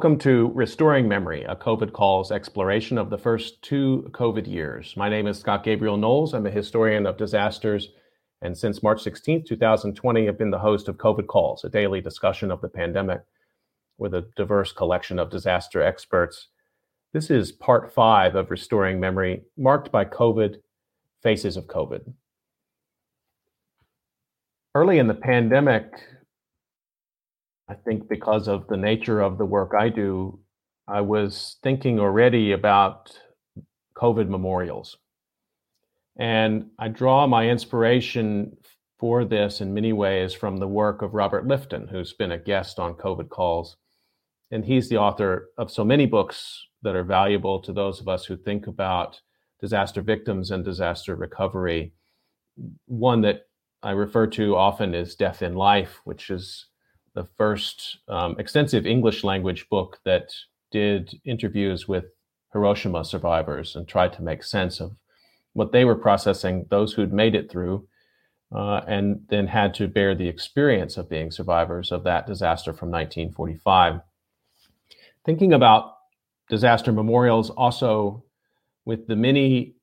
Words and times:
Welcome 0.00 0.18
to 0.20 0.50
Restoring 0.54 1.06
Memory, 1.08 1.44
a 1.44 1.54
COVID 1.54 1.92
Calls 1.92 2.32
exploration 2.32 2.96
of 2.96 3.10
the 3.10 3.18
first 3.18 3.60
two 3.60 4.08
COVID 4.12 4.50
years. 4.50 4.94
My 4.96 5.10
name 5.10 5.26
is 5.26 5.38
Scott 5.38 5.62
Gabriel 5.62 5.98
Knowles. 5.98 6.32
I'm 6.32 6.46
a 6.46 6.50
historian 6.50 7.04
of 7.04 7.18
disasters, 7.18 7.90
and 8.40 8.56
since 8.56 8.82
March 8.82 9.02
16, 9.02 9.44
2020, 9.44 10.26
I've 10.26 10.38
been 10.38 10.50
the 10.50 10.58
host 10.58 10.88
of 10.88 10.96
COVID 10.96 11.26
Calls, 11.26 11.64
a 11.64 11.68
daily 11.68 12.00
discussion 12.00 12.50
of 12.50 12.62
the 12.62 12.68
pandemic 12.70 13.20
with 13.98 14.14
a 14.14 14.26
diverse 14.36 14.72
collection 14.72 15.18
of 15.18 15.28
disaster 15.28 15.82
experts. 15.82 16.48
This 17.12 17.30
is 17.30 17.52
part 17.52 17.92
five 17.92 18.36
of 18.36 18.50
Restoring 18.50 19.00
Memory, 19.00 19.42
marked 19.58 19.92
by 19.92 20.06
COVID, 20.06 20.62
Faces 21.22 21.58
of 21.58 21.66
COVID. 21.66 22.10
Early 24.74 24.98
in 24.98 25.08
the 25.08 25.14
pandemic, 25.14 25.92
I 27.70 27.74
think 27.74 28.08
because 28.08 28.48
of 28.48 28.66
the 28.66 28.76
nature 28.76 29.20
of 29.20 29.38
the 29.38 29.44
work 29.44 29.74
I 29.78 29.90
do, 29.90 30.40
I 30.88 31.02
was 31.02 31.56
thinking 31.62 32.00
already 32.00 32.50
about 32.50 33.16
COVID 33.96 34.28
memorials. 34.28 34.98
And 36.18 36.70
I 36.80 36.88
draw 36.88 37.28
my 37.28 37.48
inspiration 37.48 38.56
for 38.98 39.24
this 39.24 39.60
in 39.60 39.72
many 39.72 39.92
ways 39.92 40.34
from 40.34 40.56
the 40.56 40.66
work 40.66 41.00
of 41.00 41.14
Robert 41.14 41.46
Lifton, 41.46 41.88
who's 41.88 42.12
been 42.12 42.32
a 42.32 42.38
guest 42.38 42.80
on 42.80 42.94
COVID 42.94 43.28
calls. 43.28 43.76
And 44.50 44.64
he's 44.64 44.88
the 44.88 44.98
author 44.98 45.50
of 45.56 45.70
so 45.70 45.84
many 45.84 46.06
books 46.06 46.66
that 46.82 46.96
are 46.96 47.04
valuable 47.04 47.60
to 47.60 47.72
those 47.72 48.00
of 48.00 48.08
us 48.08 48.24
who 48.24 48.36
think 48.36 48.66
about 48.66 49.20
disaster 49.60 50.02
victims 50.02 50.50
and 50.50 50.64
disaster 50.64 51.14
recovery. 51.14 51.92
One 52.86 53.20
that 53.20 53.42
I 53.80 53.92
refer 53.92 54.26
to 54.26 54.56
often 54.56 54.92
is 54.92 55.14
Death 55.14 55.40
in 55.40 55.54
Life, 55.54 56.00
which 56.02 56.30
is 56.30 56.66
the 57.14 57.24
first 57.36 57.98
um, 58.08 58.36
extensive 58.38 58.86
English 58.86 59.24
language 59.24 59.68
book 59.68 59.98
that 60.04 60.32
did 60.70 61.20
interviews 61.24 61.88
with 61.88 62.04
Hiroshima 62.52 63.04
survivors 63.04 63.76
and 63.76 63.86
tried 63.86 64.12
to 64.14 64.22
make 64.22 64.42
sense 64.42 64.80
of 64.80 64.94
what 65.52 65.72
they 65.72 65.84
were 65.84 65.96
processing, 65.96 66.66
those 66.70 66.92
who'd 66.92 67.12
made 67.12 67.34
it 67.34 67.50
through, 67.50 67.86
uh, 68.54 68.80
and 68.86 69.20
then 69.28 69.46
had 69.46 69.74
to 69.74 69.88
bear 69.88 70.14
the 70.14 70.28
experience 70.28 70.96
of 70.96 71.08
being 71.08 71.30
survivors 71.30 71.92
of 71.92 72.04
that 72.04 72.26
disaster 72.26 72.72
from 72.72 72.90
1945. 72.90 74.00
Thinking 75.24 75.52
about 75.52 75.96
disaster 76.48 76.92
memorials 76.92 77.50
also 77.50 78.24
with 78.84 79.06
the 79.06 79.16
many 79.16 79.74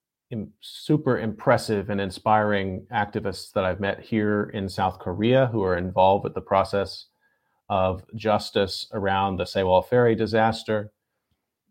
super 0.60 1.20
impressive 1.20 1.90
and 1.90 2.02
inspiring 2.02 2.86
activists 2.92 3.54
that 3.54 3.64
I've 3.64 3.80
met 3.80 4.02
here 4.02 4.52
in 4.54 4.68
South 4.68 5.00
Korea 5.00 5.48
who 5.48 5.64
are 5.64 5.78
involved 5.78 6.26
with 6.26 6.34
the 6.34 6.42
process 6.42 7.06
of 7.70 8.04
justice 8.16 8.88
around 8.94 9.38
the 9.38 9.44
Sewol 9.44 9.88
Ferry 9.88 10.16
disaster, 10.16 10.92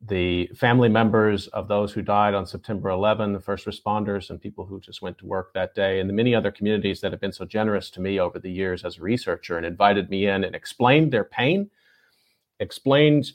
the 0.05 0.47
family 0.49 0.89
members 0.89 1.47
of 1.49 1.69
those 1.69 1.93
who 1.93 2.03
died 2.03 2.35
on 2.35 2.47
September 2.47 2.91
11, 2.91 3.33
the 3.33 3.41
first 3.41 3.67
responders 3.67 4.29
and 4.29 4.41
people 4.41 4.67
who 4.67 4.79
just 4.79 5.01
went 5.01 5.17
to 5.19 5.27
work 5.27 5.53
that 5.55 5.75
day, 5.75 6.01
and 6.01 6.09
the 6.09 6.15
many 6.15 6.35
other 6.35 6.51
communities 6.51 7.01
that 7.01 7.13
have 7.13 7.21
been 7.21 7.33
so 7.33 7.45
generous 7.45 7.91
to 7.91 8.01
me 8.01 8.21
over 8.21 8.39
the 8.39 8.51
years 8.51 8.85
as 8.85 8.99
a 8.99 9.03
researcher 9.03 9.56
and 9.56 9.65
invited 9.65 10.11
me 10.11 10.27
in 10.27 10.45
and 10.45 10.55
explained 10.55 11.12
their 11.12 11.25
pain, 11.25 11.71
explained 12.61 13.33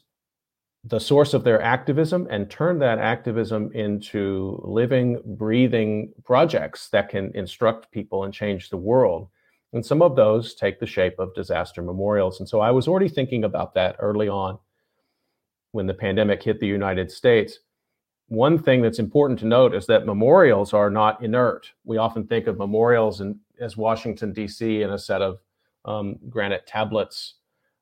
the 0.84 1.00
source 1.00 1.34
of 1.34 1.44
their 1.44 1.62
activism, 1.62 2.28
and 2.30 2.50
turned 2.50 2.82
that 2.82 3.00
activism 3.00 3.72
into 3.74 4.60
living, 4.64 5.20
breathing 5.26 6.12
projects 6.24 6.90
that 6.90 7.10
can 7.10 7.32
instruct 7.36 7.92
people 7.92 8.24
and 8.24 8.34
change 8.34 8.70
the 8.70 8.78
world. 8.78 9.30
And 9.74 9.86
some 9.86 10.02
of 10.02 10.16
those 10.16 10.54
take 10.54 10.80
the 10.80 10.86
shape 10.86 11.18
of 11.20 11.34
disaster 11.34 11.82
memorials. 11.82 12.40
And 12.40 12.50
so 12.50 12.60
I 12.60 12.72
was 12.72 12.88
already 12.88 13.08
thinking 13.08 13.46
about 13.46 13.74
that 13.76 13.96
early 14.00 14.28
on 14.28 14.60
when 15.72 15.88
the 15.88 15.94
pandemic 15.94 16.44
hit 16.44 16.60
the 16.60 16.68
United 16.68 17.10
States. 17.10 17.60
One 18.28 18.62
thing 18.62 18.82
that's 18.82 19.00
important 19.00 19.40
to 19.40 19.46
note 19.46 19.74
is 19.74 19.86
that 19.88 20.06
memorials 20.06 20.74
are 20.74 20.90
not 20.90 21.24
inert. 21.24 21.72
We 21.86 21.98
often 21.98 22.28
think 22.28 22.48
of 22.48 22.58
memorials 22.58 23.22
in, 23.22 23.40
as 23.60 23.78
Washington, 23.78 24.34
D.C., 24.34 24.84
and 24.84 24.94
a 24.94 25.00
set 25.00 25.22
of 25.22 25.40
um, 25.86 26.18
granite 26.30 26.68
tablets. 26.68 27.36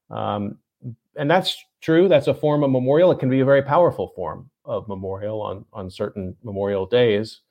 Um, 0.09 0.57
and 1.15 1.29
that's 1.29 1.63
true. 1.81 2.07
That's 2.07 2.27
a 2.27 2.33
form 2.33 2.63
of 2.63 2.71
memorial. 2.71 3.11
It 3.11 3.19
can 3.19 3.29
be 3.29 3.41
a 3.41 3.45
very 3.45 3.61
powerful 3.61 4.09
form 4.15 4.49
of 4.65 4.87
memorial 4.87 5.41
on, 5.41 5.65
on 5.73 5.89
certain 5.89 6.35
memorial 6.43 6.85
days. 6.85 7.41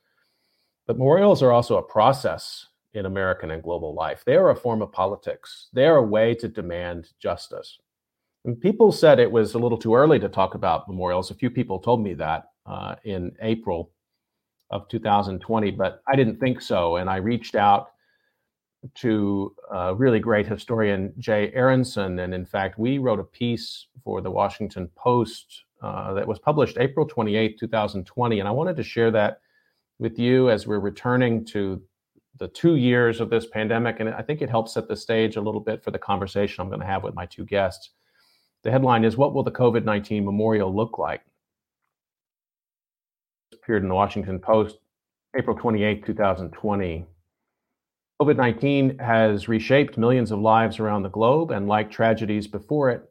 But 0.87 0.97
memorials 0.97 1.43
are 1.43 1.53
also 1.53 1.77
a 1.77 1.83
process 1.83 2.67
in 2.95 3.07
American 3.07 3.51
and 3.51 3.63
global 3.63 3.95
life. 3.95 4.23
They 4.25 4.37
are 4.37 4.51
a 4.51 4.57
form 4.57 4.83
of 4.83 4.93
politics. 4.93 5.69
They 5.73 5.87
are 5.87 5.97
a 5.97 6.03
way 6.03 6.35
to 6.37 6.49
demand 6.49 7.09
justice. 7.21 7.79
And 8.45 8.61
people 8.61 8.93
said 8.93 9.19
it 9.19 9.31
was 9.31 9.55
a 9.55 9.59
little 9.59 9.79
too 9.79 9.95
early 9.95 10.19
to 10.21 10.29
talk 10.29 10.55
about 10.55 10.89
memorials. 10.89 11.31
A 11.31 11.35
few 11.35 11.51
people 11.51 11.79
told 11.79 12.03
me 12.03 12.15
that 12.15 12.45
uh, 12.67 12.95
in 13.05 13.33
April 13.43 13.91
of 14.71 14.89
2020, 14.89 15.71
but 15.73 16.03
I 16.07 16.17
didn't 16.17 16.39
think 16.39 16.61
so. 16.61 16.97
And 16.97 17.11
I 17.11 17.17
reached 17.17 17.55
out 17.55 17.91
to 18.97 19.55
a 19.71 19.95
really 19.95 20.21
great 20.21 20.47
historian, 20.47 21.13
Jay 21.19 21.51
Aronson. 21.55 22.21
And 22.21 22.33
in 22.33 22.45
fact, 22.45 22.79
we 22.79 22.99
wrote 22.99 23.19
a 23.19 23.25
piece 23.25 23.87
for 24.05 24.21
the 24.21 24.31
Washington 24.31 24.89
Post 24.95 25.65
uh, 25.83 26.15
that 26.15 26.27
was 26.27 26.39
published 26.39 26.79
April 26.79 27.07
28, 27.07 27.59
2020. 27.59 28.39
And 28.39 28.49
I 28.49 28.53
wanted 28.53 28.77
to 28.77 28.83
share 28.83 29.11
that 29.11 29.41
with 29.99 30.19
you 30.19 30.49
as 30.51 30.67
we're 30.67 30.79
returning 30.79 31.45
to 31.47 31.83
the 32.39 32.49
two 32.49 32.77
years 32.77 33.21
of 33.21 33.31
this 33.31 33.47
pandemic, 33.47 34.01
and 34.01 34.09
I 34.11 34.23
think 34.23 34.43
it 34.43 34.51
helps 34.51 34.75
set 34.75 34.89
the 34.89 34.97
stage 34.97 35.37
a 35.37 35.41
little 35.41 35.61
bit 35.61 35.83
for 35.83 35.91
the 35.91 35.99
conversation 35.99 36.63
I'm 36.63 36.69
going 36.69 36.81
to 36.81 36.87
have 36.87 37.03
with 37.03 37.15
my 37.15 37.27
two 37.27 37.45
guests. 37.45 37.91
The 38.65 38.71
headline 38.71 39.05
is 39.05 39.17
What 39.17 39.35
Will 39.35 39.43
the 39.43 39.51
COVID 39.51 39.85
19 39.85 40.25
Memorial 40.25 40.75
Look 40.75 40.99
Like? 40.99 41.23
It 43.53 43.59
appeared 43.63 43.83
in 43.83 43.89
the 43.89 43.95
Washington 43.95 44.39
Post 44.39 44.79
April 45.37 45.57
28, 45.57 46.05
2020. 46.07 47.07
COVID 48.21 48.37
19 48.37 48.99
has 48.99 49.49
reshaped 49.49 49.99
millions 49.99 50.33
of 50.33 50.41
lives 50.41 50.81
around 50.81 51.03
the 51.03 51.09
globe, 51.09 51.51
and 51.51 51.69
like 51.69 51.91
tragedies 51.91 52.47
before 52.47 52.91
it, 52.91 53.03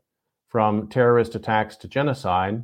from 0.48 0.88
terrorist 0.90 1.36
attacks 1.36 1.76
to 1.78 1.88
genocide, 1.88 2.64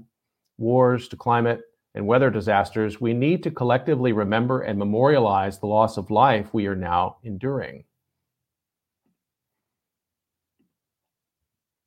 wars 0.58 1.08
to 1.10 1.16
climate 1.16 1.62
and 1.96 2.08
weather 2.08 2.30
disasters, 2.30 3.00
we 3.00 3.14
need 3.14 3.44
to 3.44 3.52
collectively 3.52 4.12
remember 4.12 4.62
and 4.62 4.80
memorialize 4.80 5.60
the 5.60 5.68
loss 5.68 5.98
of 5.98 6.10
life 6.10 6.54
we 6.54 6.66
are 6.68 6.76
now 6.76 7.18
enduring. 7.24 7.84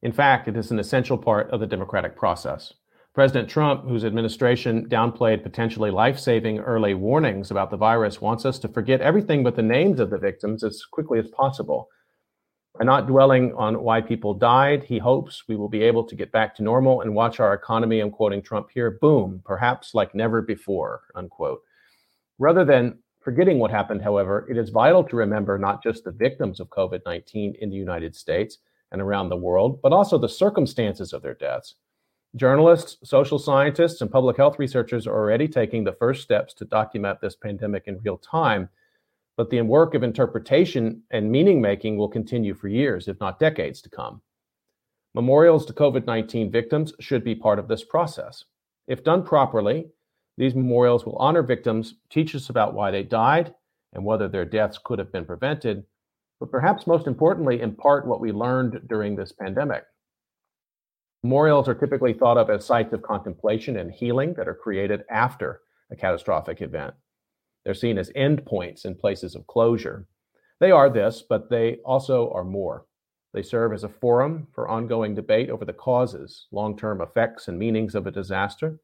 In 0.03 0.13
fact, 0.13 0.47
it 0.47 0.57
is 0.57 0.71
an 0.71 0.79
essential 0.79 1.19
part 1.19 1.51
of 1.51 1.59
the 1.59 1.67
democratic 1.67 2.17
process. 2.17 2.75
President 3.13 3.49
Trump, 3.49 3.89
whose 3.89 4.05
administration 4.05 4.89
downplayed 4.89 5.43
potentially 5.43 5.91
life 5.91 6.19
saving 6.19 6.59
early 6.59 6.95
warnings 6.95 7.51
about 7.51 7.71
the 7.71 7.77
virus, 7.77 8.21
wants 8.21 8.45
us 8.45 8.59
to 8.59 8.69
forget 8.69 9.01
everything 9.01 9.43
but 9.43 9.57
the 9.57 9.63
names 9.63 9.99
of 9.99 10.11
the 10.11 10.19
victims 10.19 10.63
as 10.63 10.85
quickly 10.85 11.19
as 11.19 11.29
possible 11.29 11.89
by 12.79 12.85
not 12.85 13.07
dwelling 13.07 13.55
on 13.55 13.83
why 13.83 14.01
people 14.01 14.35
died, 14.35 14.85
he 14.85 14.99
hopes 14.99 15.45
we 15.49 15.57
will 15.57 15.69
be 15.69 15.83
able 15.83 16.05
to 16.05 16.15
get 16.15 16.33
back 16.33 16.55
to 16.57 16.63
normal 16.63 17.01
and 17.01 17.15
watch 17.15 17.41
our 17.41 17.55
economy, 17.55 18.01
I'm 18.01 18.11
quoting 18.11 18.43
Trump 18.43 18.69
here, 18.73 18.99
boom, 19.01 19.41
perhaps 19.45 19.95
like 19.95 20.15
never 20.15 20.43
before, 20.43 21.03
unquote. 21.15 21.63
Rather 22.39 22.65
than 22.65 22.99
forgetting 23.21 23.59
what 23.59 23.71
happened, 23.71 24.03
however, 24.03 24.47
it 24.51 24.59
is 24.59 24.69
vital 24.69 25.03
to 25.05 25.17
remember 25.17 25.59
not 25.59 25.83
just 25.83 26.05
the 26.05 26.13
victims 26.13 26.61
of 26.61 26.69
COVID 26.69 27.01
19 27.07 27.57
in 27.61 27.71
the 27.71 27.77
United 27.77 28.15
States 28.15 28.59
and 28.93 29.01
around 29.01 29.31
the 29.31 29.37
world, 29.37 29.81
but 29.83 29.93
also 29.93 30.19
the 30.19 30.29
circumstances 30.29 31.13
of 31.13 31.23
their 31.23 31.35
deaths. 31.35 31.77
Journalists, 32.37 32.99
social 33.09 33.39
scientists, 33.39 34.03
and 34.03 34.11
public 34.11 34.37
health 34.37 34.59
researchers 34.59 35.07
are 35.07 35.15
already 35.15 35.49
taking 35.49 35.83
the 35.83 35.95
first 35.95 36.23
steps 36.23 36.53
to 36.55 36.67
document 36.67 37.21
this 37.21 37.35
pandemic 37.35 37.85
in 37.87 37.99
real 38.05 38.19
time 38.19 38.69
but 39.37 39.51
the 39.51 39.61
work 39.61 39.95
of 39.95 40.03
interpretation 40.03 41.03
and 41.11 41.31
meaning 41.31 41.61
making 41.61 41.97
will 41.97 42.09
continue 42.09 42.55
for 42.55 42.69
years, 42.69 43.09
if 43.09 43.21
not 43.21 43.39
decades 43.39 43.83
to 43.83 43.91
come. 43.91 44.23
Memorials 45.15 45.67
to 45.67 45.73
COVID 45.73 46.07
19 46.07 46.51
victims 46.51 46.93
should 47.01 47.25
be 47.25 47.35
part 47.35 47.59
of 47.59 47.69
this 47.69 47.85
process. 47.85 48.45
If 48.87 49.05
done 49.05 49.25
properly, 49.25 49.87
these 50.39 50.55
memorials 50.55 51.07
will 51.07 51.17
honor 51.17 51.43
victims, 51.43 51.95
teach 52.11 52.35
us 52.35 52.51
about 52.51 52.75
why 52.75 52.91
they 52.91 53.03
died 53.03 53.55
and 53.93 54.05
whether 54.05 54.29
their 54.29 54.45
deaths 54.45 54.79
could 54.83 54.99
have 54.99 55.13
been 55.13 55.25
prevented, 55.25 55.85
but 56.39 56.51
perhaps 56.51 56.87
most 56.87 57.07
importantly, 57.07 57.63
impart 57.63 58.07
what 58.07 58.21
we 58.21 58.33
learned 58.33 58.81
during 58.89 59.17
this 59.17 59.33
pandemic. 59.33 59.85
Memorials 61.23 61.69
are 61.69 61.75
typically 61.75 62.13
thought 62.13 62.37
of 62.37 62.51
as 62.51 62.65
sites 62.65 62.93
of 62.93 63.03
contemplation 63.03 63.79
and 63.79 63.91
healing 63.91 64.35
that 64.35 64.49
are 64.49 64.55
created 64.55 65.03
after 65.11 65.63
a 65.91 65.97
catastrophic 65.97 66.61
event. 66.61 66.95
They're 67.67 67.75
seen 67.75 67.99
as 67.99 68.11
endpoints 68.11 68.85
in 68.85 68.95
places 68.95 69.35
of 69.35 69.49
closure. 69.49 70.07
They 70.61 70.71
are 70.71 70.89
this, 70.89 71.25
but 71.29 71.51
they 71.51 71.79
also 71.85 72.31
are 72.31 72.45
more. 72.45 72.87
They 73.35 73.43
serve 73.43 73.73
as 73.73 73.83
a 73.83 73.89
forum 73.89 74.47
for 74.55 74.69
ongoing 74.69 75.17
debate 75.17 75.51
over 75.51 75.65
the 75.65 75.73
causes, 75.73 76.47
long 76.53 76.79
term 76.79 77.01
effects, 77.01 77.49
and 77.49 77.59
meanings 77.59 77.97
of 77.97 78.07
a 78.07 78.13
disaster. 78.13 78.79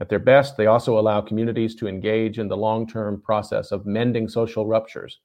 At 0.00 0.08
their 0.08 0.20
best, 0.20 0.56
they 0.56 0.66
also 0.66 0.96
allow 0.96 1.20
communities 1.20 1.74
to 1.74 1.88
engage 1.88 2.38
in 2.38 2.46
the 2.46 2.56
long 2.56 2.86
term 2.86 3.20
process 3.20 3.72
of 3.72 3.84
mending 3.84 4.28
social 4.28 4.64
ruptures, 4.64 5.18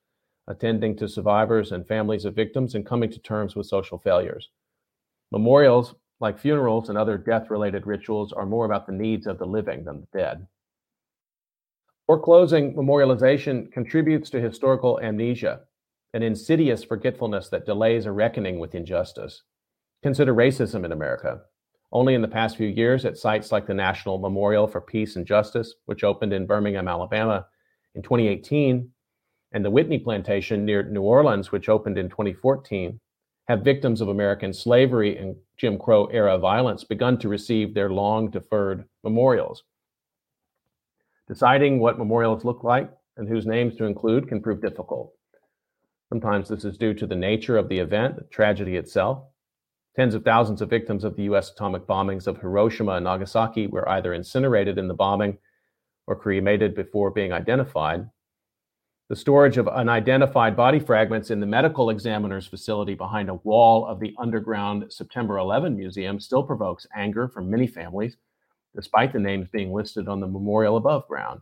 attending 0.48 0.98
to 0.98 1.08
survivors 1.08 1.72
and 1.72 1.88
families 1.88 2.26
of 2.26 2.36
victims, 2.36 2.74
and 2.74 2.84
coming 2.84 3.12
to 3.12 3.20
terms 3.20 3.56
with 3.56 3.68
social 3.68 4.00
failures. 4.00 4.50
Memorials 5.32 5.94
like 6.20 6.40
funerals 6.40 6.90
and 6.90 6.98
other 6.98 7.18
death 7.18 7.50
related 7.50 7.88
rituals, 7.88 8.34
are 8.34 8.46
more 8.46 8.66
about 8.66 8.86
the 8.86 8.94
needs 8.94 9.26
of 9.28 9.38
the 9.40 9.46
living 9.46 9.86
than 9.86 10.02
the 10.02 10.18
dead. 10.18 10.48
Foreclosing 12.10 12.74
memorialization 12.74 13.72
contributes 13.72 14.32
to 14.32 14.42
historical 14.42 15.00
amnesia, 15.00 15.60
an 16.16 16.24
insidious 16.24 16.84
forgetfulness 16.84 17.50
that 17.50 17.68
delays 17.68 18.08
a 18.08 18.12
reckoning 18.12 18.58
with 18.58 18.74
injustice. 18.74 19.44
Consider 20.02 20.34
racism 20.34 20.84
in 20.84 20.92
America. 20.92 21.42
Only 21.92 22.16
in 22.16 22.24
the 22.24 22.28
past 22.28 22.58
few 22.58 22.68
years, 22.68 23.06
at 23.06 23.16
sites 23.16 23.52
like 23.52 23.68
the 23.68 23.76
National 23.76 24.18
Memorial 24.18 24.66
for 24.66 24.82
Peace 24.82 25.18
and 25.18 25.28
Justice, 25.28 25.76
which 25.86 26.04
opened 26.04 26.34
in 26.34 26.48
Birmingham, 26.48 26.88
Alabama 26.88 27.46
in 27.94 28.02
2018, 28.02 28.90
and 29.52 29.64
the 29.64 29.70
Whitney 29.70 30.00
Plantation 30.00 30.66
near 30.66 30.82
New 30.82 31.04
Orleans, 31.04 31.52
which 31.52 31.70
opened 31.70 32.00
in 32.00 32.10
2014, 32.10 33.00
have 33.48 33.62
victims 33.62 34.02
of 34.02 34.08
American 34.08 34.52
slavery 34.52 35.16
and 35.16 35.36
Jim 35.58 35.78
Crow 35.78 36.08
era 36.08 36.40
violence 36.40 36.84
begun 36.84 37.20
to 37.20 37.30
receive 37.30 37.76
their 37.76 37.92
long 37.92 38.32
deferred 38.32 38.86
memorials. 39.04 39.64
Deciding 41.30 41.80
what 41.80 42.00
memorials 42.00 42.44
look 42.44 42.64
like 42.64 42.92
and 43.16 43.30
whose 43.30 43.46
names 43.46 43.76
to 43.76 43.86
include 43.86 44.28
can 44.28 44.42
prove 44.42 44.62
difficult. 44.62 45.14
Sometimes 46.10 46.50
this 46.50 46.66
is 46.66 46.76
due 46.76 46.96
to 46.96 47.06
the 47.06 47.16
nature 47.16 47.56
of 47.56 47.70
the 47.70 47.78
event, 47.78 48.16
the 48.16 48.24
tragedy 48.24 48.78
itself. 48.78 49.24
Tens 49.96 50.16
of 50.16 50.26
thousands 50.26 50.60
of 50.60 50.72
victims 50.72 51.04
of 51.04 51.16
the 51.16 51.24
US 51.24 51.52
atomic 51.52 51.86
bombings 51.86 52.26
of 52.26 52.40
Hiroshima 52.40 52.94
and 52.94 53.04
Nagasaki 53.04 53.68
were 53.68 53.88
either 53.88 54.12
incinerated 54.12 54.80
in 54.80 54.88
the 54.88 54.96
bombing 54.96 55.38
or 56.08 56.16
cremated 56.16 56.74
before 56.74 57.12
being 57.12 57.32
identified. 57.32 58.10
The 59.10 59.16
storage 59.16 59.58
of 59.58 59.68
unidentified 59.68 60.56
body 60.56 60.80
fragments 60.80 61.30
in 61.30 61.40
the 61.40 61.46
medical 61.46 61.92
examiner's 61.92 62.48
facility 62.48 62.96
behind 62.96 63.30
a 63.30 63.36
wall 63.36 63.86
of 63.86 64.00
the 64.00 64.16
underground 64.18 64.92
September 64.92 65.38
11 65.38 65.76
museum 65.76 66.20
still 66.20 66.42
provokes 66.42 66.88
anger 66.96 67.28
from 67.28 67.52
many 67.52 67.68
families, 67.68 68.18
despite 68.76 69.14
the 69.14 69.20
names 69.20 69.48
being 69.52 69.74
listed 69.74 70.08
on 70.08 70.20
the 70.20 70.28
memorial 70.28 70.78
above 70.78 71.08
ground. 71.08 71.42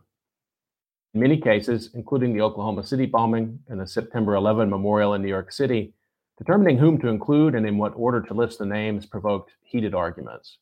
In 1.14 1.20
many 1.20 1.38
cases, 1.38 1.90
including 1.94 2.34
the 2.34 2.42
Oklahoma 2.42 2.84
City 2.84 3.06
bombing 3.06 3.58
and 3.68 3.80
the 3.80 3.86
September 3.86 4.34
11 4.34 4.68
memorial 4.68 5.14
in 5.14 5.22
New 5.22 5.28
York 5.28 5.52
City, 5.52 5.94
determining 6.36 6.78
whom 6.78 6.98
to 6.98 7.08
include 7.08 7.54
and 7.54 7.66
in 7.66 7.78
what 7.78 7.92
order 7.96 8.22
to 8.22 8.34
list 8.34 8.58
the 8.58 8.66
names 8.66 9.06
provoked 9.06 9.52
heated 9.62 9.94
arguments. 9.94 10.58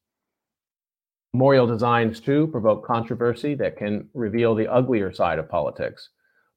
Memorial 1.33 1.67
designs, 1.67 2.21
too, 2.21 2.47
provoke 2.47 2.87
controversy 2.87 3.55
that 3.55 3.77
can 3.77 4.09
reveal 4.15 4.55
the 4.55 4.69
uglier 4.69 5.13
side 5.13 5.39
of 5.39 5.51
politics. 5.51 6.11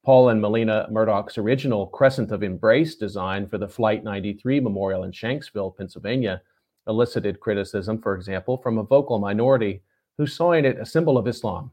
Paul 0.06 0.30
and 0.30 0.40
Melina 0.40 0.88
Murdoch's 0.90 1.38
original 1.38 1.88
Crescent 1.88 2.32
of 2.32 2.44
Embrace 2.44 2.96
design 2.96 3.48
for 3.48 3.58
the 3.58 3.68
Flight 3.68 4.04
93 4.04 4.62
Memorial 4.62 5.04
in 5.04 5.12
Shanksville, 5.12 5.76
Pennsylvania, 5.76 6.42
elicited 6.88 7.42
criticism, 7.42 8.02
for 8.02 8.16
example, 8.16 8.58
from 8.58 8.78
a 8.78 8.84
vocal 8.84 9.20
minority 9.20 9.82
who 10.20 10.28
saw 10.28 10.52
in 10.52 10.66
it 10.66 10.78
a 10.78 10.86
symbol 10.86 11.18
of 11.18 11.30
Islam. 11.30 11.72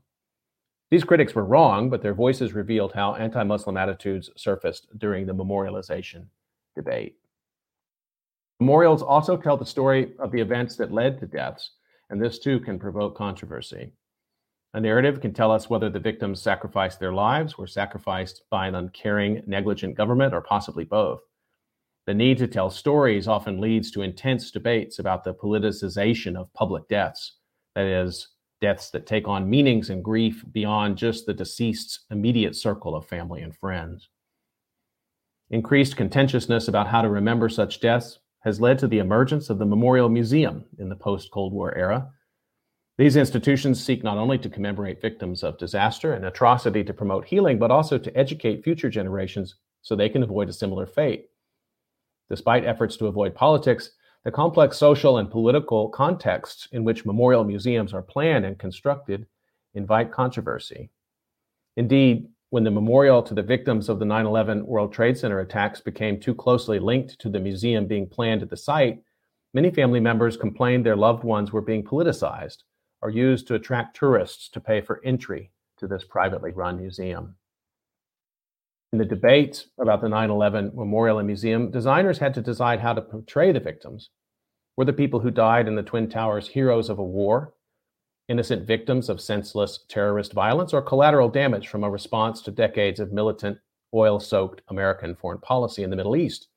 These 0.88 1.02
critics 1.02 1.34
were 1.34 1.44
wrong, 1.44 1.90
but 1.90 2.00
their 2.00 2.14
voices 2.14 2.52
revealed 2.52 2.93
how 2.93 3.16
anti 3.16 3.43
Muslim 3.43 3.76
attitudes 3.76 4.31
surfaced 4.37 4.87
during 4.96 5.26
the 5.26 5.34
memorialization 5.34 6.26
debate. 6.76 7.16
Memorials 8.60 9.02
also 9.02 9.37
tell 9.37 9.56
the 9.56 9.66
story 9.66 10.12
of 10.20 10.31
the 10.31 10.40
events 10.40 10.76
that 10.76 10.93
led 10.93 11.19
to 11.19 11.26
deaths, 11.26 11.72
and 12.08 12.22
this 12.22 12.38
too 12.38 12.60
can 12.60 12.78
provoke 12.78 13.16
controversy. 13.16 13.90
A 14.75 14.81
narrative 14.81 15.20
can 15.20 15.34
tell 15.34 15.50
us 15.50 15.69
whether 15.69 15.90
the 15.90 15.99
victims 15.99 16.40
sacrificed 16.40 17.00
their 17.00 17.12
lives, 17.12 17.58
were 17.58 17.66
sacrificed 17.66 18.44
by 18.49 18.69
an 18.69 18.76
uncaring, 18.76 19.42
negligent 19.49 19.96
government, 19.96 20.32
or 20.32 20.40
possibly 20.40 20.84
both. 20.84 21.20
The 22.06 22.14
need 22.14 22.38
to 22.38 22.46
tell 22.46 22.70
stories 22.70 23.26
often 23.26 23.60
leads 23.60 23.90
to 23.90 24.02
intense 24.02 24.52
debates 24.52 25.00
about 25.00 25.25
the 25.25 25.34
politicization 25.34 26.37
of 26.37 26.52
public 26.54 26.87
deaths, 26.88 27.38
that 27.75 27.87
is, 27.87 28.28
deaths 28.60 28.90
that 28.90 29.06
take 29.06 29.28
on 29.28 29.50
meanings 29.50 29.90
and 29.90 30.02
grief 30.02 30.44
beyond 30.52 30.96
just 30.96 31.26
the 31.26 31.34
deceased's 31.34 32.00
immediate 32.10 32.56
circle 32.56 32.94
of 32.94 33.06
family 33.06 33.42
and 33.42 33.56
friends. 33.56 34.08
Increased 35.50 35.96
contentiousness 35.96 36.68
about 36.68 36.88
how 36.88 37.02
to 37.02 37.08
remember 37.08 37.48
such 37.48 37.80
deaths 37.80 38.18
has 38.40 38.60
led 38.60 38.78
to 38.78 38.88
the 38.88 38.98
emergence 38.98 39.50
of 39.50 39.58
the 39.58 39.66
Memorial 39.66 40.08
Museum 40.08 40.64
in 40.78 40.88
the 40.88 40.96
post 40.96 41.30
Cold 41.30 41.52
War 41.52 41.76
era, 41.76 42.10
these 42.98 43.16
institutions 43.16 43.84
seek 43.84 44.02
not 44.02 44.16
only 44.16 44.38
to 44.38 44.48
commemorate 44.48 45.02
victims 45.02 45.42
of 45.42 45.58
disaster 45.58 46.14
and 46.14 46.24
atrocity 46.24 46.82
to 46.84 46.94
promote 46.94 47.26
healing, 47.26 47.58
but 47.58 47.70
also 47.70 47.98
to 47.98 48.16
educate 48.16 48.64
future 48.64 48.88
generations 48.88 49.56
so 49.82 49.94
they 49.94 50.08
can 50.08 50.22
avoid 50.22 50.48
a 50.48 50.52
similar 50.52 50.86
fate. 50.86 51.26
Despite 52.30 52.64
efforts 52.64 52.96
to 52.96 53.06
avoid 53.06 53.34
politics, 53.34 53.90
the 54.26 54.32
complex 54.32 54.76
social 54.76 55.19
and 55.19 55.31
political 55.31 55.88
contexts 55.88 56.67
in 56.73 56.82
which 56.82 57.06
memorial 57.06 57.44
museums 57.44 57.94
are 57.94 58.02
planned 58.02 58.44
and 58.44 58.58
constructed 58.58 59.25
invite 59.75 60.11
controversy. 60.11 60.90
Indeed, 61.76 62.26
when 62.50 62.64
the 62.64 62.73
memorial 62.73 63.23
to 63.23 63.34
the 63.34 63.43
victims 63.44 63.88
of 63.88 64.00
the 64.00 64.05
9 64.05 64.26
11 64.26 64.67
World 64.67 64.93
Trade 64.93 65.17
Center 65.17 65.38
attacks 65.38 65.81
became 65.81 66.19
too 66.19 66.34
closely 66.34 66.81
linked 66.81 67.20
to 67.20 67.28
the 67.28 67.38
museum 67.38 67.87
being 67.87 68.08
planned 68.08 68.43
at 68.43 68.50
the 68.50 68.56
site, 68.56 69.00
many 69.55 69.70
family 69.70 70.00
members 70.00 70.37
complained 70.37 70.84
their 70.84 70.96
loved 70.96 71.23
ones 71.23 71.52
were 71.52 71.62
being 71.62 71.84
politicized 71.84 72.64
or 73.02 73.11
used 73.11 73.46
to 73.46 73.55
attract 73.55 73.96
tourists 73.96 74.49
to 74.49 74.61
pay 74.61 74.81
for 74.81 75.00
entry 75.05 75.52
to 75.76 75.87
this 75.87 76.02
privately 76.02 76.50
run 76.50 76.78
museum. 76.78 77.37
In 78.93 78.99
the 78.99 79.05
debate 79.05 79.67
about 79.78 80.00
the 80.00 80.08
9 80.08 80.31
11 80.31 80.73
Memorial 80.75 81.19
and 81.19 81.28
Museum, 81.28 81.70
designers 81.70 82.19
had 82.19 82.34
to 82.34 82.40
decide 82.40 82.81
how 82.81 82.93
to 82.93 83.02
portray 83.02 83.52
the 83.52 83.61
victims. 83.61 84.11
Were 84.76 84.84
the 84.84 84.93
people 84.93 85.20
who 85.20 85.31
died 85.31 85.69
in 85.69 85.75
the 85.75 85.82
Twin 85.82 86.06
Towers 86.06 86.49
heroes 86.49 86.90
of 86.90 86.99
a 86.99 87.05
war, 87.05 87.55
innocent 88.28 88.67
victims 88.67 89.08
of 89.08 89.23
senseless 89.23 89.78
terrorist 89.88 90.34
violence, 90.34 90.75
or 90.75 90.82
collateral 90.82 91.31
damage 91.31 91.68
from 91.68 91.83
a 91.83 91.88
response 91.88 92.42
to 92.42 92.50
decades 92.50 93.00
of 93.00 93.11
militant, 93.11 93.59
oil 93.95 94.21
soaked 94.21 94.61
American 94.68 95.14
foreign 95.14 95.40
policy 95.40 95.83
in 95.83 95.88
the 95.88 95.97
Middle 95.97 96.14
East? 96.14 96.49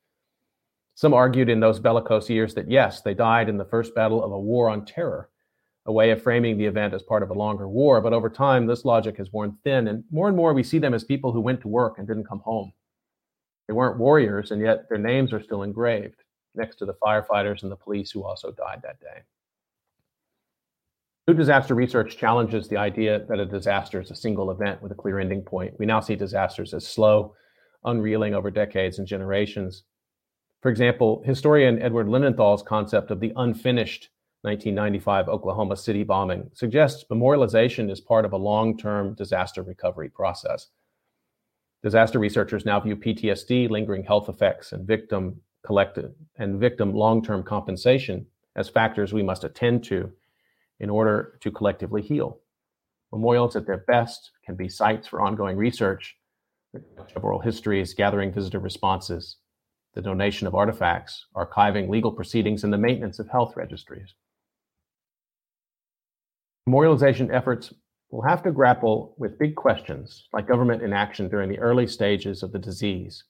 Some 0.96 1.14
argued 1.14 1.48
in 1.48 1.62
those 1.62 1.80
bellicose 1.80 2.30
years 2.30 2.54
that 2.56 2.70
yes, 2.70 3.02
they 3.02 3.14
died 3.14 3.48
in 3.48 3.58
the 3.58 3.64
first 3.64 3.96
battle 3.96 4.22
of 4.22 4.34
a 4.34 4.40
war 4.40 4.70
on 4.70 4.84
terror, 4.84 5.30
a 5.86 5.94
way 5.94 6.12
of 6.12 6.22
framing 6.22 6.58
the 6.58 6.66
event 6.66 6.94
as 6.94 7.02
part 7.02 7.24
of 7.24 7.30
a 7.30 7.34
longer 7.34 7.70
war. 7.70 8.02
But 8.02 8.12
over 8.12 8.30
time, 8.30 8.68
this 8.68 8.84
logic 8.84 9.16
has 9.16 9.32
worn 9.32 9.58
thin, 9.64 9.88
and 9.88 10.04
more 10.12 10.28
and 10.28 10.36
more 10.36 10.54
we 10.54 10.64
see 10.64 10.78
them 10.78 10.94
as 10.94 11.06
people 11.06 11.32
who 11.32 11.40
went 11.40 11.62
to 11.62 11.70
work 11.70 11.98
and 11.98 12.06
didn't 12.06 12.28
come 12.28 12.42
home. 12.42 12.74
They 13.70 13.74
weren't 13.74 13.98
warriors, 13.98 14.52
and 14.52 14.62
yet 14.62 14.90
their 14.90 14.98
names 14.98 15.32
are 15.32 15.42
still 15.42 15.64
engraved 15.64 16.22
next 16.56 16.77
to 16.77 16.86
the 16.86 16.96
firefighters 16.96 17.63
and 17.63 17.72
the 17.72 17.75
police 17.75 18.12
who 18.12 18.24
also 18.24 18.51
died 18.51 18.82
that 18.84 19.00
day. 19.00 19.22
New 21.27 21.36
disaster 21.36 21.75
research 21.75 22.18
challenges 22.18 22.68
the 22.68 22.77
idea 22.77 23.24
that 23.29 23.39
a 23.39 23.46
disaster 23.46 24.01
is 24.01 24.10
a 24.10 24.15
single 24.15 24.50
event 24.50 24.82
with 24.82 24.91
a 24.91 24.96
clear 24.96 25.20
ending 25.20 25.44
point. 25.44 25.75
We 25.77 25.86
now 25.86 26.00
see 26.00 26.15
disasters 26.15 26.74
as 26.74 26.88
slow, 26.88 27.36
unreeling 27.86 28.34
over 28.34 28.50
decades 28.50 28.98
and 28.98 29.08
generations. 29.08 29.84
For 30.62 30.70
example, 30.70 31.22
historian 31.25 31.82
Edward 31.82 32.08
Linenthal's 32.08 32.63
concept 32.63 33.12
of 33.12 33.20
the 33.20 33.32
unfinished 33.36 34.10
1995 34.41 35.29
Oklahoma 35.29 35.75
City 35.75 36.03
bombing 36.03 36.50
suggests 36.53 37.03
memorialization 37.12 37.91
is 37.91 38.00
part 38.00 38.25
of 38.25 38.34
a 38.34 38.38
long 38.38 38.77
term 38.77 39.13
disaster 39.13 39.62
recovery 39.62 40.10
process. 40.10 40.68
Disaster 41.84 42.20
researchers 42.20 42.65
now 42.65 42.79
view 42.79 42.96
PTSD, 42.96 43.70
lingering 43.70 44.03
health 44.03 44.29
effects, 44.29 44.72
and 44.72 44.88
victim 44.88 45.41
collective 45.66 46.13
and 46.38 46.60
victim 46.60 46.94
long 46.94 47.24
term 47.24 47.44
compensation 47.44 48.25
as 48.56 48.70
factors 48.70 49.13
we 49.13 49.24
must 49.24 49.44
attend 49.44 49.84
to 49.86 50.12
in 50.80 50.89
order 50.89 51.38
to 51.42 51.51
collectively 51.51 52.01
heal. 52.01 52.39
Memorials 53.12 53.56
at 53.56 53.66
their 53.66 53.84
best 53.88 54.32
can 54.46 54.56
be 54.56 54.70
sites 54.70 55.08
for 55.08 55.22
ongoing 55.22 55.58
research, 55.58 56.16
oral 57.16 57.39
histories, 57.39 57.94
gathering 57.94 58.32
visitor 58.32 58.60
responses, 58.60 59.38
the 59.96 60.01
donation 60.01 60.48
of 60.48 60.56
artifacts, 60.56 61.25
archiving 61.36 61.89
legal 61.89 62.12
proceedings, 62.12 62.63
and 62.63 62.72
the 62.72 62.78
maintenance 62.78 63.20
of 63.20 63.28
health 63.30 63.56
registries. 63.56 64.13
Memorialization 66.68 67.34
efforts 67.34 67.74
will 68.12 68.22
have 68.22 68.44
to 68.44 68.51
grapple 68.51 69.16
with 69.18 69.39
big 69.39 69.56
questions 69.56 70.28
like 70.34 70.48
government 70.48 70.84
inaction 70.84 71.28
during 71.28 71.50
the 71.50 71.60
early 71.60 71.88
stages 71.88 72.44
of 72.44 72.51
the 72.51 72.60
disease 72.60 73.24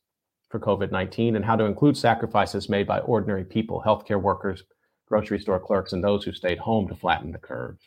for 0.50 0.60
COVID 0.60 0.92
19 0.92 1.36
and 1.36 1.46
how 1.46 1.56
to 1.56 1.66
include 1.66 1.96
sacrifices 1.96 2.70
made 2.70 2.88
by 2.88 3.00
ordinary 3.00 3.44
people, 3.44 3.84
healthcare 3.86 4.22
workers, 4.22 4.64
grocery 5.08 5.40
store 5.40 5.60
clerks, 5.60 5.94
and 5.94 6.04
those 6.04 6.24
who 6.24 6.34
stayed 6.34 6.60
home 6.60 6.88
to 6.88 6.96
flatten 6.96 7.32
the 7.32 7.38
curve. 7.38 7.78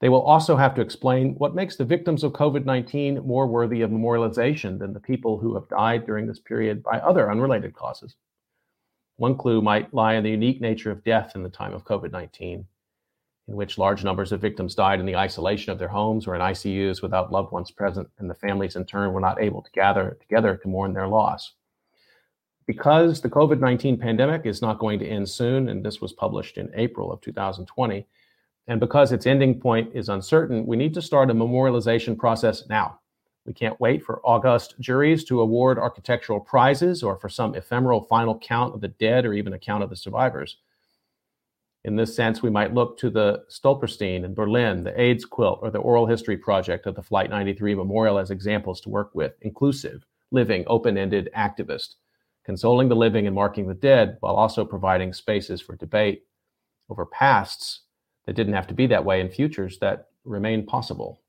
They 0.00 0.08
will 0.08 0.22
also 0.22 0.56
have 0.56 0.76
to 0.76 0.80
explain 0.80 1.34
what 1.34 1.56
makes 1.56 1.76
the 1.76 1.84
victims 1.84 2.22
of 2.22 2.32
COVID 2.32 2.64
19 2.64 3.26
more 3.26 3.46
worthy 3.46 3.82
of 3.82 3.90
memorialization 3.90 4.78
than 4.78 4.92
the 4.92 5.00
people 5.00 5.38
who 5.38 5.54
have 5.54 5.68
died 5.68 6.06
during 6.06 6.26
this 6.26 6.38
period 6.38 6.82
by 6.82 6.98
other 7.00 7.30
unrelated 7.30 7.74
causes. 7.74 8.14
One 9.16 9.36
clue 9.36 9.60
might 9.60 9.92
lie 9.92 10.14
in 10.14 10.22
the 10.22 10.30
unique 10.30 10.60
nature 10.60 10.92
of 10.92 11.02
death 11.02 11.32
in 11.34 11.42
the 11.42 11.48
time 11.48 11.74
of 11.74 11.84
COVID 11.84 12.12
19 12.12 12.64
in 13.48 13.54
which 13.54 13.78
large 13.78 14.04
numbers 14.04 14.30
of 14.30 14.40
victims 14.40 14.74
died 14.74 15.00
in 15.00 15.06
the 15.06 15.16
isolation 15.16 15.72
of 15.72 15.78
their 15.78 15.88
homes 15.88 16.26
or 16.26 16.34
in 16.34 16.40
ICUs 16.40 17.02
without 17.02 17.32
loved 17.32 17.50
ones 17.50 17.70
present, 17.70 18.08
and 18.18 18.28
the 18.28 18.34
families 18.34 18.76
in 18.76 18.84
turn 18.84 19.12
were 19.12 19.20
not 19.20 19.40
able 19.40 19.62
to 19.62 19.70
gather 19.72 20.16
together 20.20 20.56
to 20.56 20.68
mourn 20.68 20.92
their 20.92 21.08
loss. 21.08 21.54
because 22.66 23.22
the 23.22 23.30
COVID 23.30 23.60
19 23.60 23.96
pandemic 23.96 24.44
is 24.44 24.60
not 24.60 24.78
going 24.78 24.98
to 24.98 25.08
end 25.08 25.26
soon, 25.26 25.70
and 25.70 25.82
this 25.82 26.02
was 26.02 26.12
published 26.12 26.58
in 26.58 26.70
April 26.74 27.10
of 27.10 27.20
2020, 27.22 28.06
and 28.66 28.78
because 28.78 29.10
its 29.10 29.26
ending 29.26 29.58
point 29.58 29.90
is 29.94 30.10
uncertain, 30.10 30.66
we 30.66 30.76
need 30.76 30.92
to 30.92 31.00
start 31.00 31.30
a 31.30 31.34
memorialization 31.34 32.16
process 32.18 32.68
now. 32.68 33.00
We 33.46 33.54
can't 33.54 33.80
wait 33.80 34.04
for 34.04 34.20
august 34.22 34.74
juries 34.78 35.24
to 35.24 35.40
award 35.40 35.78
architectural 35.78 36.40
prizes 36.40 37.02
or 37.02 37.16
for 37.16 37.30
some 37.30 37.54
ephemeral 37.54 38.02
final 38.02 38.38
count 38.38 38.74
of 38.74 38.82
the 38.82 38.88
dead 38.88 39.24
or 39.24 39.32
even 39.32 39.54
a 39.54 39.58
count 39.58 39.82
of 39.82 39.88
the 39.88 39.96
survivors. 39.96 40.58
In 41.84 41.96
this 41.96 42.14
sense, 42.14 42.42
we 42.42 42.50
might 42.50 42.74
look 42.74 42.98
to 42.98 43.08
the 43.08 43.44
Stolperstein 43.48 44.24
in 44.24 44.34
Berlin, 44.34 44.82
the 44.82 45.00
AIDS 45.00 45.24
quilt, 45.24 45.60
or 45.62 45.70
the 45.70 45.78
oral 45.78 46.06
history 46.06 46.36
project 46.36 46.86
of 46.86 46.94
the 46.94 47.02
Flight 47.02 47.30
93 47.30 47.74
Memorial 47.74 48.18
as 48.18 48.30
examples 48.30 48.80
to 48.82 48.88
work 48.88 49.10
with. 49.14 49.34
Inclusive, 49.42 50.04
living, 50.30 50.64
open 50.66 50.98
ended 50.98 51.30
activist, 51.36 51.94
consoling 52.44 52.88
the 52.88 52.96
living 52.96 53.26
and 53.26 53.34
marking 53.34 53.68
the 53.68 53.74
dead 53.74 54.16
while 54.20 54.34
also 54.34 54.64
providing 54.64 55.12
spaces 55.12 55.60
for 55.60 55.76
debate 55.76 56.24
over 56.90 57.06
pasts 57.06 57.82
that 58.26 58.34
didn't 58.34 58.54
have 58.54 58.66
to 58.66 58.74
be 58.74 58.86
that 58.86 59.04
way 59.04 59.20
and 59.20 59.32
futures 59.32 59.78
that 59.78 60.08
remain 60.24 60.66
possible. 60.66 61.22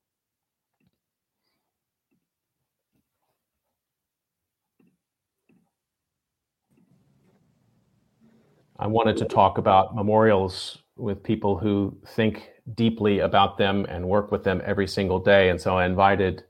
I 8.82 8.88
wanted 8.88 9.18
to 9.18 9.26
talk 9.26 9.58
about 9.58 9.94
memorials 9.94 10.78
with 10.96 11.22
people 11.22 11.58
who 11.58 11.98
think 12.16 12.50
deeply 12.76 13.20
about 13.20 13.58
them 13.58 13.86
and 13.90 14.08
work 14.08 14.32
with 14.32 14.46
them 14.46 14.62
every 14.64 14.88
single 14.88 15.20
day. 15.20 15.50
And 15.50 15.60
so 15.60 15.78
I 15.78 15.86
invited 15.86 16.44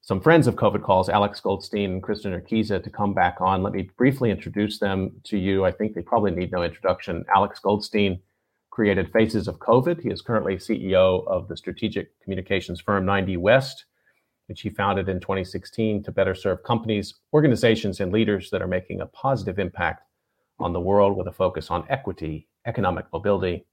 some 0.00 0.20
friends 0.20 0.48
of 0.48 0.56
COVID 0.56 0.82
calls, 0.82 1.08
Alex 1.08 1.38
Goldstein 1.38 1.92
and 1.92 2.02
Kristen 2.02 2.32
Urquiza, 2.32 2.82
to 2.82 2.90
come 2.90 3.14
back 3.14 3.40
on. 3.40 3.62
Let 3.62 3.74
me 3.74 3.90
briefly 3.96 4.32
introduce 4.32 4.80
them 4.80 5.12
to 5.24 5.38
you. 5.38 5.64
I 5.64 5.70
think 5.70 5.94
they 5.94 6.02
probably 6.02 6.32
need 6.32 6.50
no 6.50 6.64
introduction. 6.64 7.24
Alex 7.32 7.60
Goldstein 7.60 8.18
created 8.70 9.12
Faces 9.12 9.46
of 9.46 9.60
COVID. 9.60 10.02
He 10.02 10.08
is 10.10 10.20
currently 10.20 10.56
CEO 10.56 11.24
of 11.28 11.46
the 11.46 11.56
strategic 11.56 12.20
communications 12.22 12.80
firm 12.80 13.06
90 13.06 13.36
West, 13.36 13.84
which 14.46 14.62
he 14.62 14.70
founded 14.70 15.08
in 15.08 15.20
2016 15.20 16.02
to 16.02 16.10
better 16.10 16.34
serve 16.34 16.64
companies, 16.64 17.14
organizations, 17.32 18.00
and 18.00 18.12
leaders 18.12 18.50
that 18.50 18.62
are 18.62 18.66
making 18.66 19.00
a 19.00 19.06
positive 19.06 19.60
impact 19.60 20.07
on 20.58 20.72
the 20.72 20.80
world 20.80 21.16
with 21.16 21.26
a 21.26 21.32
focus 21.32 21.70
on 21.70 21.84
equity, 21.88 22.48
economic 22.66 23.06
mobility, 23.12 23.64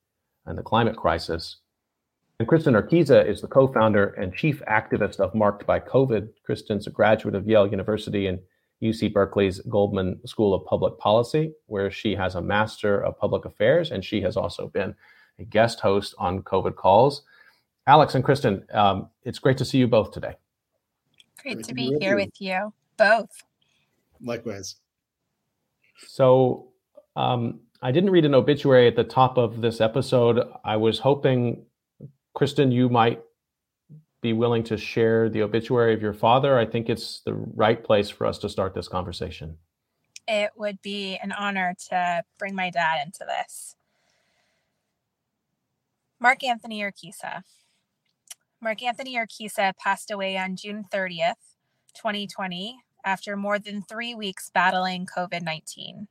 and 0.45 0.57
the 0.57 0.63
climate 0.63 0.95
crisis. 0.95 1.57
And 2.39 2.47
Kristen 2.47 2.73
Urquiza 2.73 3.27
is 3.27 3.41
the 3.41 3.47
co 3.47 3.67
founder 3.67 4.07
and 4.07 4.33
chief 4.33 4.61
activist 4.69 5.19
of 5.19 5.33
Marked 5.33 5.65
by 5.65 5.79
COVID. 5.79 6.29
Kristen's 6.43 6.87
a 6.87 6.89
graduate 6.89 7.35
of 7.35 7.47
Yale 7.47 7.67
University 7.67 8.27
and 8.27 8.39
UC 8.81 9.13
Berkeley's 9.13 9.59
Goldman 9.61 10.19
School 10.27 10.53
of 10.53 10.65
Public 10.65 10.97
Policy, 10.99 11.53
where 11.67 11.89
she 11.89 12.13
has 12.15 12.35
a 12.35 12.41
Master 12.41 13.03
of 13.03 13.17
Public 13.17 13.45
Affairs, 13.45 13.91
and 13.91 14.03
she 14.03 14.21
has 14.21 14.35
also 14.35 14.67
been 14.67 14.93
a 15.39 15.43
guest 15.45 15.79
host 15.79 16.13
on 16.17 16.43
COVID 16.43 16.75
calls. 16.75 17.23
Alex 17.87 18.15
and 18.15 18.23
Kristen, 18.23 18.65
um, 18.73 19.09
it's 19.23 19.39
great 19.39 19.57
to 19.57 19.65
see 19.65 19.77
you 19.77 19.87
both 19.87 20.11
today. 20.11 20.35
Great, 21.41 21.55
great 21.55 21.65
to, 21.65 21.73
be, 21.73 21.91
be 21.91 21.97
here 22.01 22.15
with 22.15 22.33
you 22.39 22.73
both. 22.97 23.29
Likewise. 24.21 24.75
So, 26.07 26.67
um, 27.15 27.61
I 27.81 27.91
didn't 27.91 28.09
read 28.09 28.25
an 28.25 28.33
obituary 28.33 28.87
at 28.87 28.95
the 28.95 29.03
top 29.03 29.37
of 29.37 29.61
this 29.61 29.79
episode. 29.79 30.41
I 30.63 30.77
was 30.77 30.99
hoping, 30.99 31.65
Kristen, 32.33 32.71
you 32.71 32.89
might 32.89 33.21
be 34.21 34.33
willing 34.33 34.63
to 34.63 34.77
share 34.77 35.29
the 35.29 35.43
obituary 35.43 35.93
of 35.93 36.01
your 36.01 36.13
father. 36.13 36.57
I 36.57 36.65
think 36.65 36.89
it's 36.89 37.21
the 37.25 37.33
right 37.33 37.83
place 37.83 38.09
for 38.09 38.25
us 38.25 38.39
to 38.39 38.49
start 38.49 38.73
this 38.73 38.87
conversation. 38.87 39.57
It 40.27 40.51
would 40.57 40.81
be 40.81 41.17
an 41.17 41.31
honor 41.31 41.75
to 41.89 42.23
bring 42.39 42.55
my 42.55 42.71
dad 42.71 43.05
into 43.05 43.25
this. 43.27 43.75
Mark 46.19 46.43
Anthony 46.43 46.81
Urquiza. 46.81 47.43
Mark 48.61 48.81
Anthony 48.81 49.15
Urquiza 49.15 49.73
passed 49.77 50.09
away 50.09 50.37
on 50.37 50.55
June 50.55 50.85
30th, 50.91 51.53
2020, 51.95 52.79
after 53.05 53.37
more 53.37 53.59
than 53.59 53.83
three 53.83 54.15
weeks 54.15 54.49
battling 54.51 55.05
COVID 55.05 55.43
19. 55.43 56.07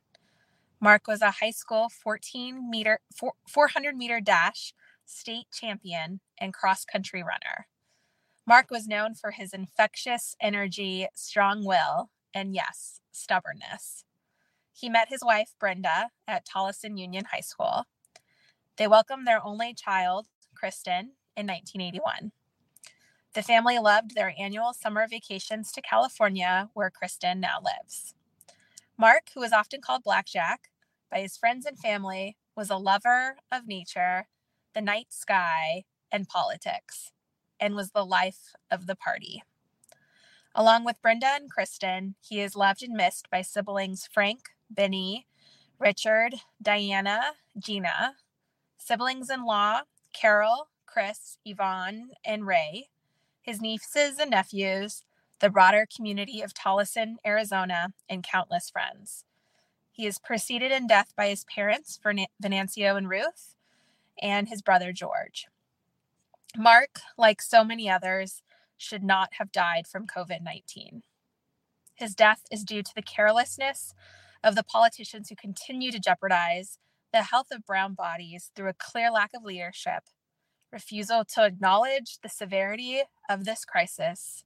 Mark 0.85 1.07
was 1.07 1.23
a 1.23 1.31
high 1.31 1.49
school 1.49 1.89
14 1.89 2.69
meter, 2.69 2.99
400 3.49 3.97
meter 3.97 4.21
dash 4.21 4.71
state 5.03 5.47
champion 5.51 6.19
and 6.37 6.53
cross 6.53 6.85
country 6.85 7.23
runner. 7.23 7.65
Mark 8.45 8.69
was 8.69 8.85
known 8.87 9.15
for 9.15 9.31
his 9.31 9.51
infectious 9.51 10.35
energy, 10.39 11.07
strong 11.15 11.65
will, 11.65 12.11
and 12.35 12.53
yes, 12.53 12.99
stubbornness. 13.11 14.03
He 14.73 14.87
met 14.87 15.07
his 15.09 15.23
wife, 15.25 15.55
Brenda, 15.59 16.09
at 16.27 16.45
Tolleson 16.45 16.99
Union 16.99 17.25
High 17.31 17.39
School. 17.39 17.85
They 18.77 18.85
welcomed 18.85 19.25
their 19.25 19.43
only 19.43 19.73
child, 19.73 20.27
Kristen, 20.53 21.13
in 21.35 21.47
1981. 21.47 22.31
The 23.33 23.41
family 23.41 23.79
loved 23.79 24.13
their 24.13 24.35
annual 24.37 24.71
summer 24.71 25.07
vacations 25.09 25.71
to 25.71 25.81
California, 25.81 26.69
where 26.75 26.91
Kristen 26.91 27.39
now 27.39 27.57
lives. 27.59 28.13
Mark, 28.99 29.29
who 29.33 29.39
was 29.39 29.51
often 29.51 29.81
called 29.81 30.03
Blackjack, 30.03 30.69
by 31.11 31.21
his 31.21 31.37
friends 31.37 31.65
and 31.65 31.77
family 31.79 32.37
was 32.55 32.69
a 32.69 32.77
lover 32.77 33.37
of 33.51 33.67
nature, 33.67 34.27
the 34.73 34.81
night 34.81 35.07
sky, 35.09 35.83
and 36.11 36.27
politics, 36.27 37.11
and 37.59 37.75
was 37.75 37.91
the 37.91 38.05
life 38.05 38.53
of 38.71 38.87
the 38.87 38.95
party. 38.95 39.43
Along 40.53 40.85
with 40.85 41.01
Brenda 41.01 41.27
and 41.27 41.51
Kristen, 41.51 42.15
he 42.21 42.39
is 42.39 42.55
loved 42.55 42.81
and 42.81 42.93
missed 42.93 43.29
by 43.29 43.41
siblings 43.41 44.07
Frank, 44.11 44.49
Benny, 44.69 45.27
Richard, 45.79 46.35
Diana, 46.61 47.33
Gina, 47.59 48.13
siblings 48.77 49.29
in 49.29 49.45
law 49.45 49.81
Carol, 50.13 50.69
Chris, 50.85 51.37
Yvonne, 51.43 52.11
and 52.23 52.47
Ray, 52.47 52.87
his 53.41 53.59
nieces 53.61 54.17
and 54.17 54.31
nephews, 54.31 55.03
the 55.39 55.49
broader 55.49 55.85
community 55.93 56.41
of 56.41 56.53
Tolleson, 56.53 57.15
Arizona, 57.25 57.89
and 58.07 58.23
countless 58.23 58.69
friends. 58.69 59.25
He 59.95 60.05
is 60.07 60.19
preceded 60.19 60.73
in 60.73 60.87
death 60.87 61.13
by 61.15 61.29
his 61.29 61.45
parents, 61.45 61.97
Venancio 62.03 62.97
and 62.97 63.09
Ruth, 63.09 63.55
and 64.21 64.49
his 64.49 64.61
brother 64.61 64.91
George. 64.91 65.47
Mark, 66.57 66.99
like 67.17 67.41
so 67.41 67.63
many 67.63 67.89
others, 67.89 68.41
should 68.75 69.05
not 69.05 69.35
have 69.35 69.53
died 69.53 69.87
from 69.87 70.05
COVID 70.05 70.41
19. 70.41 71.03
His 71.93 72.13
death 72.13 72.41
is 72.51 72.65
due 72.65 72.83
to 72.83 72.91
the 72.93 73.01
carelessness 73.01 73.93
of 74.43 74.55
the 74.55 74.65
politicians 74.65 75.29
who 75.29 75.35
continue 75.37 75.93
to 75.93 75.99
jeopardize 75.99 76.77
the 77.13 77.23
health 77.23 77.47
of 77.49 77.65
brown 77.65 77.93
bodies 77.93 78.51
through 78.53 78.67
a 78.67 78.73
clear 78.73 79.09
lack 79.09 79.31
of 79.33 79.45
leadership, 79.45 80.09
refusal 80.73 81.23
to 81.23 81.45
acknowledge 81.45 82.19
the 82.21 82.27
severity 82.27 83.03
of 83.29 83.45
this 83.45 83.63
crisis, 83.63 84.43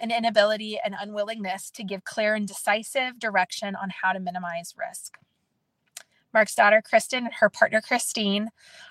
an 0.00 0.10
inability 0.10 0.78
and 0.82 0.94
unwillingness 0.98 1.70
to 1.72 1.84
give 1.84 2.04
clear 2.04 2.34
and 2.34 2.48
decisive 2.48 3.18
direction 3.18 3.76
on 3.76 3.90
how 4.02 4.12
to 4.12 4.20
minimize 4.20 4.74
risk. 4.78 5.18
Mark's 6.32 6.54
daughter, 6.54 6.80
Kristen, 6.80 7.24
and 7.24 7.34
her 7.34 7.50
partner, 7.50 7.80
Christine, 7.80 8.50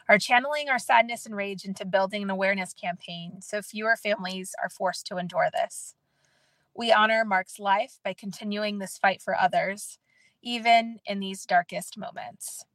are 0.10 0.18
channeling 0.18 0.70
our 0.70 0.80
sadness 0.80 1.26
and 1.26 1.36
rage 1.36 1.64
into 1.64 1.86
building 1.86 2.24
an 2.24 2.30
awareness 2.30 2.74
campaign 2.74 3.42
so 3.42 3.62
fewer 3.62 3.96
families 3.96 4.54
are 4.62 4.70
forced 4.70 5.08
to 5.08 5.18
endure 5.18 5.50
this. 5.54 5.96
We 6.76 6.92
honor 6.92 7.24
Mark's 7.26 7.60
life 7.60 8.00
by 8.04 8.14
continuing 8.14 8.80
this 8.80 8.98
fight 8.98 9.22
for 9.22 9.38
others, 9.38 10.00
even 10.42 11.00
in 11.06 11.20
these 11.20 11.46
darkest 11.46 11.98
moments. 11.98 12.66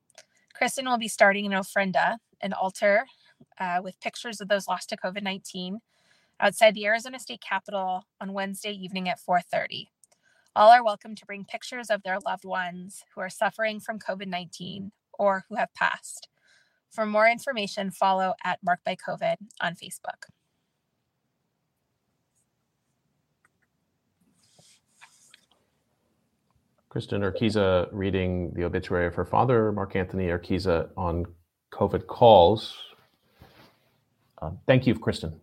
Kristen 0.54 0.86
will 0.86 0.98
be 0.98 1.08
starting 1.08 1.46
an 1.46 1.52
ofrenda, 1.52 2.16
an 2.40 2.52
altar 2.52 3.04
uh, 3.58 3.80
with 3.82 4.00
pictures 4.00 4.40
of 4.40 4.48
those 4.48 4.68
lost 4.68 4.88
to 4.90 4.96
COVID 4.96 5.22
19 5.22 5.80
outside 6.40 6.74
the 6.74 6.86
Arizona 6.86 7.18
State 7.18 7.40
Capitol 7.40 8.04
on 8.20 8.32
Wednesday 8.32 8.72
evening 8.72 9.08
at 9.08 9.20
4:30. 9.20 9.88
All 10.56 10.70
are 10.70 10.84
welcome 10.84 11.14
to 11.16 11.26
bring 11.26 11.44
pictures 11.44 11.90
of 11.90 12.02
their 12.02 12.18
loved 12.20 12.44
ones 12.44 13.02
who 13.14 13.20
are 13.20 13.30
suffering 13.30 13.80
from 13.80 13.98
COVID-19 13.98 14.92
or 15.18 15.44
who 15.48 15.56
have 15.56 15.74
passed. 15.74 16.28
For 16.90 17.04
more 17.04 17.28
information, 17.28 17.90
follow 17.90 18.34
at 18.44 18.60
Marked 18.62 18.84
by 18.84 18.96
COVID 18.96 19.36
on 19.60 19.74
Facebook. 19.74 20.30
Kristen 26.88 27.22
Urquiza 27.22 27.88
reading 27.90 28.52
the 28.54 28.62
obituary 28.62 29.08
of 29.08 29.16
her 29.16 29.24
father, 29.24 29.72
Mark 29.72 29.96
Anthony 29.96 30.26
Urquiza, 30.26 30.90
on 30.96 31.26
COVID 31.72 32.06
calls. 32.06 32.78
Uh, 34.40 34.52
thank 34.68 34.86
you, 34.86 34.96
Kristen. 34.96 35.40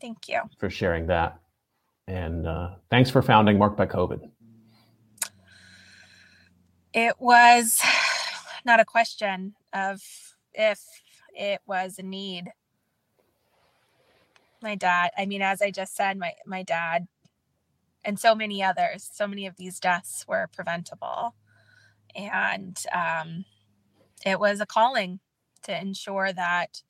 Thank 0.00 0.28
you 0.28 0.40
for 0.58 0.70
sharing 0.70 1.06
that. 1.06 1.38
And 2.06 2.46
uh, 2.46 2.76
thanks 2.90 3.10
for 3.10 3.20
founding 3.22 3.58
Marked 3.58 3.76
by 3.76 3.86
COVID. 3.86 4.30
It 6.94 7.14
was 7.18 7.80
not 8.64 8.80
a 8.80 8.84
question 8.84 9.54
of 9.72 10.00
if 10.54 10.80
it 11.34 11.60
was 11.66 11.98
a 11.98 12.02
need. 12.02 12.52
My 14.62 14.74
dad, 14.74 15.10
I 15.16 15.26
mean, 15.26 15.42
as 15.42 15.60
I 15.62 15.70
just 15.70 15.94
said, 15.94 16.18
my, 16.18 16.32
my 16.46 16.62
dad 16.62 17.06
and 18.04 18.18
so 18.18 18.34
many 18.34 18.62
others. 18.62 19.08
So 19.12 19.26
many 19.26 19.46
of 19.46 19.56
these 19.56 19.78
deaths 19.78 20.24
were 20.26 20.48
preventable. 20.52 21.34
And 22.14 22.82
um, 22.92 23.44
it 24.24 24.40
was 24.40 24.60
a 24.60 24.66
calling 24.66 25.20
to 25.64 25.78
ensure 25.78 26.32
that 26.32 26.82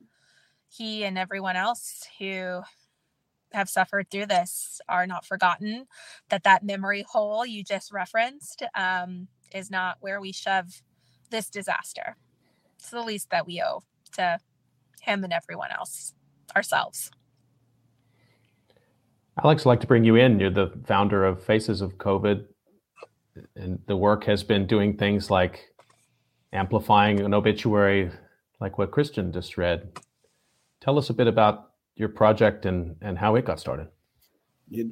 he 0.68 1.04
and 1.04 1.18
everyone 1.18 1.56
else 1.56 2.06
who 2.18 2.60
have 3.52 3.68
suffered 3.68 4.10
through 4.10 4.26
this 4.26 4.80
are 4.88 5.06
not 5.06 5.24
forgotten 5.24 5.86
that 6.28 6.44
that 6.44 6.62
memory 6.62 7.04
hole 7.08 7.46
you 7.46 7.64
just 7.64 7.92
referenced 7.92 8.62
um, 8.74 9.28
is 9.54 9.70
not 9.70 9.96
where 10.00 10.20
we 10.20 10.32
shove 10.32 10.82
this 11.30 11.48
disaster. 11.48 12.16
It's 12.78 12.90
the 12.90 13.02
least 13.02 13.30
that 13.30 13.46
we 13.46 13.62
owe 13.62 13.82
to 14.12 14.38
him 15.00 15.24
and 15.24 15.32
everyone 15.32 15.70
else 15.70 16.14
ourselves. 16.54 17.10
Alex 19.42 19.62
i'd 19.62 19.68
like 19.68 19.80
to 19.80 19.86
bring 19.86 20.04
you 20.04 20.16
in. 20.16 20.40
You're 20.40 20.50
the 20.50 20.72
founder 20.86 21.24
of 21.24 21.42
faces 21.42 21.80
of 21.80 21.96
covid 21.98 22.44
and 23.56 23.78
the 23.86 23.96
work 23.96 24.24
has 24.24 24.42
been 24.42 24.66
doing 24.66 24.96
things 24.96 25.30
like 25.30 25.72
amplifying 26.52 27.20
an 27.20 27.34
obituary 27.34 28.10
like 28.60 28.78
what 28.78 28.90
Kristen 28.90 29.32
just 29.32 29.56
read. 29.56 29.92
Tell 30.80 30.98
us 30.98 31.10
a 31.10 31.14
bit 31.14 31.26
about 31.26 31.67
your 31.98 32.08
project 32.08 32.64
and 32.64 32.96
and 33.02 33.18
how 33.18 33.34
it 33.36 33.44
got 33.44 33.60
started. 33.60 33.88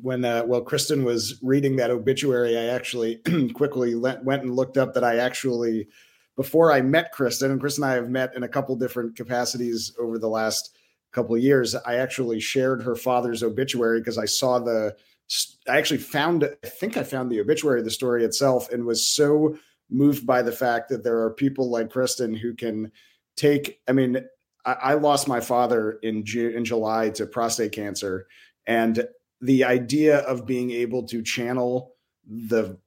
When 0.02 0.25
uh, 0.25 0.44
well, 0.46 0.62
Kristen 0.62 1.04
was 1.04 1.38
reading 1.42 1.76
that 1.76 1.90
obituary, 1.90 2.58
I 2.58 2.64
actually 2.66 3.16
quickly 3.54 3.94
went 3.94 4.26
and 4.26 4.56
looked 4.56 4.76
up 4.76 4.94
that 4.94 5.04
I 5.04 5.16
actually 5.16 5.88
before 6.36 6.70
I 6.70 6.82
met 6.82 7.12
Kristen, 7.12 7.50
and 7.50 7.60
Kristen 7.60 7.84
and 7.84 7.92
I 7.92 7.96
have 7.96 8.10
met 8.10 8.34
in 8.36 8.42
a 8.42 8.48
couple 8.48 8.76
different 8.76 9.16
capacities 9.16 9.92
over 9.98 10.18
the 10.18 10.28
last 10.28 10.76
couple 11.12 11.34
of 11.34 11.42
years. 11.42 11.75
I 11.75 11.96
actually 11.96 12.40
shared 12.40 12.82
her 12.82 12.94
father's 12.94 13.42
obituary 13.42 14.00
because 14.00 14.18
I 14.18 14.26
saw 14.26 14.58
the. 14.58 14.94
I 15.68 15.78
actually 15.78 15.98
found. 15.98 16.44
I 16.44 16.68
think 16.68 16.96
I 16.96 17.02
found 17.02 17.30
the 17.30 17.40
obituary, 17.40 17.82
the 17.82 17.90
story 17.90 18.25
itself, 18.25 18.70
and 18.70 18.84
was 18.84 19.06
so 19.06 19.58
moved 19.90 20.26
by 20.26 20.42
the 20.42 20.52
fact 20.52 20.88
that 20.90 21.04
there 21.04 21.20
are 21.20 21.30
people 21.30 21.70
like 21.70 21.90
Kristen 21.90 22.34
who 22.34 22.54
can 22.54 22.92
take. 23.36 23.80
I 23.88 23.92
mean, 23.92 24.25
I, 24.66 24.94
lost 24.94 25.28
my 25.28 25.40
father 25.40 25.99
in 26.02 26.25
June, 26.25 26.54
in 26.54 26.64
July 26.64 27.11
to 27.11 27.26
prostate 27.26 27.73
cancer, 27.73 28.26
and 28.66 29.06
the 29.40 29.64
idea 29.64 30.18
of 30.20 30.46
being 30.46 30.70
able 30.70 31.06
to 31.08 31.23
channel 31.23 31.94
the 32.26 32.78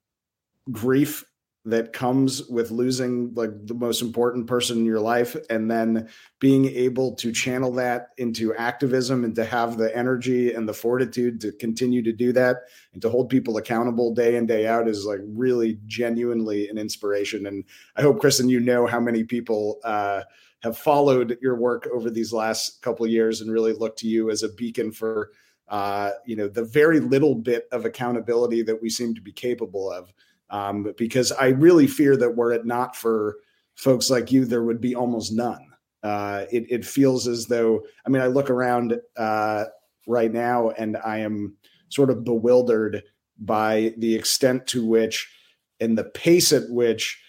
grief 0.71 1.23
that 1.65 1.91
comes 1.91 2.47
with 2.47 2.71
losing 2.71 3.33
like 3.35 3.51
the 3.67 3.73
most 3.73 4.01
important 4.01 4.47
person 4.47 4.77
in 4.77 4.85
your 4.85 4.99
life 4.99 5.35
and 5.49 5.69
then 5.69 6.07
being 6.39 6.65
able 6.65 7.15
to 7.15 7.33
channel 7.33 7.71
that 7.73 8.07
into 8.17 8.55
activism 8.55 9.25
and 9.25 9.35
to 9.35 9.43
have 9.43 9.77
the 9.77 9.95
energy 9.95 10.53
and 10.53 10.67
the 10.67 10.73
fortitude 10.73 11.41
to 11.41 11.51
continue 11.51 12.01
to 12.01 12.13
do 12.13 12.31
that 12.31 12.57
and 12.93 13.01
to 13.01 13.09
hold 13.09 13.29
people 13.29 13.57
accountable 13.57 14.13
day 14.13 14.35
in 14.35 14.45
day 14.45 14.65
out 14.65 14.87
is 14.87 15.05
like 15.05 15.19
really 15.23 15.77
genuinely 15.85 16.69
an 16.69 16.77
inspiration. 16.77 17.45
And 17.45 17.65
i 17.95 18.01
hope 18.01 18.19
kristen 18.19 18.49
you 18.49 18.59
know 18.59 18.87
how 18.87 18.99
many 18.99 19.23
people 19.23 19.79
uh 19.83 20.21
have 20.61 20.77
followed 20.77 21.37
your 21.41 21.55
work 21.55 21.87
over 21.93 22.09
these 22.09 22.33
last 22.33 22.81
couple 22.81 23.07
years 23.07 23.41
and 23.41 23.51
really 23.51 23.73
look 23.73 23.95
to 23.97 24.07
you 24.07 24.29
as 24.29 24.43
a 24.43 24.49
beacon 24.49 24.91
for 24.91 25.31
uh, 25.69 26.11
you 26.25 26.35
know 26.35 26.47
the 26.47 26.63
very 26.63 26.99
little 26.99 27.35
bit 27.35 27.67
of 27.71 27.85
accountability 27.85 28.61
that 28.63 28.81
we 28.81 28.89
seem 28.89 29.13
to 29.15 29.21
be 29.21 29.31
capable 29.31 29.91
of. 29.91 30.11
Um, 30.51 30.93
because 30.97 31.31
i 31.31 31.49
really 31.49 31.85
fear 31.85 32.17
that 32.17 32.35
were 32.35 32.51
it 32.51 32.65
not 32.65 32.95
for 32.95 33.37
folks 33.75 34.09
like 34.09 34.31
you 34.31 34.45
there 34.45 34.63
would 34.63 34.81
be 34.81 34.95
almost 34.95 35.31
none. 35.31 35.63
Uh, 36.01 36.45
it, 36.51 36.65
it, 36.71 36.85
feels 36.85 37.27
as 37.27 37.45
though 37.45 37.83
i 38.05 38.09
mean 38.09 38.21
i 38.21 38.25
look 38.25 38.49
around 38.49 38.99
uh, 39.17 39.65
right 40.07 40.31
now 40.31 40.69
and 40.71 40.97
i 41.05 41.19
am 41.19 41.55
sort 41.89 42.09
of 42.09 42.23
bewildered 42.23 43.03
by 43.37 43.93
the 43.97 44.15
extent 44.15 44.65
to 44.65 44.85
which 44.85 45.31
and 45.79 45.97
the 45.97 46.03
pace 46.03 46.51
at 46.51 46.69
which 46.69 47.21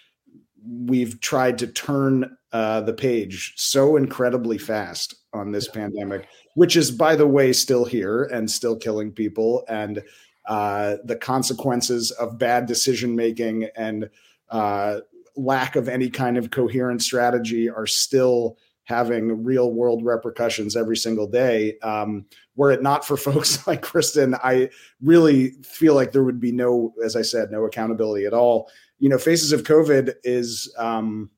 we've 0.64 1.20
tried 1.20 1.58
to 1.58 1.66
turn 1.66 2.36
uh, 2.52 2.80
the 2.80 2.92
page 2.92 3.52
so 3.56 3.96
incredibly 3.96 4.58
fast 4.58 5.14
on 5.32 5.52
this 5.52 5.68
pandemic, 5.68 6.28
which 6.54 6.76
is, 6.76 6.90
by 6.90 7.14
the 7.14 7.26
way, 7.26 7.52
still 7.52 7.84
here 7.84 8.24
and 8.24 8.50
still 8.50 8.76
killing 8.76 9.12
people, 9.12 9.64
and 9.68 10.02
uh, 10.46 10.96
the 11.04 11.16
consequences 11.16 12.10
of 12.12 12.38
bad 12.38 12.66
decision 12.66 13.14
making 13.14 13.68
and 13.76 14.10
uh, 14.50 15.00
lack 15.36 15.76
of 15.76 15.88
any 15.88 16.10
kind 16.10 16.36
of 16.36 16.50
coherent 16.50 17.02
strategy 17.02 17.70
are 17.70 17.86
still 17.86 18.58
having 18.84 19.44
real 19.44 19.72
world 19.72 20.04
repercussions 20.04 20.76
every 20.76 20.96
single 20.96 21.28
day. 21.28 21.78
Um, 21.80 22.26
were 22.56 22.72
it 22.72 22.82
not 22.82 23.04
for 23.04 23.16
folks 23.16 23.64
like 23.68 23.82
Kristen, 23.82 24.34
I 24.42 24.70
really 25.00 25.52
feel 25.62 25.94
like 25.94 26.10
there 26.10 26.24
would 26.24 26.40
be 26.40 26.52
no, 26.52 26.94
as 27.04 27.14
I 27.14 27.22
said, 27.22 27.52
no 27.52 27.64
accountability 27.64 28.26
at 28.26 28.34
all. 28.34 28.68
You 28.98 29.08
know, 29.08 29.18
Faces 29.18 29.52
of 29.52 29.62
COVID 29.62 30.14
is. 30.24 30.74
Um, 30.76 31.30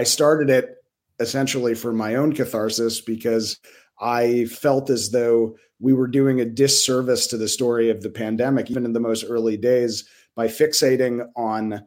I 0.00 0.04
started 0.04 0.48
it 0.48 0.76
essentially 1.18 1.74
for 1.74 1.92
my 1.92 2.14
own 2.14 2.32
catharsis 2.32 3.02
because 3.02 3.58
I 4.00 4.46
felt 4.46 4.88
as 4.88 5.10
though 5.10 5.56
we 5.78 5.92
were 5.92 6.06
doing 6.06 6.40
a 6.40 6.46
disservice 6.46 7.26
to 7.26 7.36
the 7.36 7.48
story 7.48 7.90
of 7.90 8.00
the 8.00 8.08
pandemic, 8.08 8.70
even 8.70 8.86
in 8.86 8.94
the 8.94 9.00
most 9.00 9.26
early 9.28 9.58
days, 9.58 10.08
by 10.34 10.46
fixating 10.46 11.28
on 11.36 11.86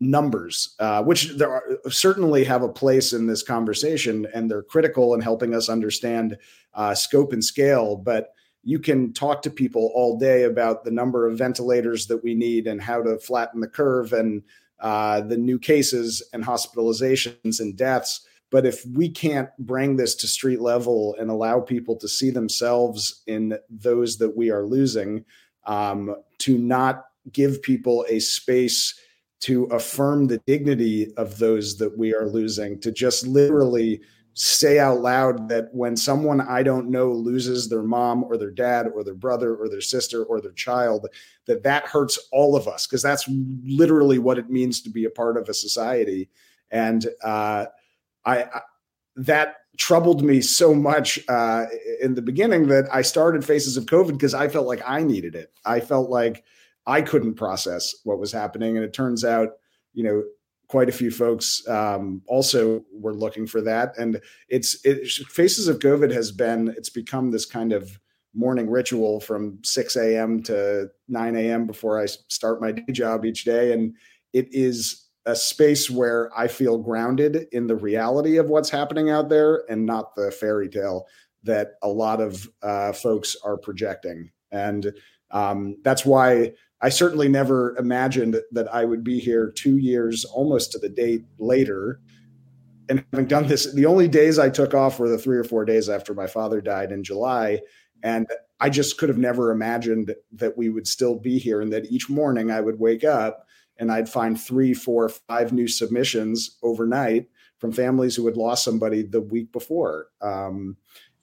numbers, 0.00 0.74
uh, 0.80 1.02
which 1.02 1.30
there 1.38 1.50
are, 1.50 1.64
certainly 1.88 2.44
have 2.44 2.62
a 2.62 2.68
place 2.68 3.14
in 3.14 3.26
this 3.26 3.42
conversation, 3.42 4.26
and 4.34 4.50
they're 4.50 4.62
critical 4.62 5.14
in 5.14 5.22
helping 5.22 5.54
us 5.54 5.70
understand 5.70 6.36
uh, 6.74 6.94
scope 6.94 7.32
and 7.32 7.42
scale. 7.42 7.96
But 7.96 8.34
you 8.64 8.78
can 8.78 9.14
talk 9.14 9.40
to 9.42 9.50
people 9.50 9.90
all 9.94 10.18
day 10.18 10.42
about 10.42 10.84
the 10.84 10.90
number 10.90 11.26
of 11.26 11.38
ventilators 11.38 12.06
that 12.08 12.22
we 12.22 12.34
need 12.34 12.66
and 12.66 12.82
how 12.82 13.00
to 13.00 13.16
flatten 13.16 13.62
the 13.62 13.66
curve 13.66 14.12
and 14.12 14.42
uh, 14.80 15.20
the 15.20 15.36
new 15.36 15.58
cases 15.58 16.22
and 16.32 16.44
hospitalizations 16.44 17.60
and 17.60 17.76
deaths. 17.76 18.26
But 18.50 18.66
if 18.66 18.84
we 18.86 19.08
can't 19.08 19.48
bring 19.58 19.96
this 19.96 20.14
to 20.16 20.28
street 20.28 20.60
level 20.60 21.16
and 21.18 21.30
allow 21.30 21.60
people 21.60 21.96
to 21.96 22.08
see 22.08 22.30
themselves 22.30 23.22
in 23.26 23.58
those 23.68 24.18
that 24.18 24.36
we 24.36 24.50
are 24.50 24.64
losing, 24.64 25.24
um, 25.64 26.14
to 26.38 26.56
not 26.56 27.06
give 27.32 27.62
people 27.62 28.06
a 28.08 28.20
space 28.20 28.98
to 29.40 29.64
affirm 29.64 30.28
the 30.28 30.38
dignity 30.46 31.12
of 31.16 31.38
those 31.38 31.78
that 31.78 31.98
we 31.98 32.14
are 32.14 32.26
losing, 32.26 32.80
to 32.80 32.92
just 32.92 33.26
literally 33.26 34.00
say 34.38 34.78
out 34.78 35.00
loud 35.00 35.48
that 35.48 35.68
when 35.72 35.96
someone 35.96 36.42
I 36.42 36.62
don't 36.62 36.90
know 36.90 37.10
loses 37.10 37.70
their 37.70 37.82
mom 37.82 38.22
or 38.22 38.36
their 38.36 38.50
dad 38.50 38.86
or 38.94 39.02
their 39.02 39.14
brother 39.14 39.56
or 39.56 39.66
their 39.70 39.80
sister 39.80 40.24
or 40.24 40.42
their 40.42 40.52
child, 40.52 41.08
that 41.46 41.62
that 41.62 41.86
hurts 41.86 42.18
all 42.32 42.54
of 42.54 42.68
us 42.68 42.86
because 42.86 43.00
that's 43.00 43.26
literally 43.64 44.18
what 44.18 44.38
it 44.38 44.50
means 44.50 44.82
to 44.82 44.90
be 44.90 45.06
a 45.06 45.10
part 45.10 45.38
of 45.38 45.48
a 45.48 45.54
society. 45.54 46.28
And 46.70 47.06
uh, 47.24 47.64
I, 48.26 48.42
I, 48.42 48.60
that 49.16 49.56
troubled 49.78 50.22
me 50.22 50.42
so 50.42 50.74
much 50.74 51.18
uh, 51.28 51.64
in 52.02 52.14
the 52.14 52.20
beginning 52.20 52.68
that 52.68 52.88
I 52.92 53.00
started 53.00 53.42
Faces 53.42 53.78
of 53.78 53.86
COVID 53.86 54.12
because 54.12 54.34
I 54.34 54.48
felt 54.48 54.66
like 54.66 54.82
I 54.86 55.02
needed 55.02 55.34
it. 55.34 55.50
I 55.64 55.80
felt 55.80 56.10
like 56.10 56.44
I 56.86 57.00
couldn't 57.00 57.34
process 57.34 57.94
what 58.04 58.18
was 58.18 58.32
happening, 58.32 58.76
and 58.76 58.84
it 58.84 58.92
turns 58.92 59.24
out, 59.24 59.52
you 59.94 60.04
know, 60.04 60.22
quite 60.68 60.88
a 60.88 60.92
few 60.92 61.10
folks 61.10 61.66
um, 61.68 62.22
also 62.26 62.84
were 62.92 63.14
looking 63.14 63.46
for 63.46 63.60
that. 63.62 63.96
And 63.98 64.20
it's 64.48 64.84
it, 64.84 65.06
Faces 65.28 65.68
of 65.68 65.78
COVID 65.78 66.12
has 66.12 66.32
been 66.32 66.68
it's 66.76 66.90
become 66.90 67.30
this 67.30 67.46
kind 67.46 67.72
of 67.72 67.98
morning 68.34 68.68
ritual 68.68 69.20
from 69.20 69.58
6 69.64 69.96
a.m. 69.96 70.42
to 70.42 70.90
9 71.08 71.36
a.m. 71.36 71.66
before 71.66 72.00
I 72.00 72.06
start 72.06 72.60
my 72.60 72.72
day 72.72 72.92
job 72.92 73.24
each 73.24 73.44
day, 73.44 73.72
and 73.72 73.94
it 74.32 74.48
is 74.52 75.06
a 75.24 75.34
space 75.34 75.90
where 75.90 76.30
I 76.38 76.46
feel 76.46 76.78
grounded 76.78 77.46
in 77.50 77.66
the 77.66 77.74
reality 77.74 78.36
of 78.36 78.48
what's 78.48 78.70
happening 78.70 79.10
out 79.10 79.28
there 79.28 79.64
and 79.68 79.84
not 79.84 80.14
the 80.14 80.30
fairy 80.30 80.68
tale 80.68 81.06
that 81.42 81.72
a 81.82 81.88
lot 81.88 82.20
of 82.20 82.48
uh, 82.62 82.92
folks 82.92 83.36
are 83.44 83.56
projecting. 83.56 84.30
And 84.52 84.92
um, 85.32 85.76
that's 85.82 86.04
why 86.06 86.52
I 86.82 86.90
certainly 86.90 87.28
never 87.28 87.76
imagined 87.78 88.40
that 88.52 88.72
I 88.72 88.84
would 88.84 89.02
be 89.02 89.18
here 89.18 89.50
two 89.50 89.78
years 89.78 90.24
almost 90.24 90.72
to 90.72 90.78
the 90.78 90.88
date 90.88 91.24
later. 91.38 92.00
And 92.88 93.04
having 93.12 93.26
done 93.26 93.46
this, 93.46 93.72
the 93.72 93.86
only 93.86 94.08
days 94.08 94.38
I 94.38 94.50
took 94.50 94.74
off 94.74 94.98
were 94.98 95.08
the 95.08 95.18
three 95.18 95.38
or 95.38 95.44
four 95.44 95.64
days 95.64 95.88
after 95.88 96.14
my 96.14 96.26
father 96.26 96.60
died 96.60 96.92
in 96.92 97.02
July. 97.02 97.60
And 98.02 98.26
I 98.60 98.70
just 98.70 98.98
could 98.98 99.08
have 99.08 99.18
never 99.18 99.50
imagined 99.50 100.14
that 100.32 100.56
we 100.56 100.68
would 100.68 100.86
still 100.86 101.18
be 101.18 101.38
here 101.38 101.60
and 101.60 101.72
that 101.72 101.90
each 101.90 102.08
morning 102.08 102.50
I 102.50 102.60
would 102.60 102.78
wake 102.78 103.04
up 103.04 103.46
and 103.78 103.90
I'd 103.90 104.08
find 104.08 104.40
three, 104.40 104.74
four, 104.74 105.08
five 105.08 105.52
new 105.52 105.68
submissions 105.68 106.58
overnight 106.62 107.28
from 107.58 107.72
families 107.72 108.16
who 108.16 108.26
had 108.26 108.36
lost 108.36 108.64
somebody 108.64 109.02
the 109.02 109.20
week 109.20 109.52
before. 109.52 110.08
Um, 110.20 110.76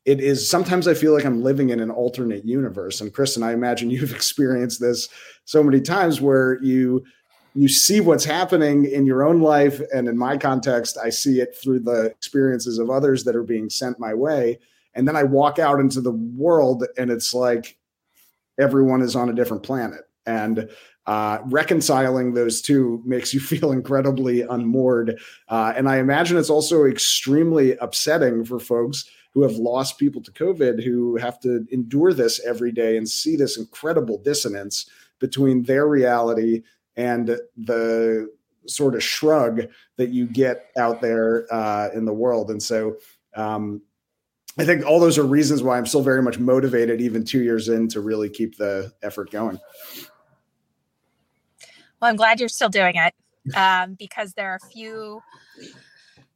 it 0.05 0.19
is 0.19 0.49
sometimes 0.49 0.87
I 0.87 0.93
feel 0.93 1.13
like 1.13 1.25
I'm 1.25 1.41
living 1.41 1.69
in 1.69 1.79
an 1.79 1.89
alternate 1.89 2.45
universe. 2.45 2.99
And 3.01 3.13
Kristen, 3.13 3.43
I 3.43 3.53
imagine 3.53 3.89
you've 3.91 4.13
experienced 4.13 4.79
this 4.79 5.09
so 5.45 5.63
many 5.63 5.81
times 5.81 6.21
where 6.21 6.61
you 6.63 7.03
you 7.55 7.67
see 7.67 8.01
what's 8.01 8.25
happening 8.25 8.85
in 8.85 9.05
your 9.05 9.23
own 9.23 9.39
life 9.39 9.79
and 9.93 10.07
in 10.07 10.17
my 10.17 10.35
context 10.35 10.97
i 10.97 11.07
see 11.07 11.39
it 11.39 11.55
through 11.55 11.79
the 11.79 12.05
experiences 12.05 12.79
of 12.79 12.89
others 12.89 13.23
that 13.23 13.35
are 13.35 13.43
being 13.43 13.69
sent 13.69 13.99
my 13.99 14.11
way 14.11 14.57
and 14.95 15.07
then 15.07 15.15
i 15.15 15.21
walk 15.21 15.59
out 15.59 15.79
into 15.79 16.01
the 16.01 16.13
world 16.13 16.83
and 16.97 17.11
it's 17.11 17.31
like 17.31 17.77
everyone 18.59 19.01
is 19.01 19.15
on 19.15 19.29
a 19.29 19.33
different 19.33 19.63
planet. 19.63 20.01
And 20.25 20.69
uh, 21.05 21.39
reconciling 21.45 22.33
those 22.33 22.61
two 22.61 23.01
makes 23.05 23.33
you 23.33 23.39
feel 23.39 23.71
incredibly 23.71 24.41
unmoored. 24.41 25.19
Uh, 25.49 25.73
and 25.75 25.89
I 25.89 25.97
imagine 25.97 26.37
it's 26.37 26.49
also 26.49 26.85
extremely 26.85 27.75
upsetting 27.77 28.45
for 28.45 28.59
folks 28.59 29.05
who 29.33 29.41
have 29.41 29.53
lost 29.53 29.97
people 29.97 30.21
to 30.21 30.31
COVID 30.31 30.83
who 30.83 31.17
have 31.17 31.39
to 31.41 31.65
endure 31.71 32.13
this 32.13 32.39
every 32.45 32.71
day 32.71 32.97
and 32.97 33.07
see 33.07 33.35
this 33.35 33.57
incredible 33.57 34.17
dissonance 34.19 34.89
between 35.19 35.63
their 35.63 35.87
reality 35.87 36.63
and 36.95 37.39
the 37.57 38.29
sort 38.67 38.95
of 38.95 39.03
shrug 39.03 39.63
that 39.97 40.09
you 40.09 40.27
get 40.27 40.71
out 40.77 41.01
there 41.01 41.47
uh, 41.51 41.89
in 41.93 42.05
the 42.05 42.13
world. 42.13 42.51
And 42.51 42.61
so 42.61 42.97
um, 43.35 43.81
I 44.57 44.65
think 44.65 44.85
all 44.85 44.99
those 44.99 45.17
are 45.17 45.23
reasons 45.23 45.63
why 45.63 45.77
I'm 45.77 45.85
still 45.85 46.03
very 46.03 46.21
much 46.21 46.37
motivated, 46.37 47.01
even 47.01 47.25
two 47.25 47.41
years 47.41 47.69
in, 47.69 47.87
to 47.89 48.01
really 48.01 48.29
keep 48.29 48.57
the 48.57 48.93
effort 49.01 49.31
going. 49.31 49.59
Well, 51.99 52.11
I'm 52.11 52.15
glad 52.15 52.39
you're 52.39 52.49
still 52.49 52.69
doing 52.69 52.95
it 52.95 53.13
um, 53.55 53.95
because 53.95 54.33
there 54.33 54.51
are 54.51 54.59
a 54.63 54.67
few 54.67 55.21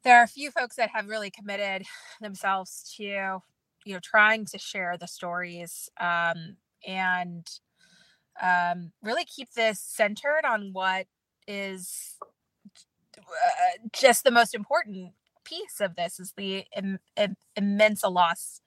there 0.04 0.20
are 0.20 0.24
a 0.24 0.28
few 0.28 0.52
folks 0.52 0.76
that 0.78 0.92
have 0.92 1.08
really 1.08 1.30
committed 1.32 1.84
themselves 2.22 2.94
to 2.98 3.04
you 3.04 3.94
know 3.94 4.00
trying 4.04 4.46
to 4.46 4.58
share 4.58 4.98
the 5.00 5.08
stories 5.08 5.90
um, 6.00 6.58
and 6.88 7.48
um, 8.42 8.92
really 9.04 9.26
keep 9.26 9.52
this 9.54 9.80
centered 9.80 10.46
on 10.46 10.70
what 10.74 11.08
is 11.48 12.18
uh, 13.18 13.88
just 13.94 14.24
the 14.24 14.32
most 14.32 14.56
important 14.56 15.14
piece 15.44 15.80
of 15.82 15.96
this 15.96 16.20
is 16.20 16.34
the 16.38 16.66
Im- 16.76 17.00
Im- 17.18 17.38
immense 17.56 18.04
loss 18.04 18.62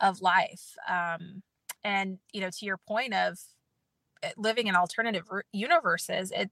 of 0.00 0.20
life 0.22 0.76
um, 0.88 1.42
and 1.84 2.18
you 2.32 2.40
know 2.40 2.50
to 2.50 2.66
your 2.66 2.78
point 2.78 3.14
of 3.14 3.38
eh, 4.22 4.32
living 4.36 4.66
in 4.68 4.76
alternative 4.76 5.24
universes 5.52 6.32
it 6.32 6.50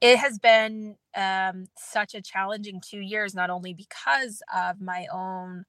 it 0.00 0.18
has 0.18 0.38
been 0.38 0.96
um, 1.16 1.66
such 1.76 2.14
a 2.14 2.22
challenging 2.22 2.80
two 2.80 3.00
years 3.00 3.34
not 3.34 3.50
only 3.50 3.74
because 3.74 4.42
of 4.54 4.80
my 4.80 5.06
own 5.12 5.64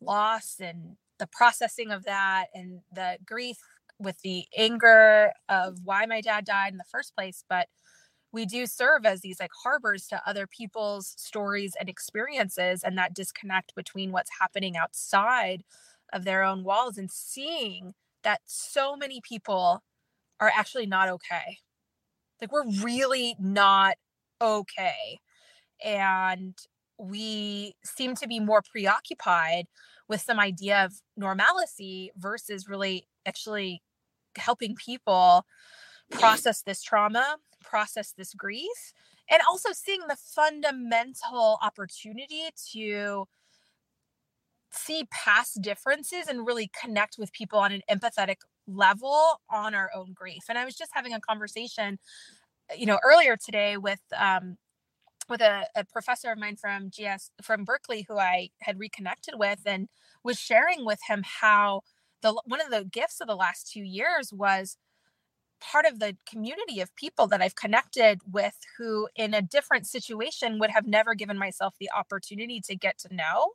loss 0.00 0.56
and 0.60 0.96
the 1.18 1.26
processing 1.28 1.90
of 1.90 2.04
that 2.04 2.46
and 2.54 2.80
the 2.92 3.18
grief 3.26 3.58
with 3.98 4.18
the 4.22 4.44
anger 4.56 5.32
of 5.48 5.78
why 5.84 6.06
my 6.06 6.20
dad 6.20 6.44
died 6.44 6.72
in 6.72 6.78
the 6.78 6.84
first 6.90 7.14
place 7.14 7.44
but 7.48 7.68
we 8.32 8.46
do 8.46 8.66
serve 8.66 9.06
as 9.06 9.20
these 9.20 9.38
like 9.40 9.50
harbors 9.62 10.06
to 10.08 10.20
other 10.26 10.46
people's 10.46 11.14
stories 11.18 11.74
and 11.78 11.88
experiences 11.88 12.82
and 12.82 12.98
that 12.98 13.14
disconnect 13.14 13.74
between 13.76 14.12
what's 14.12 14.30
happening 14.40 14.76
outside 14.76 15.62
of 16.12 16.24
their 16.24 16.42
own 16.42 16.64
walls 16.64 16.98
and 16.98 17.10
seeing 17.10 17.94
that 18.24 18.40
so 18.46 18.96
many 18.96 19.20
people 19.22 19.82
are 20.40 20.52
actually 20.54 20.86
not 20.86 21.08
okay 21.08 21.58
like 22.40 22.52
we're 22.52 22.68
really 22.82 23.36
not 23.38 23.96
okay 24.40 25.18
and 25.84 26.56
we 26.98 27.74
seem 27.84 28.14
to 28.14 28.28
be 28.28 28.40
more 28.40 28.62
preoccupied 28.62 29.66
with 30.08 30.20
some 30.20 30.38
idea 30.38 30.84
of 30.84 31.00
normalcy 31.16 32.10
versus 32.16 32.68
really 32.68 33.06
actually 33.26 33.82
helping 34.36 34.74
people 34.74 35.44
process 36.10 36.62
this 36.62 36.82
trauma 36.82 37.36
process 37.62 38.12
this 38.16 38.34
grief 38.34 38.92
and 39.30 39.40
also 39.48 39.70
seeing 39.72 40.00
the 40.08 40.16
fundamental 40.16 41.58
opportunity 41.62 42.42
to 42.72 43.26
see 44.70 45.04
past 45.10 45.62
differences 45.62 46.26
and 46.28 46.46
really 46.46 46.70
connect 46.80 47.16
with 47.18 47.32
people 47.32 47.58
on 47.58 47.72
an 47.72 47.80
empathetic 47.90 48.36
level 48.66 49.40
on 49.50 49.74
our 49.74 49.90
own 49.94 50.12
grief 50.14 50.44
and 50.48 50.58
i 50.58 50.64
was 50.64 50.74
just 50.74 50.90
having 50.94 51.12
a 51.12 51.20
conversation 51.20 51.98
you 52.76 52.86
know 52.86 52.98
earlier 53.04 53.36
today 53.36 53.76
with 53.76 54.00
um 54.18 54.56
with 55.28 55.40
a, 55.40 55.66
a 55.76 55.84
professor 55.84 56.30
of 56.30 56.38
mine 56.38 56.56
from 56.56 56.88
gs 56.88 57.30
from 57.42 57.64
berkeley 57.64 58.04
who 58.08 58.18
i 58.18 58.48
had 58.60 58.78
reconnected 58.78 59.34
with 59.36 59.60
and 59.66 59.88
was 60.22 60.38
sharing 60.38 60.84
with 60.84 61.00
him 61.08 61.22
how 61.40 61.80
the 62.22 62.32
one 62.46 62.60
of 62.60 62.70
the 62.70 62.84
gifts 62.84 63.20
of 63.20 63.28
the 63.28 63.36
last 63.36 63.70
two 63.70 63.82
years 63.82 64.32
was 64.32 64.76
part 65.60 65.86
of 65.86 65.98
the 65.98 66.16
community 66.28 66.80
of 66.80 66.94
people 66.96 67.26
that 67.28 67.40
I've 67.42 67.54
connected 67.54 68.20
with 68.30 68.56
who, 68.76 69.08
in 69.16 69.34
a 69.34 69.42
different 69.42 69.86
situation, 69.86 70.58
would 70.58 70.70
have 70.70 70.86
never 70.86 71.14
given 71.14 71.38
myself 71.38 71.74
the 71.78 71.90
opportunity 71.96 72.60
to 72.62 72.76
get 72.76 72.98
to 72.98 73.14
know. 73.14 73.52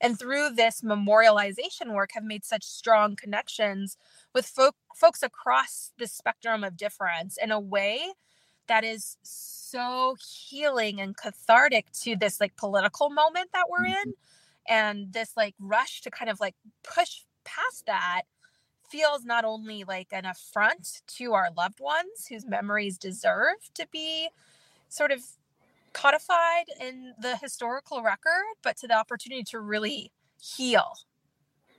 And 0.00 0.18
through 0.18 0.50
this 0.50 0.80
memorialization 0.80 1.94
work, 1.94 2.10
have 2.14 2.24
made 2.24 2.44
such 2.44 2.64
strong 2.64 3.16
connections 3.16 3.96
with 4.34 4.46
folk, 4.46 4.74
folks 4.94 5.22
across 5.22 5.92
the 5.98 6.06
spectrum 6.06 6.64
of 6.64 6.76
difference 6.76 7.36
in 7.40 7.50
a 7.50 7.60
way 7.60 8.12
that 8.68 8.84
is 8.84 9.16
so 9.22 10.16
healing 10.20 11.00
and 11.00 11.16
cathartic 11.16 11.90
to 11.92 12.14
this 12.16 12.40
like 12.40 12.56
political 12.56 13.10
moment 13.10 13.50
that 13.52 13.68
we're 13.68 13.86
mm-hmm. 13.86 14.08
in 14.08 14.14
and 14.68 15.12
this 15.12 15.32
like 15.36 15.54
rush 15.58 16.00
to 16.02 16.10
kind 16.10 16.30
of 16.30 16.38
like 16.38 16.54
push 16.82 17.22
past 17.44 17.86
that 17.86 18.22
feels 18.88 19.24
not 19.24 19.44
only 19.44 19.84
like 19.84 20.08
an 20.12 20.24
affront 20.24 21.02
to 21.06 21.32
our 21.32 21.48
loved 21.56 21.80
ones 21.80 22.26
whose 22.28 22.46
memories 22.46 22.98
deserve 22.98 23.56
to 23.74 23.86
be 23.92 24.28
sort 24.88 25.12
of 25.12 25.20
codified 25.92 26.66
in 26.80 27.12
the 27.20 27.36
historical 27.36 28.02
record, 28.02 28.44
but 28.62 28.76
to 28.76 28.86
the 28.86 28.94
opportunity 28.94 29.42
to 29.44 29.60
really 29.60 30.12
heal. 30.40 30.92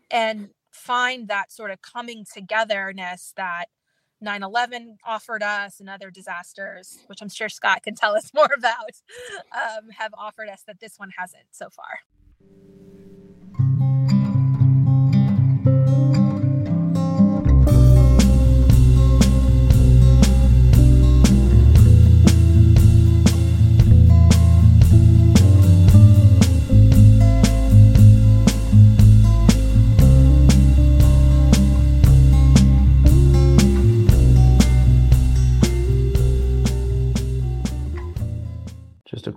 And 0.10 0.50
find 0.72 1.28
that 1.28 1.52
sort 1.52 1.72
of 1.72 1.82
coming 1.82 2.26
togetherness 2.32 3.34
that 3.38 3.66
9 4.22 4.44
11 4.44 4.98
offered 5.06 5.44
us 5.44 5.80
and 5.80 5.90
other 5.90 6.12
disasters, 6.12 7.00
which 7.08 7.22
I'm 7.22 7.30
sure 7.30 7.50
Scott 7.50 7.84
can 7.84 7.96
tell 7.96 8.16
us 8.16 8.32
more 8.36 8.50
about, 8.56 8.92
um, 9.52 9.90
have 9.98 10.14
offered 10.18 10.50
us 10.50 10.64
that 10.68 10.80
this 10.80 10.98
one 10.98 11.12
hasn't 11.18 11.46
so 11.52 11.70
far. 11.70 12.00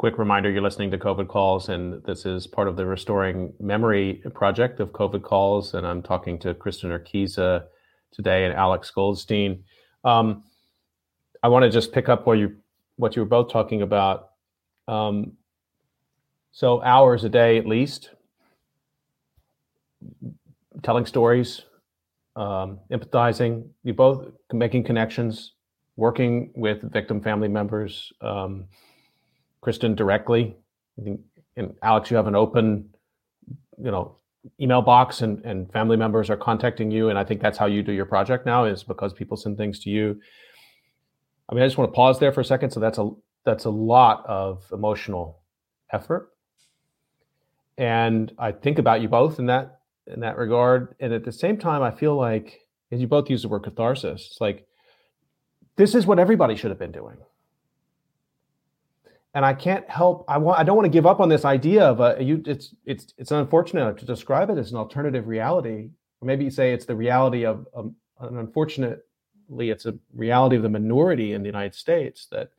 Quick 0.05 0.19
reminder 0.19 0.51
you're 0.51 0.61
listening 0.61 0.91
to 0.91 0.99
COVID 0.99 1.29
Calls, 1.29 1.71
and 1.71 2.05
this 2.05 2.27
is 2.27 2.47
part 2.47 2.69
of 2.69 2.77
the 2.77 2.85
Restoring 2.85 3.55
Memory 3.59 4.23
project 4.35 4.79
of 4.79 4.93
COVID 4.93 5.23
Calls. 5.23 5.73
And 5.73 5.87
I'm 5.87 6.03
talking 6.03 6.39
to 6.41 6.53
Kristen 6.53 6.91
Urquiza 6.91 7.65
today 8.13 8.45
and 8.45 8.53
Alex 8.53 8.91
Goldstein. 8.91 9.65
Um, 10.05 10.45
I 11.43 11.49
want 11.49 11.63
to 11.63 11.71
just 11.71 11.91
pick 11.91 12.11
up 12.11 12.27
where 12.27 12.37
you 12.37 12.55
what 12.97 13.17
you 13.17 13.23
were 13.23 13.29
both 13.29 13.51
talking 13.51 13.81
about. 13.81 14.33
Um, 14.89 15.39
so 16.53 16.83
hours 16.83 17.25
a 17.25 17.31
day 17.31 17.57
at 17.57 17.67
least, 17.67 18.11
telling 20.83 21.07
stories, 21.07 21.63
um, 22.37 22.79
empathizing. 22.93 23.69
You 23.85 23.95
both 23.95 24.27
making 24.53 24.85
connections, 24.85 25.53
working 25.97 26.53
with 26.55 26.93
victim 26.93 27.23
family 27.23 27.49
members. 27.49 28.13
Um, 28.21 28.67
Kristen 29.65 29.95
directly. 29.95 30.57
I 31.01 31.03
think, 31.03 31.21
and 31.57 31.75
Alex, 31.83 32.11
you 32.11 32.17
have 32.17 32.27
an 32.27 32.37
open, 32.37 32.91
you 33.79 33.91
know, 33.91 34.17
email 34.61 34.83
box, 34.83 35.23
and 35.23 35.45
and 35.45 35.73
family 35.73 35.97
members 35.97 36.31
are 36.31 36.37
contacting 36.37 36.91
you, 36.91 37.09
and 37.09 37.19
I 37.19 37.25
think 37.25 37.41
that's 37.41 37.59
how 37.59 37.67
you 37.67 37.83
do 37.83 37.93
your 37.93 38.05
project 38.05 38.47
now 38.47 38.65
is 38.65 38.85
because 38.85 39.13
people 39.13 39.37
send 39.37 39.57
things 39.57 39.81
to 39.81 39.91
you. 39.91 40.21
I 41.49 41.55
mean, 41.55 41.65
I 41.65 41.67
just 41.67 41.79
want 41.79 41.91
to 41.91 41.97
pause 41.97 42.21
there 42.21 42.33
for 42.33 42.41
a 42.41 42.45
second. 42.45 42.71
So 42.71 42.81
that's 42.81 42.99
a 42.99 43.11
that's 43.45 43.65
a 43.65 43.71
lot 43.71 44.25
of 44.27 44.65
emotional 44.73 45.41
effort, 45.91 46.31
and 47.79 48.33
I 48.39 48.53
think 48.53 48.79
about 48.79 49.01
you 49.01 49.09
both 49.09 49.39
in 49.39 49.47
that 49.47 49.81
in 50.07 50.21
that 50.21 50.37
regard. 50.37 50.95
And 51.01 51.13
at 51.13 51.25
the 51.25 51.33
same 51.33 51.57
time, 51.57 51.83
I 51.83 51.91
feel 51.91 52.15
like, 52.15 52.61
as 52.93 53.01
you 53.01 53.07
both 53.07 53.31
use 53.31 53.43
the 53.43 53.49
word 53.49 53.65
catharsis, 53.65 54.29
it's 54.31 54.41
like 54.41 54.67
this 55.77 55.95
is 55.95 56.07
what 56.07 56.19
everybody 56.19 56.55
should 56.55 56.71
have 56.71 56.79
been 56.79 56.93
doing 56.93 57.17
and 59.35 59.45
I 59.45 59.53
can't 59.53 59.89
help. 59.91 60.25
I 60.29 60.39
want. 60.39 60.59
I 60.59 60.63
don't 60.63 60.77
want 60.77 60.87
to 60.87 60.91
give 60.91 61.07
up 61.07 61.21
on 61.21 61.29
this 61.29 61.45
idea 61.45 61.85
of 61.85 62.01
a. 62.01 62.23
You. 62.23 62.43
It's. 62.47 62.75
It's. 62.87 63.13
It's 63.19 63.33
unfortunate 63.33 63.99
to 63.99 64.05
describe 64.05 64.49
it 64.51 64.59
as 64.59 64.71
an 64.71 64.79
alternative 64.79 65.27
reality. 65.27 65.91
Or 66.21 66.27
maybe 66.27 66.45
you 66.45 66.51
say 66.51 66.73
it's 66.73 66.87
the 66.87 66.95
reality 66.95 67.45
of. 67.45 67.67
Um, 67.77 67.97
and 68.21 68.39
unfortunately, 68.39 69.01
it's 69.71 69.87
a 69.87 69.99
reality 70.15 70.57
of 70.57 70.63
the 70.63 70.69
minority 70.69 71.33
in 71.33 71.43
the 71.43 71.49
United 71.49 71.75
States 71.75 72.29
that 72.31 72.51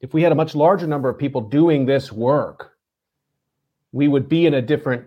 if 0.00 0.12
we 0.12 0.22
had 0.22 0.32
a 0.32 0.34
much 0.34 0.54
larger 0.54 0.86
number 0.86 1.08
of 1.08 1.18
people 1.18 1.40
doing 1.40 1.86
this 1.86 2.12
work, 2.12 2.76
we 3.92 4.06
would 4.06 4.28
be 4.28 4.44
in 4.44 4.54
a 4.54 4.62
different 4.62 5.06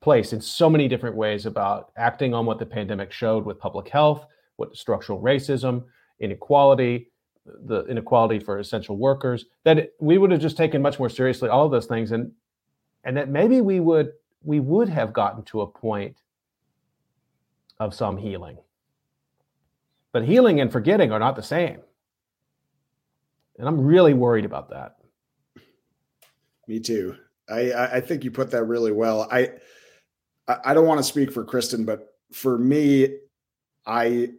place 0.00 0.32
in 0.32 0.40
so 0.40 0.68
many 0.68 0.88
different 0.88 1.14
ways 1.14 1.46
about 1.46 1.92
acting 1.96 2.34
on 2.34 2.44
what 2.44 2.58
the 2.58 2.66
pandemic 2.66 3.12
showed 3.12 3.44
with 3.44 3.60
public 3.60 3.88
health, 3.88 4.26
what 4.56 4.76
structural 4.76 5.22
racism, 5.22 5.84
inequality, 6.18 7.12
the 7.46 7.84
inequality 7.86 8.38
for 8.38 8.58
essential 8.58 8.96
workers, 8.96 9.46
that 9.64 9.92
we 10.00 10.18
would 10.18 10.30
have 10.30 10.40
just 10.40 10.56
taken 10.56 10.80
much 10.80 10.98
more 10.98 11.10
seriously 11.10 11.48
all 11.48 11.66
of 11.66 11.72
those 11.72 11.86
things, 11.86 12.12
and 12.12 12.32
and 13.04 13.16
that 13.16 13.28
maybe 13.28 13.60
we 13.60 13.80
would 13.80 14.12
we 14.42 14.60
would 14.60 14.88
have 14.88 15.12
gotten 15.12 15.42
to 15.44 15.62
a 15.62 15.66
point 15.66 16.16
of 17.78 17.94
some 17.94 18.16
healing. 18.16 18.58
But 20.12 20.24
healing 20.24 20.60
and 20.60 20.70
forgetting 20.70 21.10
are 21.12 21.18
not 21.18 21.36
the 21.36 21.42
same. 21.42 21.80
And 23.58 23.68
I'm 23.68 23.80
really 23.80 24.14
worried 24.14 24.44
about 24.44 24.70
that. 24.70 24.96
Me 26.66 26.80
too. 26.80 27.16
I, 27.48 27.72
I 27.72 28.00
think 28.00 28.24
you 28.24 28.30
put 28.30 28.50
that 28.52 28.64
really 28.64 28.92
well. 28.92 29.28
I 29.30 29.50
I 30.46 30.74
don't 30.74 30.86
want 30.86 30.98
to 30.98 31.04
speak 31.04 31.32
for 31.32 31.44
Kristen, 31.44 31.84
but 31.84 32.14
for 32.32 32.58
me, 32.58 33.18
I 33.86 34.32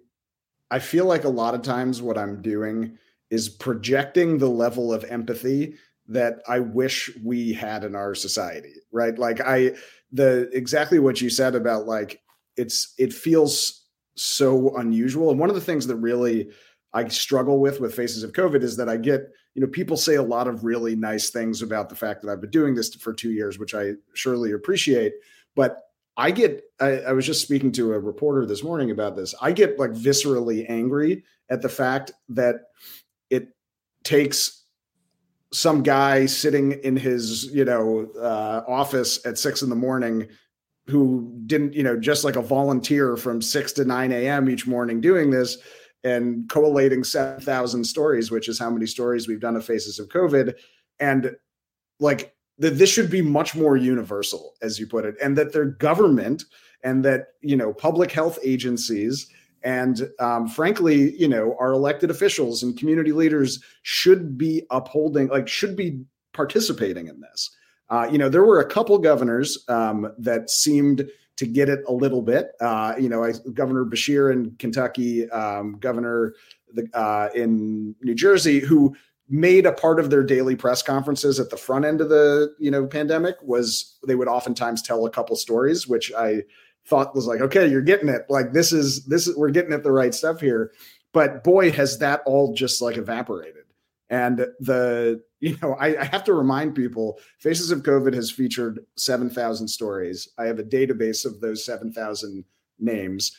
I 0.76 0.80
feel 0.80 1.06
like 1.06 1.24
a 1.24 1.30
lot 1.30 1.56
of 1.56 1.62
times 1.62 2.02
what 2.02 2.18
I'm 2.18 2.42
doing 2.42 2.98
is 3.30 3.48
projecting 3.48 4.40
the 4.40 4.50
level 4.50 4.94
of 4.94 5.06
empathy 5.06 5.76
that 6.10 6.40
I 6.50 6.60
wish 6.60 7.10
we 7.24 7.54
had 7.54 7.86
in 7.86 7.96
our 7.96 8.14
society, 8.14 8.74
right? 8.92 9.18
Like 9.18 9.40
I 9.40 9.76
the 10.12 10.50
exactly 10.52 11.00
what 11.00 11.22
you 11.22 11.30
said 11.30 11.56
about 11.56 11.86
like 11.88 12.20
it's 12.58 12.94
it 12.98 13.14
feels 13.14 13.86
so 14.16 14.76
unusual. 14.76 15.30
And 15.32 15.40
one 15.40 15.48
of 15.48 15.56
the 15.56 15.62
things 15.62 15.88
that 15.88 15.96
really 15.96 16.50
I 16.92 17.08
struggle 17.08 17.62
with 17.62 17.80
with 17.80 17.96
Faces 17.96 18.24
of 18.24 18.34
COVID 18.34 18.62
is 18.62 18.76
that 18.76 18.90
I 18.90 18.98
get, 18.98 19.30
you 19.54 19.62
know, 19.62 19.68
people 19.68 19.96
say 19.96 20.16
a 20.16 20.24
lot 20.24 20.50
of 20.50 20.66
really 20.66 20.94
nice 20.94 21.30
things 21.30 21.62
about 21.62 21.88
the 21.88 21.96
fact 21.96 22.22
that 22.22 22.30
I've 22.30 22.42
been 22.42 22.52
doing 22.52 22.76
this 22.76 22.94
for 22.96 23.14
two 23.14 23.32
years, 23.32 23.58
which 23.58 23.74
I 23.74 23.94
surely 24.14 24.52
appreciate. 24.52 25.14
But 25.56 25.85
I 26.18 26.32
get, 26.32 26.64
I, 26.80 27.00
I 27.00 27.12
was 27.12 27.26
just 27.26 27.42
speaking 27.42 27.72
to 27.74 27.94
a 27.94 28.00
reporter 28.00 28.46
this 28.46 28.64
morning 28.64 28.92
about 28.92 29.16
this. 29.16 29.36
I 29.42 29.52
get 29.52 29.80
like 29.80 29.92
viscerally 29.92 30.66
angry 30.70 31.24
at 31.50 31.62
the 31.62 31.70
fact 31.70 32.12
that 32.30 32.56
it 33.30 33.50
takes 34.04 34.64
some 35.52 35.84
guy 35.84 36.26
sitting 36.26 36.74
in 36.84 36.96
his, 36.96 37.46
you 37.46 37.66
know, 37.66 38.10
uh, 38.18 38.64
office 38.68 39.26
at 39.26 39.38
six 39.38 39.62
in 39.62 39.70
the 39.70 39.76
morning 39.76 40.28
who 40.88 41.34
didn't, 41.48 41.74
you 41.74 41.84
know, 41.84 41.98
just 41.98 42.24
like 42.24 42.36
a 42.36 42.42
volunteer 42.42 43.18
from 43.18 43.42
six 43.42 43.72
to 43.74 43.86
9 43.86 44.12
a.m. 44.12 44.50
each 44.50 44.68
morning 44.68 45.02
doing 45.02 45.32
this 45.32 45.58
and 46.04 46.48
collating 46.50 47.04
7,000 47.04 47.84
stories, 47.84 48.30
which 48.30 48.48
is 48.48 48.60
how 48.60 48.70
many 48.70 48.86
stories 48.86 49.28
we've 49.28 49.40
done 49.40 49.56
of 49.56 49.66
Faces 49.66 49.98
of 49.98 50.08
COVID. 50.10 50.54
And 51.00 51.36
like 52.00 52.35
that 52.58 52.78
this 52.78 52.90
should 52.90 53.10
be 53.10 53.22
much 53.22 53.56
more 53.56 53.76
universal, 53.76 54.56
as 54.62 54.80
you 54.80 54.88
put 54.88 55.06
it, 55.06 55.16
and 55.22 55.38
that 55.38 55.54
their 55.54 55.66
government 55.66 56.44
and 56.84 57.04
that, 57.04 57.28
you 57.42 57.56
know, 57.56 57.74
public 57.74 58.12
health 58.12 58.40
agencies 58.44 59.28
and 59.66 60.08
um, 60.20 60.48
frankly, 60.48 61.16
you 61.20 61.28
know, 61.28 61.58
our 61.60 61.72
elected 61.72 62.12
officials 62.12 62.62
and 62.62 62.78
community 62.78 63.12
leaders 63.12 63.62
should 63.82 64.38
be 64.38 64.64
upholding, 64.70 65.28
like, 65.28 65.48
should 65.48 65.76
be 65.76 66.04
participating 66.34 67.08
in 67.08 67.20
this. 67.20 67.50
Uh, 67.90 68.08
you 68.10 68.20
know, 68.20 68.30
there 68.30 68.44
were 68.44 68.60
a 68.60 68.70
couple 68.70 68.96
governors 69.00 69.66
um, 69.68 70.14
that 70.20 70.52
seemed 70.52 71.10
to 71.38 71.48
get 71.48 71.68
it 71.68 71.80
a 71.88 71.92
little 71.92 72.22
bit. 72.22 72.52
Uh, 72.62 72.94
you 73.00 73.10
know, 73.10 73.24
I, 73.24 73.34
Governor 73.54 73.86
Beshear 73.86 74.32
in 74.32 74.56
Kentucky, 74.58 75.30
um, 75.32 75.78
Governor 75.80 76.36
the, 76.74 76.88
uh, 76.94 77.30
in 77.34 77.96
New 78.02 78.16
Jersey, 78.16 78.60
who 78.60 78.96
made 79.28 79.66
a 79.66 79.72
part 79.72 80.00
of 80.00 80.10
their 80.10 80.24
daily 80.24 80.56
press 80.56 80.82
conferences 80.82 81.40
at 81.40 81.50
the 81.50 81.58
front 81.58 81.86
end 81.86 82.00
of 82.00 82.10
the 82.10 82.54
you 82.60 82.70
know 82.70 82.86
pandemic 82.86 83.36
was 83.42 83.98
they 84.06 84.16
would 84.16 84.28
oftentimes 84.28 84.82
tell 84.82 85.06
a 85.06 85.12
couple 85.12 85.36
stories, 85.36 85.88
which 85.88 86.12
I 86.14 86.44
thought 86.88 87.16
was 87.16 87.26
like, 87.26 87.42
okay, 87.42 87.68
you're 87.68 87.82
getting 87.82 88.10
it. 88.10 88.26
Like 88.30 88.54
this 88.54 88.72
is 88.72 89.06
this 89.06 89.28
is 89.28 89.36
we're 89.36 89.50
getting 89.50 89.74
at 89.74 89.84
the 89.84 89.92
right 89.92 90.14
stuff 90.14 90.40
here. 90.40 90.72
But 91.14 91.44
boy, 91.44 91.72
has 91.72 92.00
that 92.00 92.22
all 92.26 92.54
just 92.54 92.82
like 92.82 92.98
evaporated. 92.98 93.64
And 94.10 94.48
the, 94.60 95.22
you 95.40 95.58
know, 95.62 95.76
I, 95.80 96.00
I, 96.02 96.04
have 96.06 96.24
to 96.26 96.34
remind 96.34 96.76
people 96.76 97.20
Faces 97.40 97.72
of 97.72 97.84
COVID 97.84 98.14
has 98.14 98.30
featured 98.30 98.86
7,000 98.98 99.68
stories. 99.68 100.30
I 100.38 100.46
have 100.46 100.60
a 100.60 100.64
database 100.64 101.26
of 101.26 101.42
those 101.42 101.66
7,000 101.66 102.44
names. 102.80 103.36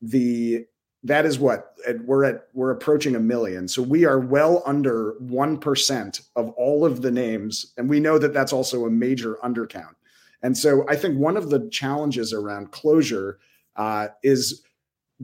The, 0.00 0.64
that 1.04 1.26
is 1.26 1.38
what 1.38 1.74
we're 2.04 2.24
at, 2.24 2.46
we're 2.54 2.70
approaching 2.70 3.16
a 3.16 3.20
million. 3.20 3.66
So 3.66 3.82
we 3.82 4.04
are 4.04 4.20
well 4.20 4.62
under 4.66 5.14
1% 5.22 6.20
of 6.36 6.50
all 6.50 6.84
of 6.84 7.02
the 7.02 7.10
names. 7.10 7.72
And 7.76 7.90
we 7.90 7.98
know 7.98 8.18
that 8.18 8.32
that's 8.32 8.52
also 8.52 8.86
a 8.86 8.90
major 8.90 9.36
undercount. 9.42 9.94
And 10.42 10.56
so 10.56 10.84
I 10.88 10.96
think 10.96 11.18
one 11.18 11.36
of 11.36 11.50
the 11.50 11.68
challenges 11.70 12.32
around 12.32 12.70
closure 12.70 13.38
uh, 13.76 14.08
is 14.22 14.62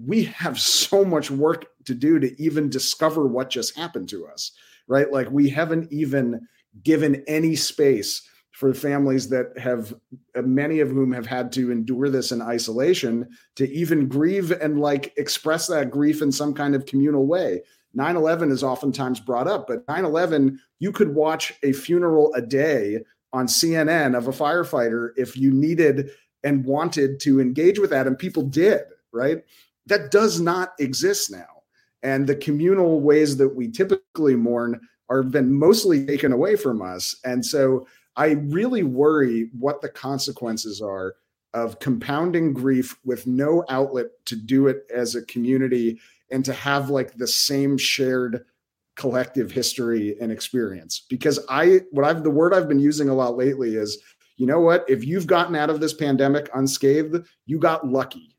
we 0.06 0.24
have 0.24 0.60
so 0.60 1.04
much 1.04 1.30
work 1.30 1.66
to 1.84 1.94
do 1.94 2.18
to 2.18 2.40
even 2.40 2.70
discover 2.70 3.26
what 3.26 3.50
just 3.50 3.76
happened 3.76 4.08
to 4.10 4.26
us, 4.26 4.52
right? 4.86 5.10
Like 5.12 5.30
we 5.30 5.48
haven't 5.48 5.92
even 5.92 6.46
given 6.82 7.24
any 7.26 7.56
space 7.56 8.22
for 8.58 8.74
families 8.74 9.28
that 9.28 9.56
have 9.56 9.94
uh, 10.34 10.42
many 10.42 10.80
of 10.80 10.88
whom 10.88 11.12
have 11.12 11.26
had 11.26 11.52
to 11.52 11.70
endure 11.70 12.08
this 12.08 12.32
in 12.32 12.42
isolation 12.42 13.28
to 13.54 13.70
even 13.70 14.08
grieve 14.08 14.50
and 14.50 14.80
like 14.80 15.12
express 15.16 15.66
that 15.66 15.90
grief 15.90 16.22
in 16.22 16.32
some 16.32 16.52
kind 16.52 16.74
of 16.74 16.86
communal 16.86 17.26
way 17.26 17.62
9-11 17.96 18.50
is 18.50 18.64
oftentimes 18.64 19.20
brought 19.20 19.46
up 19.46 19.66
but 19.68 19.86
9-11 19.86 20.56
you 20.80 20.90
could 20.90 21.14
watch 21.14 21.54
a 21.62 21.72
funeral 21.72 22.34
a 22.34 22.42
day 22.42 22.98
on 23.32 23.46
cnn 23.46 24.16
of 24.16 24.26
a 24.26 24.32
firefighter 24.32 25.10
if 25.16 25.36
you 25.36 25.52
needed 25.52 26.10
and 26.42 26.64
wanted 26.64 27.20
to 27.20 27.40
engage 27.40 27.78
with 27.78 27.90
that 27.90 28.06
and 28.06 28.18
people 28.18 28.42
did 28.42 28.82
right 29.12 29.44
that 29.88 30.10
does 30.10 30.40
not 30.40 30.74
exist 30.78 31.30
now. 31.30 31.46
And 32.02 32.26
the 32.26 32.36
communal 32.36 33.00
ways 33.00 33.36
that 33.38 33.48
we 33.48 33.68
typically 33.68 34.36
mourn 34.36 34.80
are 35.10 35.22
been 35.22 35.52
mostly 35.52 36.06
taken 36.06 36.32
away 36.32 36.54
from 36.54 36.80
us. 36.82 37.16
And 37.24 37.44
so 37.44 37.86
I 38.18 38.32
really 38.32 38.82
worry 38.82 39.48
what 39.58 39.80
the 39.80 39.88
consequences 39.88 40.82
are 40.82 41.14
of 41.54 41.78
compounding 41.78 42.52
grief 42.52 42.98
with 43.04 43.26
no 43.26 43.64
outlet 43.70 44.08
to 44.26 44.36
do 44.36 44.66
it 44.66 44.82
as 44.94 45.14
a 45.14 45.22
community 45.22 45.98
and 46.30 46.44
to 46.44 46.52
have 46.52 46.90
like 46.90 47.16
the 47.16 47.26
same 47.26 47.78
shared 47.78 48.44
collective 48.96 49.52
history 49.52 50.16
and 50.20 50.32
experience. 50.32 51.06
Because 51.08 51.38
i 51.48 51.80
what 51.92 52.04
i've 52.04 52.24
the 52.24 52.30
word 52.30 52.52
i've 52.52 52.68
been 52.68 52.80
using 52.80 53.08
a 53.08 53.14
lot 53.14 53.36
lately 53.36 53.76
is 53.76 53.98
you 54.36 54.46
know 54.46 54.60
what? 54.60 54.84
If 54.88 55.04
you've 55.04 55.26
gotten 55.26 55.56
out 55.56 55.68
of 55.68 55.80
this 55.80 55.94
pandemic 55.94 56.50
unscathed 56.54 57.26
you 57.46 57.58
got 57.58 57.86
lucky 57.86 58.36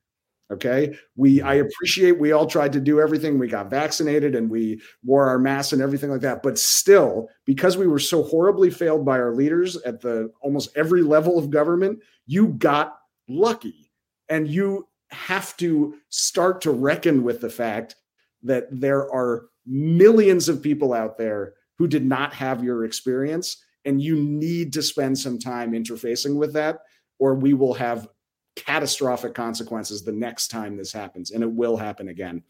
Okay. 0.52 0.96
We, 1.16 1.42
I 1.42 1.58
mm-hmm. 1.58 1.68
appreciate 1.68 2.20
we 2.20 2.32
all 2.32 2.48
tried 2.48 2.74
to 2.74 2.80
do 2.80 3.00
everything. 3.00 3.38
We 3.38 3.48
got 3.48 3.70
vaccinated 3.70 4.34
and 4.34 4.50
we 4.50 4.82
wore 5.04 5.28
our 5.28 5.38
masks 5.38 5.74
and 5.74 5.82
everything 5.82 6.10
like 6.10 6.22
that. 6.22 6.42
But 6.42 6.58
still, 6.58 7.30
because 7.46 7.78
we 7.78 7.88
were 7.88 8.00
so 8.00 8.24
horribly 8.24 8.72
failed 8.72 9.06
by 9.06 9.20
our 9.20 9.34
leaders 9.36 9.78
at 9.78 10.02
the 10.02 10.32
almost 10.42 10.76
every 10.76 11.04
level 11.04 11.38
of 11.38 11.52
government, 11.52 12.00
you 12.26 12.48
got 12.48 12.98
lucky. 13.28 13.92
And 14.28 14.48
you 14.48 14.88
have 15.12 15.56
to 15.58 15.96
start 16.10 16.62
to 16.62 16.72
reckon 16.72 17.24
with 17.24 17.42
the 17.42 17.50
fact 17.50 17.96
that 18.44 18.66
there 18.72 19.12
are 19.14 19.46
millions 19.66 20.50
of 20.50 20.64
people 20.64 20.94
out 20.94 21.18
there 21.18 21.54
who 21.78 21.88
did 21.88 22.06
not 22.06 22.34
have 22.34 22.64
your 22.64 22.86
experience. 22.86 23.64
And 23.86 24.02
you 24.02 24.16
need 24.16 24.74
to 24.74 24.82
spend 24.82 25.18
some 25.18 25.40
time 25.40 25.72
interfacing 25.72 26.36
with 26.36 26.54
that, 26.54 26.80
or 27.20 27.36
we 27.36 27.54
will 27.54 27.74
have 27.76 28.08
catastrophic 28.56 29.34
consequences 29.34 30.04
the 30.04 30.12
next 30.12 30.50
time 30.50 30.78
this 30.78 30.92
happens, 30.92 31.32
and 31.32 31.44
it 31.44 31.52
will 31.52 31.78
happen 31.78 32.10
again. 32.10 32.44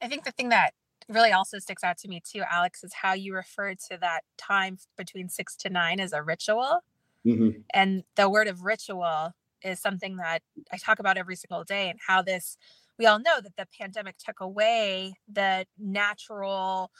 I 0.00 0.08
think 0.08 0.24
the 0.24 0.32
thing 0.32 0.50
that 0.50 0.72
really 1.08 1.32
also 1.32 1.58
sticks 1.58 1.84
out 1.84 1.98
to 1.98 2.08
me 2.08 2.22
too, 2.24 2.42
Alex, 2.50 2.82
is 2.84 2.94
how 2.94 3.12
you 3.12 3.34
referred 3.34 3.78
to 3.90 3.98
that 4.00 4.22
time 4.38 4.78
between 4.96 5.28
six 5.28 5.56
to 5.56 5.70
nine 5.70 6.00
as 6.00 6.12
a 6.12 6.22
ritual. 6.22 6.80
Mm-hmm. 7.26 7.60
And 7.72 8.04
the 8.16 8.30
word 8.30 8.48
of 8.48 8.62
ritual 8.62 9.32
is 9.62 9.80
something 9.80 10.16
that 10.16 10.42
I 10.72 10.76
talk 10.76 10.98
about 10.98 11.16
every 11.16 11.36
single 11.36 11.64
day, 11.64 11.90
and 11.90 11.98
how 12.06 12.22
this, 12.22 12.56
we 12.98 13.06
all 13.06 13.18
know 13.18 13.40
that 13.42 13.56
the 13.56 13.66
pandemic 13.78 14.16
took 14.18 14.40
away 14.40 15.14
the 15.30 15.66
natural, 15.78 16.90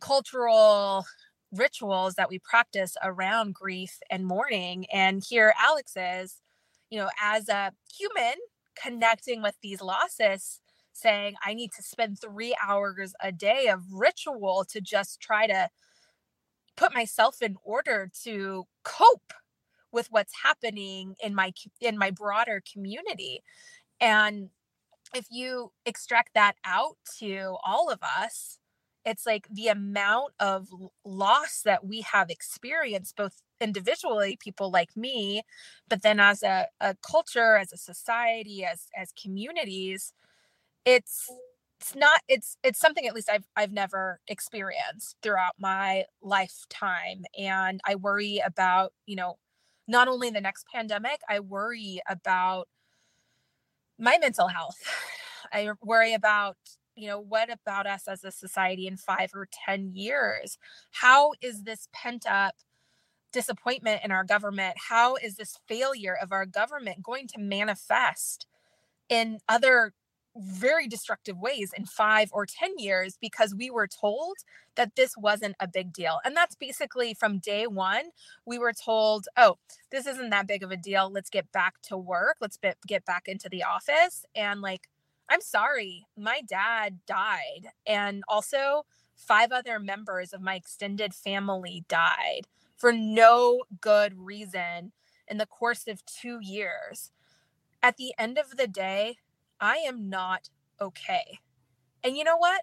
cultural 0.00 1.04
rituals 1.52 2.14
that 2.14 2.28
we 2.28 2.38
practice 2.40 2.96
around 3.02 3.54
grief 3.54 3.98
and 4.10 4.26
mourning. 4.26 4.86
And 4.92 5.22
here 5.28 5.54
Alex 5.60 5.92
is 5.96 6.40
you 6.94 7.00
know, 7.00 7.10
as 7.20 7.48
a 7.48 7.72
human 7.92 8.34
connecting 8.80 9.42
with 9.42 9.56
these 9.60 9.80
losses, 9.80 10.60
saying, 10.92 11.34
I 11.44 11.52
need 11.52 11.72
to 11.72 11.82
spend 11.82 12.20
three 12.20 12.54
hours 12.64 13.14
a 13.20 13.32
day 13.32 13.66
of 13.66 13.82
ritual 13.92 14.64
to 14.70 14.80
just 14.80 15.20
try 15.20 15.48
to 15.48 15.70
put 16.76 16.94
myself 16.94 17.42
in 17.42 17.56
order 17.64 18.08
to 18.22 18.66
cope 18.84 19.32
with 19.90 20.06
what's 20.10 20.34
happening 20.44 21.16
in 21.20 21.34
my 21.34 21.52
in 21.80 21.98
my 21.98 22.12
broader 22.12 22.62
community. 22.72 23.42
And 24.00 24.50
if 25.16 25.26
you 25.30 25.72
extract 25.84 26.30
that 26.34 26.54
out 26.64 26.96
to 27.18 27.56
all 27.64 27.90
of 27.90 27.98
us 28.04 28.60
it's 29.04 29.26
like 29.26 29.46
the 29.50 29.68
amount 29.68 30.32
of 30.40 30.68
loss 31.04 31.60
that 31.64 31.86
we 31.86 32.00
have 32.00 32.30
experienced 32.30 33.16
both 33.16 33.42
individually 33.60 34.36
people 34.40 34.70
like 34.70 34.96
me 34.96 35.42
but 35.88 36.02
then 36.02 36.20
as 36.20 36.42
a, 36.42 36.66
a 36.80 36.96
culture 37.08 37.56
as 37.56 37.72
a 37.72 37.76
society 37.76 38.64
as 38.64 38.88
as 38.96 39.12
communities 39.20 40.12
it's 40.84 41.30
it's 41.80 41.94
not 41.94 42.20
it's 42.28 42.56
it's 42.62 42.78
something 42.78 43.06
at 43.06 43.14
least 43.14 43.28
I've 43.30 43.46
I've 43.56 43.72
never 43.72 44.20
experienced 44.28 45.16
throughout 45.22 45.54
my 45.58 46.04
lifetime 46.22 47.24
and 47.38 47.80
I 47.86 47.96
worry 47.96 48.40
about, 48.44 48.92
you 49.06 49.16
know, 49.16 49.36
not 49.86 50.08
only 50.08 50.30
the 50.30 50.40
next 50.40 50.64
pandemic, 50.72 51.20
I 51.28 51.40
worry 51.40 52.00
about 52.08 52.68
my 53.98 54.16
mental 54.18 54.48
health. 54.48 54.76
I 55.52 55.70
worry 55.82 56.14
about, 56.14 56.56
you 56.96 57.06
know, 57.08 57.20
what 57.20 57.50
about 57.50 57.86
us 57.86 58.08
as 58.08 58.24
a 58.24 58.30
society 58.30 58.86
in 58.86 58.96
5 58.96 59.30
or 59.34 59.46
10 59.66 59.92
years? 59.94 60.58
How 60.90 61.32
is 61.42 61.64
this 61.64 61.88
pent 61.92 62.24
up 62.26 62.54
disappointment 63.34 64.00
in 64.04 64.10
our 64.10 64.24
government? 64.24 64.76
How 64.88 65.16
is 65.16 65.36
this 65.36 65.58
failure 65.68 66.16
of 66.22 66.32
our 66.32 66.46
government 66.46 67.02
going 67.02 67.26
to 67.28 67.40
manifest 67.40 68.46
in 69.10 69.40
other 69.48 69.92
very 70.36 70.88
destructive 70.88 71.38
ways 71.38 71.72
in 71.76 71.84
five 71.86 72.28
or 72.32 72.46
10 72.46 72.78
years 72.78 73.16
because 73.20 73.54
we 73.54 73.70
were 73.70 73.86
told 73.86 74.36
that 74.76 74.96
this 74.96 75.16
wasn't 75.16 75.54
a 75.60 75.68
big 75.68 75.92
deal. 75.92 76.18
And 76.24 76.36
that's 76.36 76.56
basically 76.56 77.14
from 77.14 77.38
day 77.38 77.66
one, 77.66 78.06
we 78.44 78.58
were 78.58 78.72
told, 78.72 79.26
oh, 79.36 79.58
this 79.92 80.06
isn't 80.06 80.30
that 80.30 80.48
big 80.48 80.64
of 80.64 80.72
a 80.72 80.76
deal. 80.76 81.10
Let's 81.12 81.30
get 81.30 81.52
back 81.52 81.74
to 81.82 81.96
work. 81.96 82.38
Let's 82.40 82.58
get 82.86 83.04
back 83.04 83.28
into 83.28 83.48
the 83.48 83.62
office. 83.62 84.24
And 84.34 84.60
like, 84.60 84.88
I'm 85.30 85.40
sorry, 85.40 86.06
my 86.16 86.40
dad 86.46 86.98
died. 87.06 87.68
And 87.86 88.24
also, 88.28 88.84
five 89.14 89.52
other 89.52 89.78
members 89.78 90.32
of 90.32 90.40
my 90.40 90.56
extended 90.56 91.14
family 91.14 91.84
died 91.88 92.48
for 92.76 92.92
no 92.92 93.64
good 93.80 94.18
reason 94.18 94.92
in 95.28 95.38
the 95.38 95.46
course 95.46 95.86
of 95.86 96.04
two 96.06 96.38
years. 96.42 97.12
At 97.82 97.96
the 97.96 98.14
end 98.18 98.38
of 98.38 98.56
the 98.56 98.66
day, 98.66 99.18
I 99.60 99.76
am 99.76 100.08
not 100.08 100.48
okay. 100.80 101.38
And 102.02 102.16
you 102.16 102.24
know 102.24 102.36
what? 102.36 102.62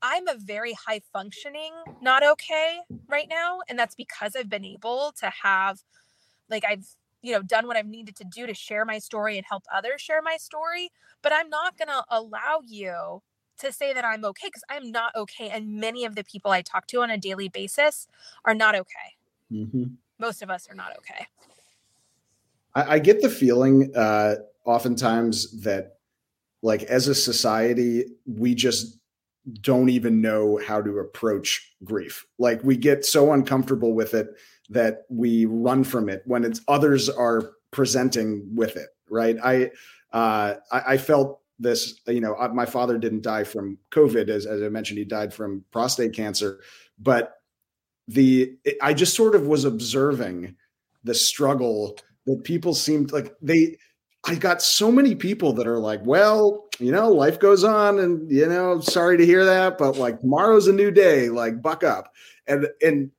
I'm 0.00 0.26
a 0.26 0.34
very 0.36 0.72
high 0.72 1.00
functioning, 1.12 1.72
not 2.00 2.24
okay 2.24 2.80
right 3.08 3.28
now. 3.28 3.60
And 3.68 3.78
that's 3.78 3.94
because 3.94 4.34
I've 4.34 4.48
been 4.48 4.64
able 4.64 5.12
to 5.20 5.30
have, 5.42 5.82
like, 6.50 6.64
I've, 6.68 6.86
you 7.22 7.32
know, 7.32 7.42
done 7.42 7.68
what 7.68 7.76
I've 7.76 7.86
needed 7.86 8.16
to 8.16 8.24
do 8.24 8.46
to 8.46 8.54
share 8.54 8.84
my 8.84 8.98
story 8.98 9.36
and 9.36 9.46
help 9.48 9.64
others 9.72 10.00
share 10.00 10.20
my 10.20 10.36
story. 10.36 10.90
But 11.22 11.32
I'm 11.32 11.48
not 11.48 11.78
going 11.78 11.88
to 11.88 12.04
allow 12.10 12.62
you 12.66 13.22
to 13.58 13.72
say 13.72 13.92
that 13.92 14.04
I'm 14.04 14.24
okay 14.24 14.48
because 14.48 14.64
I'm 14.68 14.90
not 14.90 15.14
okay. 15.14 15.48
And 15.48 15.76
many 15.80 16.04
of 16.04 16.16
the 16.16 16.24
people 16.24 16.50
I 16.50 16.62
talk 16.62 16.88
to 16.88 17.02
on 17.02 17.10
a 17.10 17.18
daily 17.18 17.48
basis 17.48 18.08
are 18.44 18.54
not 18.54 18.74
okay. 18.74 19.16
Mm-hmm. 19.52 19.84
Most 20.18 20.42
of 20.42 20.50
us 20.50 20.68
are 20.70 20.74
not 20.74 20.96
okay. 20.98 21.26
I, 22.74 22.94
I 22.94 22.98
get 22.98 23.20
the 23.20 23.28
feeling 23.28 23.92
uh, 23.94 24.36
oftentimes 24.64 25.62
that 25.62 25.96
like 26.62 26.84
as 26.84 27.08
a 27.08 27.14
society 27.14 28.04
we 28.26 28.54
just 28.54 28.98
don't 29.60 29.88
even 29.88 30.20
know 30.20 30.60
how 30.64 30.80
to 30.80 30.98
approach 30.98 31.74
grief 31.82 32.24
like 32.38 32.62
we 32.62 32.76
get 32.76 33.04
so 33.04 33.32
uncomfortable 33.32 33.92
with 33.92 34.14
it 34.14 34.28
that 34.70 35.02
we 35.10 35.46
run 35.46 35.82
from 35.82 36.08
it 36.08 36.22
when 36.26 36.44
it's 36.44 36.60
others 36.68 37.08
are 37.08 37.50
presenting 37.72 38.48
with 38.54 38.76
it 38.76 38.90
right 39.10 39.36
i 39.42 39.64
uh 40.12 40.54
i, 40.70 40.82
I 40.92 40.96
felt 40.96 41.40
this 41.58 42.00
you 42.06 42.20
know 42.20 42.34
uh, 42.34 42.48
my 42.48 42.66
father 42.66 42.98
didn't 42.98 43.22
die 43.22 43.44
from 43.44 43.78
covid 43.90 44.28
as, 44.28 44.46
as 44.46 44.62
i 44.62 44.68
mentioned 44.68 44.98
he 44.98 45.04
died 45.04 45.34
from 45.34 45.64
prostate 45.72 46.14
cancer 46.14 46.60
but 47.00 47.34
the 48.08 48.52
i 48.80 48.92
just 48.92 49.14
sort 49.14 49.34
of 49.34 49.46
was 49.46 49.64
observing 49.64 50.54
the 51.04 51.14
struggle 51.14 51.96
that 52.26 52.44
people 52.44 52.74
seemed 52.74 53.12
like 53.12 53.34
they 53.40 53.76
I 54.24 54.36
got 54.36 54.62
so 54.62 54.92
many 54.92 55.16
people 55.16 55.52
that 55.54 55.66
are 55.66 55.78
like, 55.78 56.00
well, 56.04 56.68
you 56.78 56.92
know, 56.92 57.10
life 57.10 57.40
goes 57.40 57.64
on 57.64 57.98
and 57.98 58.30
you 58.30 58.46
know, 58.46 58.80
sorry 58.80 59.16
to 59.18 59.26
hear 59.26 59.44
that, 59.44 59.78
but 59.78 59.96
like 59.96 60.20
tomorrow's 60.20 60.68
a 60.68 60.72
new 60.72 60.90
day, 60.90 61.28
like 61.28 61.60
buck 61.60 61.82
up. 61.82 62.12
And 62.46 62.68
and 62.80 63.10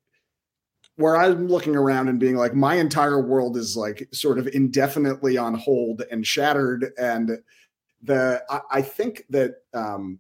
where 0.96 1.18
I'm 1.18 1.48
looking 1.48 1.76
around 1.76 2.08
and 2.08 2.20
being 2.20 2.36
like, 2.36 2.54
my 2.54 2.76
entire 2.76 3.20
world 3.20 3.58
is 3.58 3.76
like 3.76 4.08
sort 4.14 4.38
of 4.38 4.48
indefinitely 4.48 5.38
on 5.38 5.56
hold 5.56 6.04
and 6.10 6.26
shattered. 6.26 6.94
And 6.98 7.40
the 8.02 8.42
I, 8.50 8.62
I 8.72 8.82
think 8.82 9.26
that 9.30 9.56
um 9.74 10.20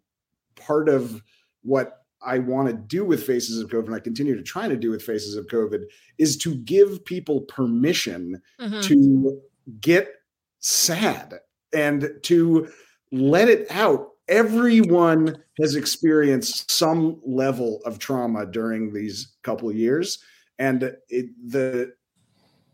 part 0.56 0.90
of 0.90 1.22
what 1.62 2.03
I 2.26 2.40
want 2.40 2.68
to 2.70 2.74
do 2.74 3.06
with 3.06 3.26
Faces 3.26 3.60
of 3.60 3.70
COVID, 3.70 3.88
and 3.88 3.96
I 3.96 4.00
continue 4.00 4.36
to 4.36 4.44
try 4.44 4.68
to 4.68 4.76
do 4.76 4.92
with 4.92 5.04
Faces 5.04 5.36
of 5.36 5.48
COVID, 5.48 5.84
is 6.18 6.38
to 6.38 6.56
give 6.56 7.04
people 7.06 7.42
permission 7.42 8.42
mm-hmm. 8.60 8.82
to 8.82 9.42
get 9.82 10.10
sad 10.60 11.40
and 11.74 12.10
to 12.24 12.70
let 13.12 13.50
it 13.50 13.68
out. 13.70 14.10
Everyone 14.28 15.38
has 15.60 15.76
experienced 15.76 16.72
some 16.72 17.20
level 17.26 17.82
of 17.86 18.00
trauma 18.00 18.46
during 18.46 18.94
these 18.94 19.34
couple 19.44 19.70
of 19.70 19.76
years, 19.76 20.20
and 20.60 20.96
it, 21.10 21.26
the 21.50 21.94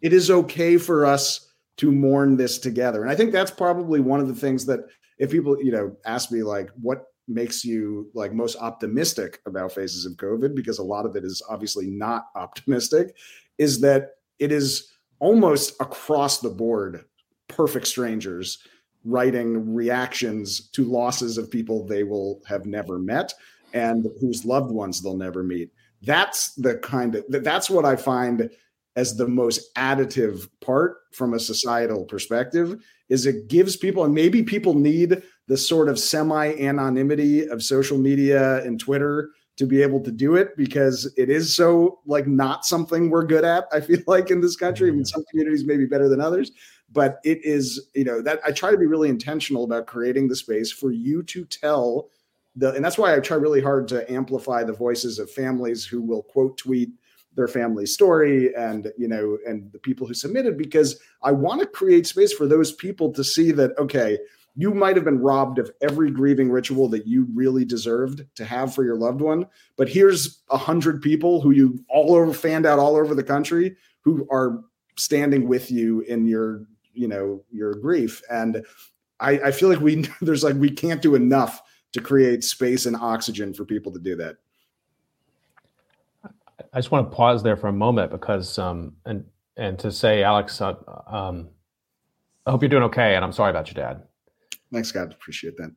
it 0.02 0.14
is 0.14 0.32
okay 0.32 0.78
for 0.78 1.06
us 1.06 1.48
to 1.78 1.92
mourn 1.92 2.38
this 2.38 2.58
together. 2.58 3.02
And 3.02 3.10
I 3.10 3.16
think 3.16 3.32
that's 3.32 3.52
probably 3.52 4.00
one 4.00 4.20
of 4.20 4.28
the 4.28 4.36
things 4.36 4.66
that 4.66 4.82
if 5.18 5.32
people, 5.32 5.62
you 5.62 5.72
know, 5.72 5.96
ask 6.06 6.32
me 6.32 6.44
like 6.44 6.70
what 6.82 7.06
makes 7.30 7.64
you 7.64 8.10
like 8.14 8.34
most 8.34 8.58
optimistic 8.58 9.40
about 9.46 9.72
Faces 9.72 10.06
of 10.06 10.14
COVID, 10.14 10.56
because 10.56 10.80
a 10.80 10.84
lot 10.84 11.06
of 11.06 11.16
it 11.16 11.24
is 11.24 11.42
obviously 11.50 11.88
not 11.88 12.28
optimistic, 12.36 13.16
is 13.58 13.80
that 13.82 14.12
it 14.40 14.52
is 14.52 14.92
almost 15.20 15.80
across 15.82 16.40
the 16.40 16.50
board 16.50 17.06
perfect 17.48 17.88
strangers 17.88 18.60
writing 19.06 19.74
reactions 19.74 20.70
to 20.70 20.84
losses 20.84 21.38
of 21.38 21.50
people 21.50 21.86
they 21.86 22.04
will 22.04 22.42
have 22.48 22.66
never 22.66 23.00
met 23.00 23.34
and 23.74 24.08
whose 24.20 24.46
loved 24.46 24.72
ones 24.72 25.02
they'll 25.02 25.18
never 25.18 25.44
meet. 25.44 25.72
That's 26.02 26.54
the 26.56 26.78
kind 26.78 27.16
of 27.16 27.26
that's 27.30 27.70
what 27.70 27.86
I 27.86 27.96
find 27.96 28.50
as 28.96 29.16
the 29.16 29.28
most 29.28 29.74
additive 29.76 30.50
part 30.62 30.98
from 31.14 31.34
a 31.34 31.40
societal 31.40 32.06
perspective 32.06 32.82
is 33.10 33.26
it 33.26 33.48
gives 33.48 33.76
people 33.76 34.04
and 34.04 34.14
maybe 34.14 34.44
people 34.44 34.74
need 34.74 35.22
the 35.50 35.58
sort 35.58 35.90
of 35.90 36.00
semi 36.00 36.54
anonymity 36.60 37.46
of 37.48 37.62
social 37.62 37.98
media 37.98 38.64
and 38.64 38.80
Twitter 38.80 39.32
to 39.58 39.66
be 39.66 39.82
able 39.82 40.00
to 40.00 40.12
do 40.12 40.36
it 40.38 40.56
because 40.56 41.12
it 41.18 41.30
is 41.30 41.54
so 41.54 42.00
like 42.06 42.28
not 42.28 42.64
something 42.64 43.10
we're 43.10 43.26
good 43.26 43.44
at 43.44 43.66
i 43.74 43.82
feel 43.82 44.00
like 44.08 44.32
in 44.32 44.40
this 44.40 44.56
country. 44.56 44.88
I 44.88 44.94
mean, 44.94 45.04
some 45.04 45.26
communities 45.30 45.66
may 45.66 45.76
be 45.76 45.86
better 45.86 46.08
than 46.08 46.22
others 46.22 46.52
but 46.92 47.20
it 47.26 47.44
is 47.44 47.90
you 47.94 48.06
know 48.06 48.22
that 48.22 48.40
i 48.46 48.52
try 48.52 48.72
to 48.72 48.78
be 48.78 48.86
really 48.86 49.10
intentional 49.10 49.66
about 49.66 49.86
creating 49.86 50.30
the 50.30 50.36
space 50.36 50.72
for 50.72 50.92
you 50.92 51.22
to 51.24 51.44
tell 51.44 52.08
the 52.56 52.72
and 52.72 52.86
that's 52.86 52.98
why 52.98 53.14
i 53.14 53.20
try 53.20 53.36
really 53.36 53.62
hard 53.62 53.86
to 53.90 54.10
amplify 54.10 54.64
the 54.64 54.72
voices 54.72 55.20
of 55.20 55.30
families 55.30 55.84
who 55.84 56.02
will 56.02 56.24
quote 56.24 56.58
tweet 56.58 56.92
their 57.36 57.50
family 57.50 57.86
story 57.86 58.56
and 58.56 58.94
you 58.98 59.10
know 59.10 59.38
and 59.46 59.70
the 59.74 59.80
people 59.80 60.08
who 60.08 60.14
submitted 60.14 60.58
because 60.58 61.02
i 61.22 61.34
want 61.34 61.60
to 61.60 61.68
create 61.68 62.08
space 62.08 62.32
for 62.32 62.48
those 62.48 62.72
people 62.72 63.12
to 63.12 63.26
see 63.26 63.52
that 63.52 63.78
okay 63.78 64.18
you 64.56 64.74
might 64.74 64.96
have 64.96 65.06
been 65.06 65.20
robbed 65.20 65.60
of 65.60 65.72
every 65.82 66.12
grieving 66.12 66.52
ritual 66.52 66.88
that 66.90 67.08
you 67.08 67.28
really 67.34 67.64
deserved 67.64 68.26
to 68.36 68.46
have 68.46 68.74
for 68.74 68.84
your 68.84 68.96
loved 68.96 69.22
one 69.22 69.46
but 69.78 69.90
here's 69.90 70.42
a 70.50 70.58
hundred 70.58 71.02
people 71.02 71.42
who 71.42 71.52
you 71.52 71.84
all 71.90 72.16
over 72.16 72.34
fanned 72.34 72.66
out 72.66 72.80
all 72.80 72.96
over 72.96 73.16
the 73.16 73.24
country 73.24 73.76
who 74.02 74.28
are 74.32 74.64
standing 75.00 75.48
with 75.48 75.72
you 75.72 76.02
in 76.02 76.28
your 76.28 76.66
you 76.94 77.08
know 77.08 77.44
your 77.52 77.74
grief. 77.74 78.22
And 78.30 78.66
i 79.20 79.32
i 79.40 79.52
feel 79.52 79.70
like 79.70 79.80
we 79.80 80.06
there's 80.22 80.44
like 80.44 80.56
we 80.56 80.70
can't 80.70 81.02
do 81.02 81.16
enough 81.16 81.62
to 81.94 82.02
create 82.02 82.44
space 82.44 82.86
and 82.86 82.96
oxygen 82.96 83.54
for 83.54 83.66
people 83.66 83.92
to 83.92 84.00
do 84.00 84.16
that. 84.16 84.36
I 86.72 86.78
just 86.78 86.92
want 86.92 87.10
to 87.10 87.16
pause 87.16 87.42
there 87.42 87.58
for 87.58 87.68
a 87.68 87.74
moment 87.74 88.12
because 88.12 88.60
um 88.60 88.94
and 89.06 89.26
and 89.58 89.80
to 89.80 89.92
say 89.92 90.24
alex 90.24 90.62
uh, 90.62 90.76
um 91.08 91.50
i 92.46 92.52
hope 92.52 92.62
you're 92.62 92.70
doing 92.70 92.84
okay 92.84 93.16
and 93.16 93.26
i'm 93.26 93.34
sorry 93.34 93.50
about 93.50 93.68
your 93.68 93.84
dad 93.84 94.04
thanks 94.72 94.92
god 94.92 95.12
appreciate 95.12 95.58
that 95.58 95.72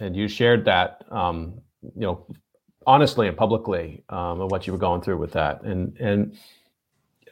and 0.00 0.16
you 0.16 0.28
shared 0.28 0.64
that 0.64 1.04
um 1.10 1.60
you 1.82 2.02
know 2.02 2.26
honestly 2.86 3.28
and 3.28 3.36
publicly 3.36 4.02
um, 4.08 4.40
of 4.40 4.50
what 4.50 4.66
you 4.66 4.72
were 4.72 4.78
going 4.78 5.00
through 5.00 5.18
with 5.18 5.32
that 5.32 5.62
and 5.62 5.96
and 5.98 6.36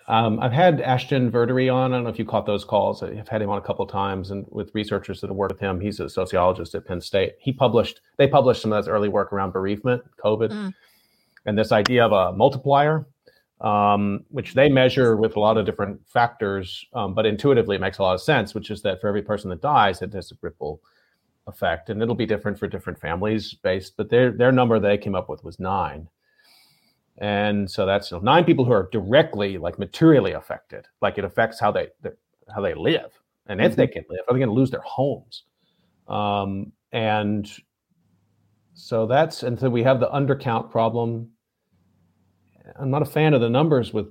um, 0.09 0.39
I've 0.39 0.53
had 0.53 0.81
Ashton 0.81 1.33
Verdery 1.33 1.73
on. 1.73 1.93
I 1.93 1.97
don't 1.97 2.05
know 2.05 2.11
if 2.11 2.19
you 2.19 2.25
caught 2.25 2.47
those 2.47 2.65
calls. 2.65 3.03
I've 3.03 3.29
had 3.29 3.43
him 3.43 3.51
on 3.51 3.59
a 3.59 3.63
couple 3.63 3.85
of 3.85 3.91
times, 3.91 4.31
and 4.31 4.47
with 4.51 4.73
researchers 4.73 5.21
that 5.21 5.29
have 5.29 5.37
worked 5.37 5.55
with 5.55 5.61
him. 5.61 5.81
He's 5.81 5.99
a 5.99 6.09
sociologist 6.09 6.75
at 6.77 6.87
Penn 6.87 7.01
State. 7.01 7.35
He 7.41 7.53
published. 7.53 8.01
They 8.17 8.29
published 8.29 8.63
some 8.63 8.73
of 8.73 8.79
his 8.79 8.89
early 8.89 9.09
work 9.09 9.33
around 9.33 9.53
bereavement, 9.53 10.05
COVID, 10.25 10.51
mm. 10.51 10.75
and 11.45 11.59
this 11.59 11.73
idea 11.73 12.07
of 12.07 12.13
a 12.13 12.37
multiplier, 12.37 13.07
um, 13.61 14.25
which 14.29 14.55
they 14.55 14.69
measure 14.69 15.17
with 15.17 15.35
a 15.35 15.41
lot 15.41 15.57
of 15.57 15.67
different 15.67 16.01
factors, 16.07 16.85
um, 16.95 17.13
but 17.13 17.27
intuitively 17.27 17.75
it 17.75 17.81
makes 17.81 17.99
a 17.99 18.03
lot 18.03 18.15
of 18.15 18.23
sense. 18.23 18.55
Which 18.55 18.71
is 18.71 18.83
that 18.83 19.01
for 19.01 19.09
every 19.09 19.23
person 19.23 19.51
that 19.51 19.61
dies, 19.61 20.03
it 20.03 20.13
has 20.13 20.31
a 20.31 20.37
ripple 20.41 20.81
effect, 21.47 21.91
and 21.91 22.03
it'll 22.03 22.15
be 22.15 22.27
different 22.27 22.59
for 22.59 22.67
different 22.67 23.01
families 23.01 23.55
based. 23.55 23.97
But 23.97 24.11
their 24.11 24.33
their 24.33 24.53
number 24.53 24.79
they 24.79 24.99
came 24.99 25.15
up 25.15 25.29
with 25.29 25.45
was 25.45 25.59
nine 25.61 26.09
and 27.19 27.71
so 27.71 27.87
that's 27.87 28.11
you 28.11 28.19
know, 28.19 28.23
nine 28.23 28.45
people 28.45 28.63
who 28.63 28.73
are 28.73 28.91
directly 28.93 29.57
like 29.57 29.79
materially 29.79 30.33
affected 30.33 30.87
like 31.01 31.17
it 31.17 31.25
affects 31.25 31.59
how 31.59 31.73
they 31.73 31.89
how 32.55 32.61
they 32.61 32.75
live 32.75 33.11
and 33.47 33.59
if 33.59 33.69
mm-hmm. 33.73 33.77
they 33.77 33.87
can 33.87 34.05
live 34.11 34.21
are 34.29 34.35
they 34.35 34.39
going 34.39 34.51
to 34.51 34.55
lose 34.55 34.71
their 34.71 34.83
homes 34.83 35.45
um, 36.09 36.73
and 36.93 37.51
so 38.75 39.07
that's 39.07 39.43
and 39.43 39.59
so 39.59 39.69
we 39.69 39.83
have 39.83 40.01
the 40.01 40.09
undercount 40.09 40.71
problem. 40.71 41.31
I'm 42.79 42.91
not 42.91 43.03
a 43.03 43.07
fan 43.07 43.35
of 43.35 43.41
the 43.41 43.51
numbers 43.51 43.93
with 43.93 44.09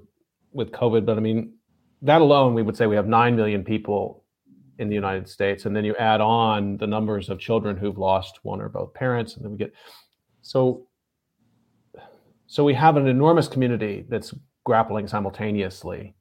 with 0.51 0.71
COVID, 0.71 1.05
but 1.05 1.17
I 1.17 1.21
mean 1.21 1.53
that 2.01 2.21
alone, 2.21 2.53
we 2.53 2.61
would 2.61 2.75
say 2.75 2.87
we 2.87 2.95
have 2.95 3.07
nine 3.07 3.35
million 3.35 3.63
people 3.63 4.23
in 4.77 4.89
the 4.89 4.95
United 4.95 5.27
States, 5.29 5.65
and 5.65 5.75
then 5.75 5.85
you 5.85 5.95
add 5.95 6.21
on 6.21 6.77
the 6.77 6.87
numbers 6.87 7.29
of 7.29 7.39
children 7.39 7.77
who've 7.77 7.97
lost 7.97 8.39
one 8.43 8.61
or 8.61 8.69
both 8.69 8.93
parents, 8.93 9.35
and 9.35 9.43
then 9.43 9.51
we 9.51 9.57
get 9.57 9.73
so 10.41 10.87
so 12.47 12.63
we 12.63 12.73
have 12.73 12.97
an 12.97 13.07
enormous 13.07 13.47
community 13.47 14.05
that's 14.07 14.33
grappling 14.63 15.07
simultaneously 15.07 16.15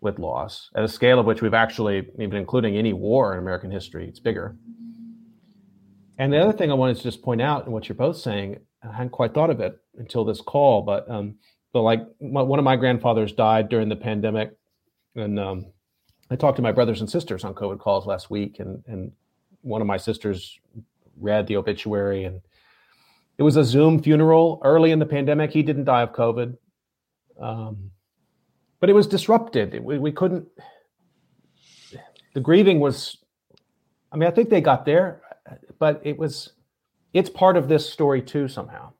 with 0.00 0.18
loss 0.18 0.70
at 0.76 0.84
a 0.84 0.88
scale 0.88 1.18
of 1.18 1.26
which 1.26 1.42
we've 1.42 1.54
actually, 1.54 2.08
even 2.18 2.36
including 2.36 2.76
any 2.76 2.92
war 2.92 3.32
in 3.32 3.38
American 3.38 3.70
history, 3.70 4.08
it's 4.08 4.20
bigger. 4.20 4.56
And 6.18 6.32
the 6.32 6.38
other 6.38 6.52
thing 6.52 6.70
I 6.70 6.74
wanted 6.74 6.96
to 6.96 7.02
just 7.02 7.22
point 7.22 7.42
out, 7.42 7.64
and 7.64 7.72
what 7.72 7.88
you're 7.88 7.96
both 7.96 8.16
saying, 8.16 8.58
I 8.82 8.92
hadn't 8.92 9.10
quite 9.10 9.34
thought 9.34 9.50
of 9.50 9.60
it 9.60 9.76
until 9.98 10.24
this 10.24 10.40
call, 10.40 10.82
but 10.82 11.10
um, 11.10 11.36
but 11.72 11.82
like 11.82 12.06
one 12.18 12.58
of 12.58 12.64
my 12.64 12.76
grandfathers 12.76 13.32
died 13.32 13.68
during 13.68 13.88
the 13.88 13.96
pandemic, 13.96 14.52
and 15.14 15.38
um, 15.38 15.66
I 16.30 16.36
talked 16.36 16.56
to 16.56 16.62
my 16.62 16.72
brothers 16.72 17.00
and 17.00 17.08
sisters 17.08 17.44
on 17.44 17.54
COVID 17.54 17.78
calls 17.78 18.06
last 18.06 18.30
week, 18.30 18.58
and 18.58 18.82
and 18.86 19.12
one 19.62 19.80
of 19.80 19.86
my 19.86 19.96
sisters 19.96 20.58
read 21.18 21.46
the 21.46 21.56
obituary, 21.56 22.24
and 22.24 22.40
it 23.38 23.42
was 23.42 23.56
a 23.56 23.64
Zoom 23.64 24.02
funeral 24.02 24.60
early 24.64 24.90
in 24.90 24.98
the 24.98 25.06
pandemic. 25.06 25.50
He 25.50 25.62
didn't 25.62 25.84
die 25.84 26.02
of 26.02 26.12
COVID, 26.12 26.56
um, 27.40 27.90
but 28.80 28.90
it 28.90 28.94
was 28.94 29.06
disrupted. 29.06 29.82
We, 29.82 29.98
we 29.98 30.12
couldn't. 30.12 30.46
The 32.34 32.40
grieving 32.40 32.80
was. 32.80 33.18
I 34.12 34.16
mean, 34.16 34.28
I 34.28 34.32
think 34.32 34.48
they 34.50 34.60
got 34.60 34.84
there, 34.84 35.22
but 35.78 36.00
it 36.04 36.18
was. 36.18 36.52
It's 37.12 37.30
part 37.30 37.56
of 37.56 37.68
this 37.68 37.88
story 37.88 38.20
too 38.20 38.48
somehow. 38.48 38.92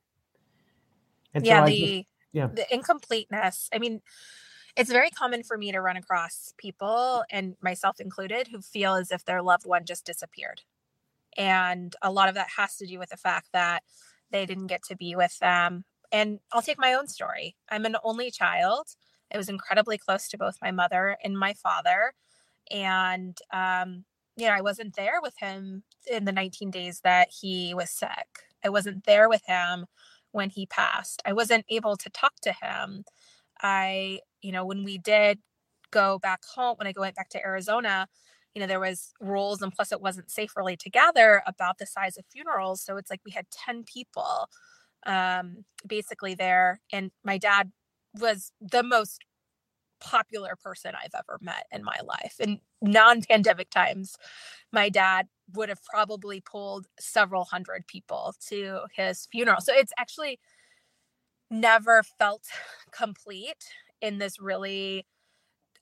And 1.35 1.45
yeah, 1.45 1.65
so 1.65 1.67
the 1.67 1.79
just, 1.79 2.09
yeah 2.33 2.49
the 2.53 2.75
incompleteness. 2.75 3.69
I 3.75 3.79
mean, 3.79 4.01
it's 4.77 4.93
very 4.93 5.11
common 5.11 5.43
for 5.43 5.57
me 5.57 5.73
to 5.73 5.81
run 5.81 5.97
across 5.97 6.53
people 6.59 7.25
and 7.31 7.57
myself 7.63 7.99
included 7.99 8.49
who 8.49 8.61
feel 8.61 8.95
as 8.95 9.11
if 9.11 9.25
their 9.25 9.43
loved 9.43 9.67
one 9.67 9.85
just 9.87 10.05
disappeared. 10.05 10.63
And 11.37 11.95
a 12.03 12.13
lot 12.13 12.29
of 12.29 12.35
that 12.35 12.49
has 12.57 12.77
to 12.77 12.87
do 12.87 12.99
with 12.99 13.11
the 13.11 13.17
fact 13.17 13.49
that 13.53 13.83
they 14.31 14.45
didn't 14.45 14.67
get 14.67 14.83
to 14.85 14.97
be 14.97 15.17
with 15.17 15.39
them. 15.39 15.85
And 16.13 16.41
i'll 16.53 16.63
take 16.63 16.79
my 16.79 16.95
own 16.95 17.09
story. 17.09 17.57
I'm 17.71 17.85
an 17.87 17.97
only 18.05 18.31
child. 18.31 18.87
I 19.33 19.39
was 19.39 19.49
incredibly 19.49 19.99
close 19.99 20.29
to 20.29 20.39
both 20.39 20.57
my 20.63 20.71
mother 20.71 21.17
and 21.25 21.39
my 21.39 21.55
father. 21.55 22.13
And 22.71 23.37
um, 23.53 24.05
you 24.37 24.47
know 24.47 24.53
i 24.53 24.61
wasn't 24.61 24.97
there 24.97 25.21
with 25.23 25.35
him 25.39 25.83
in 26.11 26.27
the 26.27 26.33
19 26.33 26.71
days 26.71 27.01
that 27.03 27.29
he 27.41 27.73
was 27.75 27.91
sick. 27.91 28.45
I 28.65 28.69
wasn't 28.69 29.05
there 29.05 29.29
with 29.29 29.43
him 29.47 29.87
when 30.33 30.51
he 30.51 30.67
passed. 30.67 31.23
I 31.25 31.33
wasn't 31.33 31.65
able 31.71 31.97
to 31.97 32.11
talk 32.11 32.35
to 32.43 32.53
him. 32.53 33.05
I 33.63 34.21
you 34.43 34.53
know, 34.53 34.65
when 34.65 34.85
we 34.85 34.99
did 34.99 35.39
go 35.91 36.19
back 36.19 36.43
home, 36.45 36.77
when 36.79 36.87
I 36.87 36.93
went 36.97 37.17
back 37.17 37.29
to 37.31 37.45
Arizona, 37.45 38.09
you 38.55 38.61
know, 38.61 38.67
there 38.67 38.81
was 38.81 39.13
rules 39.21 39.61
and 39.61 39.73
plus 39.73 39.93
it 39.93 40.01
wasn't 40.01 40.31
safe 40.31 40.57
really 40.57 40.77
to 40.79 40.91
gather 40.91 41.43
about 41.47 41.79
the 41.79 41.87
size 41.87 42.17
of 42.17 42.25
funerals. 42.33 42.81
So 42.83 42.97
it's 42.97 43.11
like 43.11 43.21
we 43.25 43.33
had 43.33 43.47
10 43.51 43.85
people 43.85 44.49
um, 45.05 45.65
basically 45.87 46.35
there. 46.35 46.81
And 46.93 47.11
my 47.25 47.39
dad 47.39 47.71
was 48.19 48.53
the 48.61 48.83
most 48.83 49.25
popular 50.01 50.57
person 50.63 50.93
I've 50.95 51.15
ever 51.15 51.39
met 51.41 51.67
in 51.73 51.83
my 51.85 51.99
life. 52.05 52.37
In 52.41 52.61
non 52.83 53.23
pandemic 53.23 53.71
times, 53.71 54.17
my 54.73 54.89
dad 54.89 55.29
would 55.55 55.69
have 55.69 55.83
probably 55.85 56.41
pulled 56.41 56.87
several 56.99 57.45
hundred 57.45 57.87
people 57.87 58.35
to 58.49 58.81
his 58.95 59.27
funeral. 59.31 59.61
So 59.61 59.73
it's 59.75 59.93
actually 59.99 60.39
never 61.51 62.03
felt 62.19 62.45
complete 62.91 63.65
in 64.01 64.19
this 64.19 64.41
really 64.41 65.07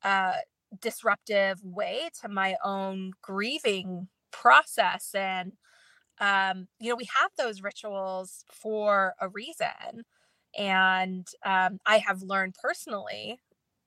uh, 0.03 0.35
disruptive 0.81 1.63
way 1.63 2.09
to 2.23 2.29
my 2.29 2.57
own 2.65 3.13
grieving 3.23 4.09
process 4.33 5.11
and 5.15 5.53
um, 6.21 6.69
you 6.81 6.91
know 6.91 6.97
we 6.97 7.09
have 7.21 7.31
those 7.39 7.63
rituals 7.63 8.45
for 8.51 9.15
a 9.21 9.29
reason. 9.29 10.05
And 10.57 11.27
um, 11.45 11.79
i 11.87 11.99
have 11.99 12.23
learned 12.23 12.55
personally 12.63 13.41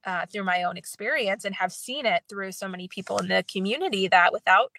uh, 0.05 0.25
through 0.31 0.43
my 0.43 0.63
own 0.63 0.77
experience 0.77 1.45
and 1.45 1.55
have 1.55 1.71
seen 1.71 2.05
it 2.05 2.23
through 2.29 2.51
so 2.51 2.67
many 2.67 2.87
people 2.87 3.17
in 3.19 3.27
the 3.27 3.43
community 3.51 4.07
that 4.07 4.33
without 4.33 4.71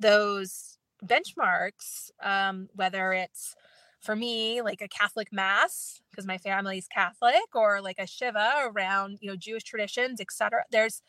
those 0.00 0.78
benchmarks 1.04 2.10
um, 2.22 2.68
whether 2.74 3.12
it's 3.12 3.54
for 4.00 4.14
me 4.16 4.62
like 4.62 4.80
a 4.80 4.88
catholic 4.88 5.32
mass 5.32 6.00
because 6.10 6.26
my 6.26 6.38
family's 6.38 6.86
catholic 6.88 7.54
or 7.54 7.80
like 7.80 7.98
a 7.98 8.06
shiva 8.06 8.52
around 8.64 9.18
you 9.20 9.28
know 9.28 9.36
jewish 9.36 9.64
traditions 9.64 10.20
etc 10.20 10.62
there's 10.70 11.02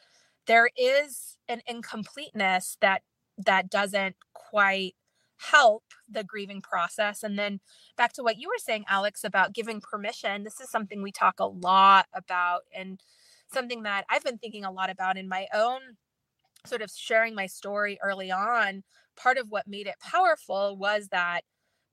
there 0.48 0.70
is 0.78 1.38
an 1.48 1.62
incompleteness 1.68 2.78
that 2.82 3.04
that 3.38 3.70
doesn't 3.70 4.16
quite 4.34 4.96
help 5.38 5.84
the 6.10 6.24
grieving 6.24 6.62
process 6.62 7.24
and 7.24 7.40
then 7.40 7.60
back 7.96 8.12
to 8.12 8.24
what 8.24 8.38
you 8.38 8.48
were 8.50 8.58
saying 8.58 8.84
alex 8.90 9.24
about 9.24 9.54
giving 9.54 9.80
permission 9.80 10.44
this 10.44 10.60
is 10.60 10.70
something 10.70 11.02
we 11.02 11.12
talk 11.12 11.40
a 11.40 11.46
lot 11.46 12.08
about 12.14 12.62
and 12.76 13.00
something 13.52 13.84
that 13.84 14.06
i've 14.10 14.24
been 14.24 14.38
thinking 14.38 14.66
a 14.66 14.72
lot 14.72 14.90
about 14.90 15.18
in 15.18 15.30
my 15.30 15.48
own 15.54 15.80
sort 16.66 16.82
of 16.82 16.92
sharing 16.94 17.36
my 17.36 17.46
story 17.46 17.98
early 18.04 18.32
on 18.32 18.84
part 19.16 19.38
of 19.38 19.50
what 19.50 19.68
made 19.68 19.88
it 19.88 19.96
powerful 20.02 20.78
was 20.78 21.08
that 21.10 21.42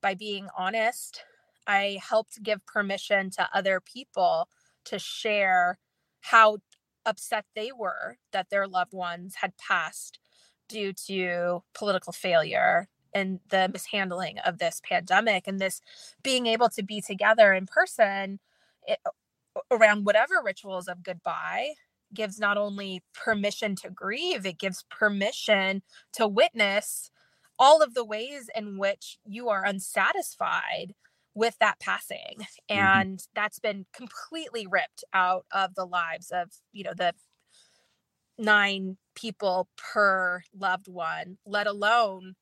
by 0.07 0.15
being 0.15 0.47
honest, 0.57 1.25
I 1.67 1.99
helped 2.01 2.41
give 2.41 2.65
permission 2.65 3.29
to 3.31 3.49
other 3.53 3.81
people 3.81 4.49
to 4.85 5.01
share 5.01 5.79
how 6.21 6.59
upset 7.05 7.45
they 7.57 7.73
were 7.77 8.17
that 8.31 8.49
their 8.49 8.69
loved 8.69 8.93
ones 8.93 9.35
had 9.41 9.57
passed 9.57 10.21
due 10.69 10.93
to 11.09 11.65
political 11.75 12.13
failure 12.13 12.87
and 13.13 13.41
the 13.49 13.69
mishandling 13.73 14.39
of 14.39 14.59
this 14.59 14.81
pandemic 14.89 15.49
and 15.49 15.59
this 15.59 15.81
being 16.23 16.47
able 16.47 16.69
to 16.69 16.85
be 16.85 17.01
together 17.01 17.53
in 17.53 17.67
person 17.67 18.39
eh, 18.87 18.95
it, 18.95 19.13
around 19.73 20.07
whatever 20.07 20.35
rituals 20.45 20.87
of 20.87 21.03
goodbye 21.03 21.71
gives 22.15 22.39
not 22.39 22.57
only 22.57 23.03
permission 23.13 23.75
to 23.75 23.91
grieve 23.91 24.47
it 24.47 24.61
gives 24.61 24.85
permission 24.89 25.83
to 26.13 26.29
witness 26.29 27.11
all 27.59 27.83
of 27.83 27.95
the 27.95 28.05
ways 28.05 28.49
in 28.55 28.79
which 28.79 29.19
you 29.25 29.49
are 29.49 29.65
unsatisfied 29.65 30.95
with 31.37 31.57
that 31.61 31.79
passing 31.79 32.39
mm-hmm. 32.39 32.79
and 32.79 33.19
mm-hmm. 33.19 33.31
that's 33.35 33.59
been 33.59 33.87
completely 33.95 34.67
ripped 34.67 35.05
out 35.13 35.45
of 35.53 35.75
the 35.75 35.85
lives 35.85 36.33
of 36.35 36.51
you 36.73 36.83
know 36.83 36.95
the 36.97 37.13
nine 38.39 38.97
people 39.15 39.69
per 39.77 40.43
loved 40.59 40.89
one 40.89 41.39
let 41.47 41.67
alone 41.67 42.35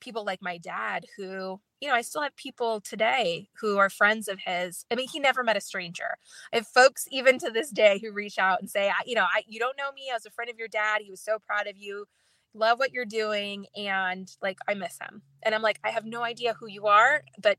people 0.00 0.24
like 0.24 0.40
my 0.42 0.58
dad 0.58 1.04
who 1.16 1.60
you 1.80 1.88
know 1.88 1.94
i 1.94 2.00
still 2.00 2.22
have 2.22 2.34
people 2.36 2.80
today 2.80 3.48
who 3.60 3.78
are 3.78 3.90
friends 3.90 4.28
of 4.28 4.38
his 4.44 4.84
i 4.90 4.94
mean 4.94 5.08
he 5.08 5.20
never 5.20 5.44
met 5.44 5.56
a 5.56 5.60
stranger 5.60 6.16
i 6.52 6.56
have 6.56 6.66
folks 6.66 7.06
even 7.10 7.38
to 7.38 7.50
this 7.50 7.70
day 7.70 8.00
who 8.02 8.12
reach 8.12 8.38
out 8.38 8.60
and 8.60 8.70
say 8.70 8.90
you 9.06 9.14
know 9.14 9.24
i 9.24 9.42
you 9.46 9.58
don't 9.58 9.76
know 9.76 9.92
me 9.92 10.08
i 10.10 10.14
was 10.14 10.26
a 10.26 10.30
friend 10.30 10.50
of 10.50 10.58
your 10.58 10.68
dad 10.68 11.00
he 11.02 11.10
was 11.10 11.20
so 11.22 11.38
proud 11.46 11.66
of 11.66 11.76
you 11.76 12.06
love 12.54 12.78
what 12.78 12.92
you're 12.92 13.04
doing 13.04 13.66
and 13.76 14.30
like 14.42 14.58
I 14.68 14.74
miss 14.74 14.98
him. 14.98 15.22
And 15.42 15.54
I'm 15.54 15.62
like, 15.62 15.80
I 15.84 15.90
have 15.90 16.04
no 16.04 16.22
idea 16.22 16.54
who 16.58 16.68
you 16.68 16.86
are, 16.86 17.22
but 17.40 17.58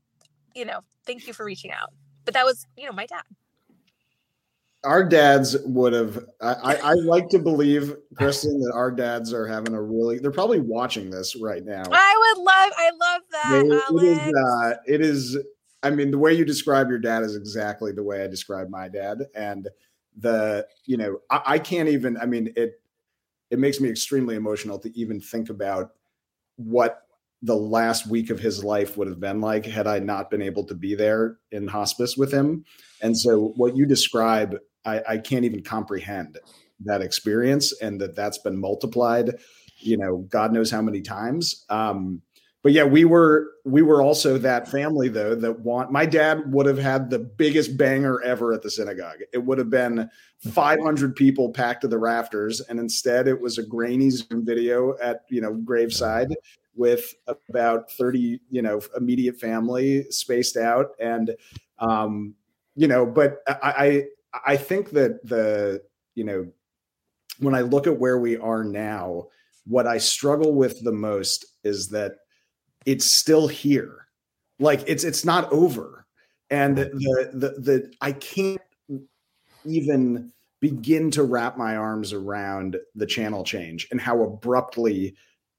you 0.54 0.64
know, 0.64 0.80
thank 1.06 1.26
you 1.26 1.32
for 1.32 1.44
reaching 1.44 1.72
out. 1.72 1.92
But 2.24 2.34
that 2.34 2.44
was, 2.44 2.66
you 2.76 2.86
know, 2.86 2.92
my 2.92 3.06
dad. 3.06 3.22
Our 4.84 5.02
dads 5.02 5.56
would 5.64 5.94
have. 5.94 6.24
I, 6.40 6.76
I 6.76 6.92
like 7.04 7.28
to 7.30 7.38
believe, 7.38 7.94
Kristen, 8.16 8.60
that 8.60 8.72
our 8.74 8.90
dads 8.90 9.32
are 9.32 9.46
having 9.46 9.74
a 9.74 9.82
really. 9.82 10.18
They're 10.18 10.30
probably 10.30 10.60
watching 10.60 11.10
this 11.10 11.36
right 11.36 11.64
now. 11.64 11.84
I 11.90 12.34
would 12.36 12.44
love. 12.44 12.72
I 12.76 12.90
love 13.00 13.22
that. 13.32 13.62
It, 13.64 14.02
it 14.02 14.18
is. 14.18 14.34
Uh, 14.34 14.74
it 14.86 15.00
is. 15.00 15.38
I 15.82 15.90
mean, 15.90 16.10
the 16.10 16.18
way 16.18 16.34
you 16.34 16.44
describe 16.44 16.88
your 16.88 16.98
dad 16.98 17.22
is 17.22 17.34
exactly 17.36 17.92
the 17.92 18.02
way 18.02 18.22
I 18.22 18.26
describe 18.26 18.68
my 18.68 18.88
dad, 18.88 19.26
and 19.34 19.68
the 20.18 20.66
you 20.84 20.98
know 20.98 21.20
I, 21.30 21.42
I 21.46 21.58
can't 21.58 21.88
even. 21.88 22.18
I 22.18 22.26
mean, 22.26 22.52
it 22.54 22.80
it 23.54 23.60
makes 23.60 23.80
me 23.80 23.88
extremely 23.88 24.34
emotional 24.34 24.80
to 24.80 24.98
even 24.98 25.20
think 25.20 25.48
about 25.48 25.92
what 26.56 27.02
the 27.40 27.54
last 27.54 28.08
week 28.08 28.30
of 28.30 28.40
his 28.40 28.64
life 28.64 28.96
would 28.96 29.06
have 29.06 29.20
been 29.20 29.40
like 29.40 29.64
had 29.64 29.86
I 29.86 30.00
not 30.00 30.28
been 30.28 30.42
able 30.42 30.64
to 30.64 30.74
be 30.74 30.96
there 30.96 31.38
in 31.52 31.68
hospice 31.68 32.16
with 32.16 32.32
him. 32.32 32.64
And 33.00 33.16
so, 33.16 33.52
what 33.56 33.76
you 33.76 33.86
describe, 33.86 34.56
I, 34.84 35.02
I 35.08 35.18
can't 35.18 35.44
even 35.44 35.62
comprehend 35.62 36.38
that 36.84 37.00
experience, 37.00 37.72
and 37.80 38.00
that 38.00 38.16
that's 38.16 38.38
been 38.38 38.58
multiplied, 38.58 39.38
you 39.78 39.96
know, 39.96 40.26
God 40.28 40.52
knows 40.52 40.70
how 40.70 40.82
many 40.82 41.00
times. 41.00 41.64
Um, 41.68 42.22
but 42.64 42.72
yeah, 42.72 42.84
we 42.84 43.04
were 43.04 43.50
we 43.66 43.82
were 43.82 44.00
also 44.00 44.38
that 44.38 44.66
family 44.66 45.10
though 45.10 45.34
that 45.34 45.60
want 45.60 45.92
my 45.92 46.06
dad 46.06 46.50
would 46.50 46.64
have 46.64 46.78
had 46.78 47.10
the 47.10 47.18
biggest 47.18 47.76
banger 47.76 48.22
ever 48.22 48.54
at 48.54 48.62
the 48.62 48.70
synagogue. 48.70 49.18
It 49.34 49.44
would 49.44 49.58
have 49.58 49.68
been 49.68 50.08
500 50.50 51.14
people 51.14 51.52
packed 51.52 51.82
to 51.82 51.88
the 51.88 51.98
rafters, 51.98 52.62
and 52.62 52.80
instead 52.80 53.28
it 53.28 53.38
was 53.38 53.58
a 53.58 53.62
grainy 53.62 54.08
Zoom 54.08 54.46
video 54.46 54.96
at 55.02 55.24
you 55.28 55.42
know 55.42 55.52
graveside 55.52 56.34
with 56.74 57.14
about 57.50 57.90
30 57.92 58.40
you 58.50 58.62
know 58.62 58.80
immediate 58.96 59.38
family 59.38 60.04
spaced 60.10 60.56
out 60.56 60.92
and 60.98 61.36
um 61.80 62.34
you 62.74 62.88
know 62.88 63.06
but 63.06 63.38
i 63.46 64.08
i, 64.34 64.52
I 64.52 64.56
think 64.56 64.90
that 64.90 65.24
the 65.24 65.82
you 66.16 66.24
know 66.24 66.48
when 67.38 67.54
i 67.54 67.60
look 67.60 67.86
at 67.86 68.00
where 68.00 68.18
we 68.18 68.36
are 68.36 68.64
now 68.64 69.28
what 69.66 69.86
i 69.86 69.98
struggle 69.98 70.52
with 70.52 70.82
the 70.82 70.90
most 70.90 71.46
is 71.62 71.88
that 71.90 72.16
it's 72.86 73.10
still 73.10 73.48
here. 73.48 74.06
Like 74.58 74.84
it's 74.86 75.04
it's 75.04 75.24
not 75.24 75.50
over. 75.52 76.06
And 76.50 76.76
the 76.76 77.30
the 77.32 77.48
the 77.58 77.92
i 78.00 78.12
can't 78.12 78.60
even 79.64 80.30
begin 80.60 81.10
to 81.10 81.22
wrap 81.22 81.56
my 81.56 81.76
arms 81.76 82.12
around 82.12 82.76
the 82.94 83.06
channel 83.06 83.44
change 83.44 83.88
and 83.90 84.00
how 84.00 84.22
abruptly 84.22 85.14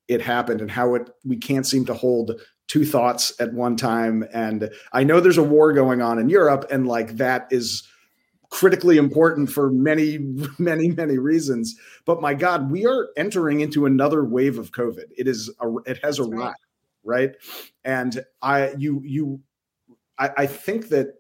it 0.07 0.21
happened 0.21 0.61
and 0.61 0.71
how 0.71 0.95
it 0.95 1.09
we 1.23 1.37
can't 1.37 1.65
seem 1.65 1.85
to 1.85 1.93
hold 1.93 2.39
two 2.67 2.85
thoughts 2.85 3.33
at 3.39 3.53
one 3.53 3.75
time. 3.75 4.25
And 4.31 4.69
i 4.93 5.03
know 5.03 5.19
there's 5.19 5.37
a 5.37 5.43
war 5.43 5.73
going 5.73 6.01
on 6.01 6.19
in 6.19 6.29
europe 6.29 6.65
and 6.71 6.87
like 6.87 7.17
that 7.17 7.47
is 7.51 7.87
critically 8.51 8.97
important 8.97 9.51
for 9.51 9.69
many 9.71 10.19
many 10.59 10.89
many 10.89 11.17
reasons. 11.17 11.75
But 12.05 12.21
my 12.21 12.35
god 12.35 12.71
we 12.71 12.85
are 12.85 13.09
entering 13.17 13.59
into 13.59 13.85
another 13.85 14.23
wave 14.23 14.57
of 14.57 14.71
covid. 14.71 15.05
It 15.17 15.27
is 15.27 15.51
a, 15.59 15.75
it 15.85 15.99
has 16.03 16.19
arrived 16.19 16.64
right. 17.05 17.31
and 17.83 18.23
i 18.41 18.73
you 18.77 19.01
you 19.03 19.39
I, 20.17 20.31
I 20.37 20.47
think 20.47 20.89
that 20.89 21.13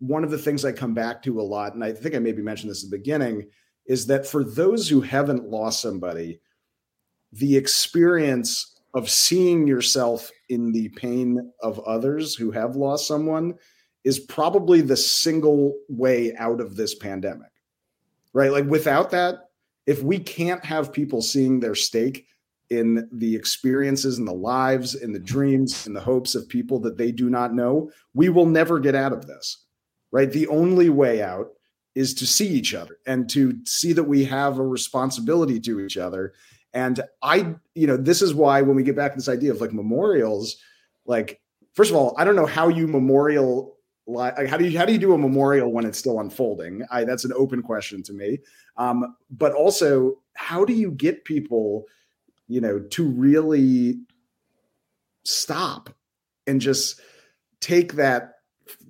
one 0.00 0.24
of 0.24 0.30
the 0.30 0.38
things 0.38 0.64
i 0.64 0.72
come 0.72 0.94
back 0.94 1.22
to 1.22 1.40
a 1.40 1.42
lot 1.42 1.74
and 1.74 1.82
i 1.82 1.92
think 1.92 2.14
i 2.14 2.18
maybe 2.18 2.42
mentioned 2.42 2.70
this 2.70 2.84
at 2.84 2.90
the 2.90 2.98
beginning 2.98 3.48
is 3.86 4.06
that 4.06 4.26
for 4.26 4.44
those 4.44 4.88
who 4.88 5.00
haven't 5.00 5.48
lost 5.48 5.80
somebody 5.80 6.40
the 7.32 7.56
experience 7.56 8.78
of 8.94 9.10
seeing 9.10 9.66
yourself 9.66 10.30
in 10.48 10.72
the 10.72 10.88
pain 10.90 11.52
of 11.62 11.78
others 11.80 12.34
who 12.34 12.50
have 12.50 12.76
lost 12.76 13.06
someone 13.06 13.54
is 14.04 14.18
probably 14.18 14.80
the 14.80 14.96
single 14.96 15.74
way 15.88 16.34
out 16.36 16.60
of 16.60 16.76
this 16.76 16.94
pandemic. 16.94 17.50
Right? 18.32 18.52
Like 18.52 18.64
without 18.66 19.10
that, 19.10 19.50
if 19.86 20.02
we 20.02 20.18
can't 20.18 20.64
have 20.64 20.92
people 20.92 21.22
seeing 21.22 21.60
their 21.60 21.74
stake 21.74 22.26
in 22.70 23.08
the 23.12 23.34
experiences 23.34 24.18
and 24.18 24.28
the 24.28 24.32
lives 24.32 24.94
and 24.94 25.14
the 25.14 25.20
dreams 25.20 25.86
and 25.86 25.96
the 25.96 26.00
hopes 26.00 26.34
of 26.34 26.48
people 26.48 26.78
that 26.80 26.98
they 26.98 27.10
do 27.10 27.30
not 27.30 27.54
know, 27.54 27.90
we 28.14 28.28
will 28.28 28.46
never 28.46 28.78
get 28.78 28.94
out 28.94 29.12
of 29.12 29.26
this. 29.26 29.64
Right? 30.10 30.30
The 30.30 30.48
only 30.48 30.88
way 30.88 31.22
out 31.22 31.48
is 31.94 32.14
to 32.14 32.26
see 32.26 32.48
each 32.48 32.74
other 32.74 32.98
and 33.06 33.28
to 33.30 33.58
see 33.64 33.92
that 33.92 34.04
we 34.04 34.24
have 34.24 34.58
a 34.58 34.66
responsibility 34.66 35.60
to 35.60 35.80
each 35.80 35.96
other 35.96 36.32
and 36.74 37.00
I, 37.22 37.54
you 37.74 37.86
know, 37.86 37.96
this 37.96 38.22
is 38.22 38.34
why 38.34 38.62
when 38.62 38.76
we 38.76 38.82
get 38.82 38.96
back 38.96 39.12
to 39.12 39.18
this 39.18 39.28
idea 39.28 39.52
of 39.52 39.60
like 39.60 39.72
memorials, 39.72 40.56
like 41.06 41.40
first 41.74 41.90
of 41.90 41.96
all, 41.96 42.14
I 42.18 42.24
don't 42.24 42.36
know 42.36 42.46
how 42.46 42.68
you 42.68 42.86
memorial 42.86 43.74
like 44.06 44.46
how 44.46 44.56
do 44.56 44.66
you 44.66 44.78
how 44.78 44.86
do 44.86 44.92
you 44.92 44.98
do 44.98 45.12
a 45.12 45.18
memorial 45.18 45.70
when 45.70 45.84
it's 45.84 45.98
still 45.98 46.20
unfolding? 46.20 46.86
I 46.90 47.04
that's 47.04 47.24
an 47.24 47.32
open 47.34 47.62
question 47.62 48.02
to 48.04 48.12
me. 48.12 48.38
Um, 48.76 49.16
but 49.30 49.52
also, 49.52 50.18
how 50.34 50.64
do 50.64 50.72
you 50.72 50.92
get 50.92 51.24
people, 51.24 51.84
you 52.48 52.60
know, 52.60 52.80
to 52.80 53.06
really 53.08 54.00
stop 55.24 55.90
and 56.46 56.60
just 56.60 57.00
take 57.60 57.94
that 57.94 58.34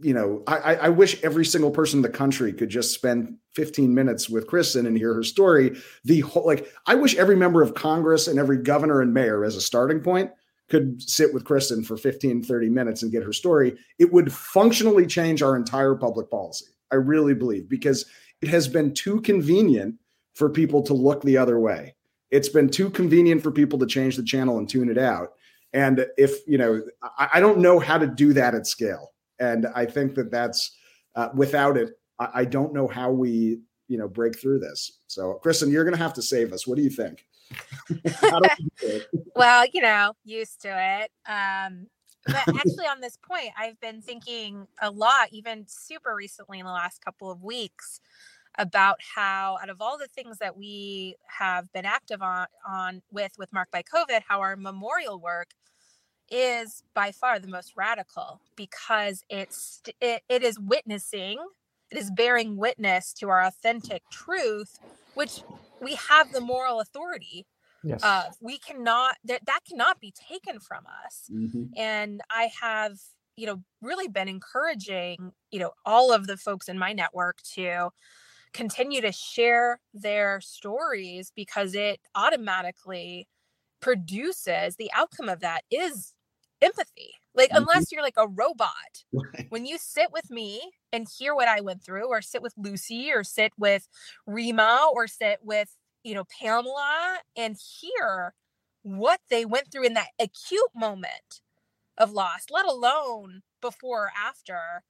you 0.01 0.15
know, 0.15 0.43
I, 0.47 0.75
I 0.75 0.89
wish 0.89 1.23
every 1.23 1.45
single 1.45 1.71
person 1.71 1.99
in 1.99 2.03
the 2.03 2.09
country 2.09 2.53
could 2.53 2.69
just 2.69 2.95
spend 2.95 3.37
15 3.55 3.95
minutes 3.95 4.29
with 4.29 4.47
Kristen 4.47 4.87
and 4.87 4.97
hear 4.97 5.15
her 5.15 5.23
story. 5.23 5.77
The 6.05 6.21
whole, 6.21 6.47
like, 6.47 6.69
I 6.87 6.95
wish 6.95 7.17
every 7.17 7.37
member 7.37 7.63
of 7.63 7.75
Congress 7.75 8.27
and 8.29 8.39
every 8.39 8.59
governor 8.59 9.01
and 9.01 9.15
mayor, 9.15 9.45
as 9.45 9.57
a 9.57 9.61
starting 9.61 10.01
point, 10.01 10.31
could 10.69 11.03
sit 11.03 11.33
with 11.33 11.45
Kristen 11.45 11.83
for 11.83 11.97
15, 11.97 12.43
30 12.43 12.69
minutes 12.69 13.03
and 13.03 13.13
get 13.13 13.23
her 13.23 13.33
story. 13.33 13.77
It 13.99 14.13
would 14.13 14.33
functionally 14.33 15.07
change 15.07 15.43
our 15.43 15.57
entire 15.57 15.95
public 15.95 16.31
policy. 16.31 16.67
I 16.91 16.97
really 16.97 17.35
believe 17.35 17.69
because 17.69 18.05
it 18.41 18.49
has 18.49 18.69
been 18.69 18.95
too 18.95 19.21
convenient 19.21 19.97
for 20.35 20.49
people 20.49 20.83
to 20.83 20.95
look 20.95 21.23
the 21.23 21.39
other 21.39 21.59
way. 21.59 21.95
It's 22.31 22.49
been 22.49 22.69
too 22.69 22.91
convenient 22.91 23.43
for 23.43 23.51
people 23.51 23.79
to 23.79 23.87
change 23.87 24.17
the 24.17 24.23
channel 24.23 24.59
and 24.59 24.69
tune 24.69 24.91
it 24.91 24.99
out. 24.99 25.33
And 25.73 26.07
if, 26.17 26.47
you 26.47 26.59
know, 26.59 26.83
I, 27.03 27.29
I 27.35 27.41
don't 27.41 27.59
know 27.59 27.79
how 27.79 27.99
to 27.99 28.07
do 28.07 28.33
that 28.35 28.55
at 28.55 28.67
scale 28.67 29.13
and 29.39 29.67
I 29.75 29.87
think 29.87 30.15
that 30.17 30.31
that's 30.31 30.77
uh, 31.15 31.29
without 31.35 31.77
it, 31.77 31.91
I, 32.19 32.29
I, 32.35 32.45
don't 32.45 32.73
know 32.73 32.87
how 32.87 33.11
we 33.11 33.61
you 33.89 33.99
know 33.99 34.09
break 34.09 34.39
through 34.39 34.61
this. 34.61 35.01
So, 35.07 35.35
Kristen, 35.35 35.71
you're 35.71 35.85
going 35.85 35.97
to 35.97 36.03
have 36.03 36.15
to 36.15 36.23
save 36.23 36.53
us. 36.53 36.67
What 36.67 36.77
do 36.77 36.83
you 36.83 36.91
think? 36.91 37.25
well, 39.37 39.65
you 39.73 39.81
know, 39.81 40.13
used 40.25 40.63
to 40.63 40.69
it. 40.69 41.11
Um, 41.31 41.87
but 42.27 42.49
actually, 42.49 42.87
on 42.87 43.01
this 43.01 43.17
point, 43.17 43.51
I've 43.59 43.81
been 43.81 44.03
thinking 44.03 44.67
a 44.83 44.91
lot, 44.91 45.29
even 45.33 45.65
super 45.67 46.15
recently 46.15 46.59
in 46.59 46.67
the 46.67 46.73
last 46.73 47.03
couple 47.03 47.31
of 47.31 47.43
weeks, 47.43 48.01
about 48.59 48.99
how 49.15 49.57
out 49.63 49.71
of 49.71 49.81
all 49.81 49.97
the 49.97 50.09
things 50.09 50.39
that 50.39 50.57
we 50.57 51.17
have 51.27 51.73
been 51.73 51.85
active 51.87 52.21
on 52.21 52.47
on 52.69 53.03
with 53.11 53.33
with 53.39 53.53
Marked 53.53 53.73
by 53.73 53.83
COVID, 53.83 54.23
how 54.29 54.41
our 54.41 54.57
memorial 54.57 55.21
work 55.21 55.49
is 56.31 56.83
by 56.95 57.13
far 57.13 57.39
the 57.39 57.49
most 57.49 57.73
radical 57.77 58.41
because 58.57 59.23
it's 59.31 59.81
it, 60.01 60.23
it 60.29 60.43
is 60.43 60.59
witnessing 60.59 61.39
it 61.91 61.97
is 61.97 62.11
bearing 62.11 62.57
witness 62.57 63.15
to 63.15 63.29
our 63.31 63.43
authentic 63.43 64.03
truth 64.11 64.79
which 65.15 65.41
we 65.81 65.95
have 65.95 66.31
the 66.33 66.41
moral 66.41 66.81
authority 66.81 67.47
yes. 67.83 68.03
of 68.03 68.37
we 68.43 68.59
cannot 68.59 69.17
that 69.25 69.45
that 69.47 69.61
cannot 69.67 70.01
be 70.01 70.13
taken 70.29 70.61
from 70.61 70.85
us 71.07 71.31
mm-hmm. 71.33 71.65
and 71.77 72.21
i 72.31 72.51
have 72.61 72.99
you 73.37 73.47
know 73.47 73.63
really 73.81 74.09
been 74.09 74.29
encouraging 74.29 75.33
you 75.51 75.59
know 75.59 75.71
all 75.87 76.13
of 76.13 76.27
the 76.27 76.37
folks 76.37 76.69
in 76.69 76.79
my 76.79 76.93
network 76.93 77.39
to 77.43 77.89
continue 78.59 79.01
to 79.01 79.13
share 79.13 79.79
their 79.95 80.41
stories 80.41 81.33
because 81.37 81.77
it 81.77 82.01
automatically 82.17 83.29
produces 83.81 84.75
the 84.75 84.91
outcome 84.93 85.29
of 85.29 85.39
that 85.39 85.63
is 85.71 86.13
empathy. 86.61 87.13
Like, 87.37 87.51
mm-hmm. 87.51 87.59
unless 87.59 87.93
you're 87.93 88.03
like 88.03 88.17
a 88.17 88.27
robot, 88.27 89.05
right. 89.13 89.47
when 89.51 89.65
you 89.65 89.79
sit 89.79 90.09
with 90.13 90.29
me 90.29 90.73
and 90.93 91.07
hear 91.19 91.37
what 91.37 91.47
I 91.47 91.61
went 91.61 91.85
through, 91.85 92.09
or 92.09 92.21
sit 92.21 92.43
with 92.43 92.53
Lucy, 92.57 93.13
or 93.13 93.23
sit 93.23 93.53
with 93.57 93.87
Rima, 94.27 94.91
or 94.93 95.07
sit 95.07 95.39
with, 95.45 95.77
you 96.03 96.15
know, 96.15 96.25
Pamela 96.41 97.19
and 97.37 97.57
hear 97.81 98.35
what 98.83 99.21
they 99.31 99.45
went 99.45 99.71
through 99.71 99.85
in 99.85 99.95
that 99.95 100.09
acute 100.19 100.71
moment 100.75 101.43
of 101.97 102.11
loss, 102.11 102.47
let 102.51 102.67
alone 102.67 103.43
before 103.61 104.07
or 104.07 104.13
after, 104.19 104.83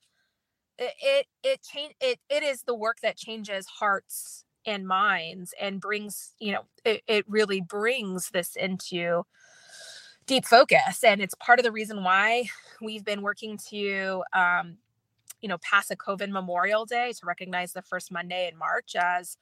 it 0.78 0.94
it 1.02 1.26
it 1.42 1.62
change 1.62 1.94
it 2.00 2.18
it 2.28 2.42
is 2.42 2.62
the 2.62 2.74
work 2.74 2.98
that 3.02 3.16
changes 3.16 3.66
hearts 3.66 4.44
and 4.66 4.86
minds 4.86 5.54
and 5.60 5.80
brings 5.80 6.34
you 6.38 6.52
know 6.52 6.62
it, 6.84 7.02
it 7.06 7.24
really 7.28 7.60
brings 7.60 8.30
this 8.30 8.56
into 8.56 9.24
deep 10.28 10.44
focus. 10.44 11.02
And 11.02 11.20
it's 11.20 11.34
part 11.34 11.58
of 11.58 11.64
the 11.64 11.72
reason 11.72 12.04
why 12.04 12.44
we've 12.80 13.04
been 13.04 13.22
working 13.22 13.58
to 13.70 14.22
um, 14.32 14.76
you 15.40 15.48
know 15.48 15.58
pass 15.58 15.90
a 15.90 15.96
covid 15.96 16.30
memorial 16.30 16.84
day 16.84 17.12
to 17.12 17.26
recognize 17.26 17.72
the 17.72 17.82
first 17.82 18.10
monday 18.10 18.48
in 18.50 18.58
march 18.58 18.96
as 18.96 19.36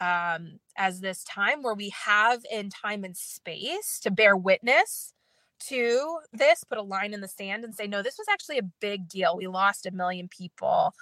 um, 0.00 0.60
as 0.76 1.00
this 1.00 1.24
time 1.24 1.62
where 1.62 1.74
we 1.74 1.90
have 1.90 2.42
in 2.50 2.70
time 2.70 3.04
and 3.04 3.16
space 3.16 4.00
to 4.00 4.10
bear 4.10 4.34
witness 4.34 5.12
to 5.58 6.18
this 6.32 6.64
put 6.64 6.78
a 6.78 6.82
line 6.82 7.14
in 7.14 7.20
the 7.20 7.28
sand 7.28 7.64
and 7.64 7.74
say 7.74 7.86
no 7.86 8.02
this 8.02 8.18
was 8.18 8.26
actually 8.30 8.58
a 8.58 8.70
big 8.80 9.08
deal 9.08 9.36
we 9.36 9.46
lost 9.46 9.86
a 9.86 9.90
million 9.90 10.28
people 10.28 10.94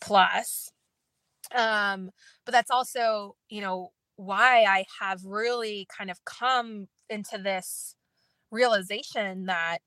plus 0.00 0.70
um 1.54 2.10
but 2.44 2.52
that's 2.52 2.70
also 2.70 3.36
you 3.48 3.60
know 3.60 3.92
why 4.16 4.64
i 4.64 4.84
have 5.00 5.24
really 5.24 5.86
kind 5.96 6.10
of 6.10 6.24
come 6.24 6.88
into 7.10 7.36
this 7.38 7.94
realization 8.52 9.46
that 9.46 9.78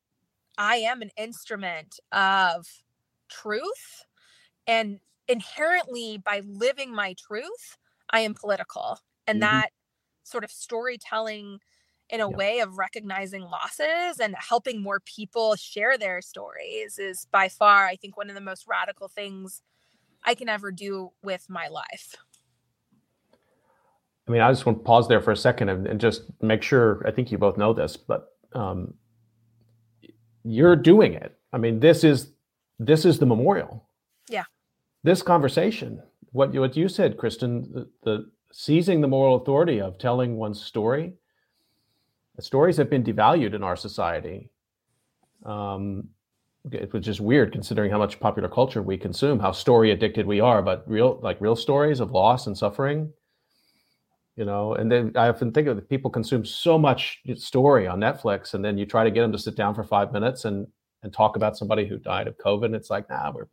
I 0.57 0.77
am 0.77 1.01
an 1.01 1.11
instrument 1.17 1.99
of 2.11 2.65
truth 3.29 4.05
and 4.67 4.99
inherently 5.27 6.17
by 6.17 6.41
living 6.45 6.93
my 6.93 7.15
truth 7.17 7.77
I 8.09 8.21
am 8.21 8.33
political 8.33 8.99
and 9.27 9.41
mm-hmm. 9.41 9.51
that 9.51 9.69
sort 10.23 10.43
of 10.43 10.51
storytelling 10.51 11.59
in 12.09 12.21
a 12.21 12.29
yeah. 12.29 12.35
way 12.35 12.59
of 12.59 12.77
recognizing 12.77 13.41
losses 13.41 14.19
and 14.19 14.35
helping 14.37 14.81
more 14.81 14.99
people 14.99 15.55
share 15.55 15.97
their 15.97 16.21
stories 16.21 16.99
is 16.99 17.27
by 17.31 17.49
far 17.49 17.85
I 17.85 17.95
think 17.95 18.15
one 18.15 18.29
of 18.29 18.35
the 18.35 18.41
most 18.41 18.65
radical 18.67 19.07
things 19.07 19.61
I 20.23 20.35
can 20.35 20.49
ever 20.49 20.71
do 20.71 21.11
with 21.23 21.49
my 21.49 21.67
life. 21.67 22.15
I 24.27 24.31
mean, 24.31 24.41
I 24.41 24.51
just 24.51 24.65
want 24.65 24.79
to 24.79 24.83
pause 24.83 25.07
there 25.07 25.21
for 25.21 25.31
a 25.31 25.37
second 25.37 25.69
and, 25.69 25.85
and 25.85 25.99
just 25.99 26.23
make 26.41 26.63
sure 26.63 27.03
I 27.07 27.11
think 27.11 27.31
you 27.31 27.37
both 27.37 27.57
know 27.57 27.73
this, 27.73 27.95
but 27.95 28.29
um, 28.53 28.95
you're 30.43 30.75
doing 30.75 31.13
it. 31.13 31.37
I 31.53 31.57
mean, 31.57 31.79
this 31.79 32.03
is 32.03 32.31
this 32.79 33.05
is 33.05 33.19
the 33.19 33.25
memorial. 33.25 33.87
Yeah. 34.29 34.43
This 35.03 35.21
conversation, 35.21 36.01
what 36.31 36.53
you, 36.53 36.59
what 36.59 36.75
you 36.75 36.89
said, 36.89 37.17
Kristen, 37.17 37.71
the, 37.71 37.89
the 38.03 38.31
seizing 38.51 39.01
the 39.01 39.07
moral 39.07 39.35
authority 39.35 39.79
of 39.79 39.97
telling 39.97 40.37
one's 40.37 40.61
story. 40.61 41.13
Stories 42.39 42.77
have 42.77 42.89
been 42.89 43.03
devalued 43.03 43.53
in 43.53 43.63
our 43.63 43.75
society. 43.75 44.49
Um, 45.45 46.09
which 46.91 47.07
is 47.07 47.21
weird 47.21 47.51
considering 47.51 47.91
how 47.91 47.97
much 47.97 48.19
popular 48.19 48.49
culture 48.49 48.81
we 48.81 48.97
consume, 48.97 49.39
how 49.39 49.51
story 49.51 49.91
addicted 49.91 50.25
we 50.25 50.39
are. 50.39 50.61
But 50.61 50.83
real, 50.87 51.19
like 51.21 51.39
real 51.39 51.55
stories 51.55 51.99
of 51.99 52.11
loss 52.11 52.47
and 52.47 52.57
suffering, 52.57 53.13
you 54.35 54.45
know. 54.45 54.73
And 54.73 54.91
then 54.91 55.11
I 55.15 55.27
often 55.27 55.51
think 55.51 55.67
of 55.67 55.87
people 55.87 56.09
consume 56.09 56.43
so 56.43 56.77
much 56.77 57.21
story 57.35 57.87
on 57.87 57.99
Netflix, 57.99 58.53
and 58.53 58.65
then 58.65 58.77
you 58.77 58.85
try 58.85 59.03
to 59.03 59.11
get 59.11 59.21
them 59.21 59.31
to 59.31 59.37
sit 59.37 59.55
down 59.55 59.75
for 59.75 59.83
five 59.83 60.11
minutes 60.11 60.45
and 60.45 60.67
and 61.03 61.13
talk 61.13 61.35
about 61.35 61.55
somebody 61.55 61.87
who 61.87 61.97
died 61.97 62.27
of 62.27 62.37
COVID, 62.37 62.65
and 62.65 62.75
it's 62.75 62.89
like, 62.89 63.07
nah, 63.09 63.31
we're 63.31 63.47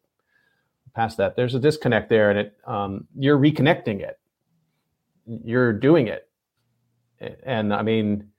past 0.94 1.18
that. 1.18 1.36
There's 1.36 1.54
a 1.54 1.60
disconnect 1.60 2.08
there, 2.08 2.30
and 2.30 2.38
it 2.38 2.56
um, 2.66 3.06
you're 3.14 3.38
reconnecting 3.38 4.00
it. 4.00 4.18
You're 5.26 5.74
doing 5.74 6.08
it, 6.08 6.28
and 7.44 7.74
I 7.74 7.82
mean, 7.82 8.31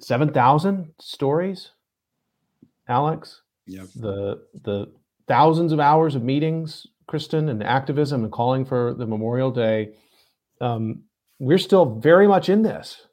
seven 0.00 0.32
thousand 0.32 0.92
stories 1.00 1.70
Alex. 2.88 3.42
Yep. 3.66 3.86
The 3.96 4.42
the 4.62 4.92
thousands 5.26 5.72
of 5.72 5.80
hours 5.80 6.14
of 6.14 6.22
meetings, 6.22 6.86
Kristen, 7.06 7.48
and 7.48 7.62
activism 7.62 8.24
and 8.24 8.32
calling 8.32 8.64
for 8.64 8.94
the 8.94 9.06
Memorial 9.06 9.50
Day. 9.50 9.94
Um, 10.60 11.04
we're 11.38 11.58
still 11.58 11.86
very 11.96 12.28
much 12.28 12.48
in 12.48 12.62
this. 12.62 13.06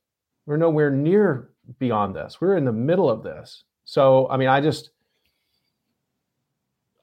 We're 0.46 0.58
nowhere 0.58 0.92
near 0.92 1.52
beyond 1.80 2.16
this. 2.16 2.42
We're 2.42 2.58
in 2.58 2.66
the 2.66 2.72
middle 2.72 3.10
of 3.10 3.24
this. 3.24 3.64
So, 3.86 4.30
I 4.30 4.38
mean, 4.38 4.48
I 4.48 4.62
just, 4.62 4.92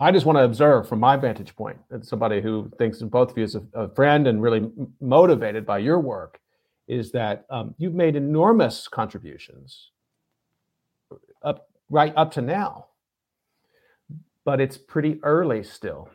I 0.01 0.13
just 0.13 0.27
want 0.27 0.37
to 0.39 0.45
observe 0.45 0.89
from 0.89 1.01
my 1.01 1.17
vantage 1.17 1.57
point, 1.57 1.79
as 1.91 2.09
somebody 2.09 2.41
who 2.41 2.71
thinks 2.79 3.01
of 3.01 3.11
both 3.11 3.31
of 3.31 3.39
you 3.39 3.45
as 3.45 3.57
a, 3.57 3.63
a 3.75 3.89
friend 3.95 4.27
and 4.27 4.43
really 4.43 4.71
motivated 5.01 5.67
by 5.67 5.79
your 5.79 5.99
work, 5.99 6.41
is 6.89 7.13
that 7.13 7.45
um, 7.51 7.75
you've 7.79 7.95
made 7.95 8.17
enormous 8.17 8.89
contributions 8.89 9.91
up 11.43 11.69
right 11.91 12.13
up 12.17 12.33
to 12.33 12.43
now. 12.43 12.87
But 14.45 14.61
it's 14.61 14.79
pretty 14.79 15.21
early 15.23 15.63
still. 15.63 16.09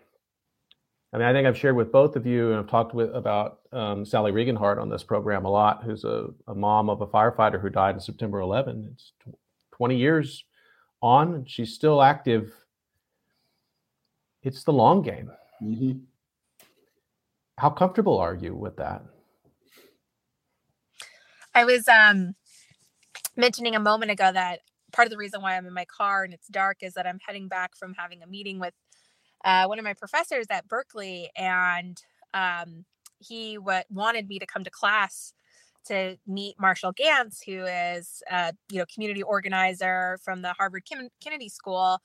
I 1.13 1.17
mean, 1.17 1.27
I 1.27 1.33
think 1.33 1.47
I've 1.47 1.57
shared 1.57 1.75
with 1.75 1.91
both 1.91 2.15
of 2.15 2.25
you, 2.25 2.49
and 2.49 2.59
I've 2.59 2.67
talked 2.67 2.95
with 2.95 3.15
about 3.15 3.59
um, 3.71 4.03
Sally 4.03 4.31
Regenhard 4.31 4.81
on 4.81 4.89
this 4.89 5.03
program 5.03 5.45
a 5.45 5.49
lot, 5.49 5.83
who's 5.83 6.03
a, 6.03 6.29
a, 6.47 6.55
mom 6.55 6.89
of 6.89 7.01
a 7.01 7.07
firefighter 7.07 7.61
who 7.61 7.69
died 7.69 7.93
in 7.93 8.01
September 8.01 8.39
11. 8.39 8.89
It's 8.91 9.11
20 9.75 9.95
years 9.95 10.43
on, 11.03 11.35
and 11.35 11.49
she's 11.49 11.71
still 11.71 12.01
active. 12.01 12.51
It's 14.41 14.63
the 14.63 14.73
long 14.73 15.03
game. 15.03 15.31
Mm-hmm. 15.61 15.99
How 17.59 17.69
comfortable 17.69 18.17
are 18.17 18.33
you 18.33 18.55
with 18.55 18.77
that? 18.77 19.03
I 21.55 21.65
was 21.65 21.87
um, 21.87 22.35
mentioning 23.37 23.75
a 23.75 23.79
moment 23.79 24.11
ago 24.11 24.31
that 24.31 24.59
part 24.91 25.07
of 25.07 25.11
the 25.11 25.17
reason 25.17 25.41
why 25.41 25.55
I'm 25.55 25.65
in 25.65 25.73
my 25.73 25.85
car 25.85 26.23
and 26.23 26.33
it's 26.33 26.47
dark 26.47 26.77
is 26.81 26.93
that 26.93 27.07
I'm 27.07 27.19
heading 27.25 27.47
back 27.47 27.75
from 27.75 27.93
having 27.97 28.21
a 28.23 28.27
meeting 28.27 28.59
with 28.59 28.73
uh, 29.43 29.65
one 29.65 29.79
of 29.79 29.85
my 29.85 29.93
professors 29.93 30.45
at 30.49 30.67
Berkeley, 30.67 31.29
and 31.35 32.01
um, 32.33 32.85
he 33.19 33.55
w- 33.55 33.83
wanted 33.89 34.27
me 34.27 34.39
to 34.39 34.45
come 34.45 34.63
to 34.63 34.69
class 34.69 35.33
to 35.87 36.17
meet 36.25 36.55
Marshall 36.59 36.93
Ganz, 36.93 37.41
who 37.45 37.65
is 37.65 38.23
a 38.31 38.53
you 38.71 38.79
know 38.79 38.85
community 38.93 39.21
organizer 39.21 40.17
from 40.23 40.41
the 40.41 40.53
Harvard 40.53 40.85
Kim- 40.85 41.09
Kennedy 41.21 41.49
School. 41.49 41.99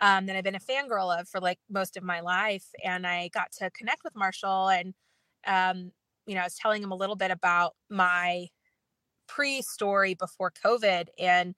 Um, 0.00 0.26
that 0.26 0.36
I've 0.36 0.44
been 0.44 0.54
a 0.54 0.60
fangirl 0.60 1.20
of 1.20 1.28
for 1.28 1.40
like 1.40 1.58
most 1.68 1.96
of 1.96 2.04
my 2.04 2.20
life, 2.20 2.66
and 2.84 3.06
I 3.06 3.28
got 3.34 3.52
to 3.58 3.70
connect 3.70 4.04
with 4.04 4.14
Marshall, 4.16 4.68
and 4.68 4.94
um, 5.46 5.92
you 6.26 6.34
know, 6.36 6.42
I 6.42 6.44
was 6.44 6.56
telling 6.56 6.82
him 6.82 6.92
a 6.92 6.96
little 6.96 7.16
bit 7.16 7.30
about 7.32 7.74
my 7.90 8.46
pre-story 9.28 10.14
before 10.14 10.52
COVID, 10.64 11.08
and 11.18 11.54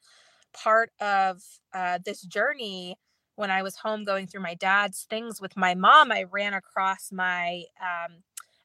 part 0.52 0.90
of 1.00 1.42
uh, 1.72 1.98
this 2.04 2.22
journey 2.22 2.98
when 3.36 3.50
I 3.50 3.62
was 3.62 3.76
home 3.76 4.04
going 4.04 4.26
through 4.26 4.42
my 4.42 4.54
dad's 4.54 5.06
things 5.08 5.40
with 5.40 5.56
my 5.56 5.74
mom, 5.74 6.12
I 6.12 6.24
ran 6.24 6.52
across 6.52 7.10
my 7.10 7.64
um, 7.80 8.16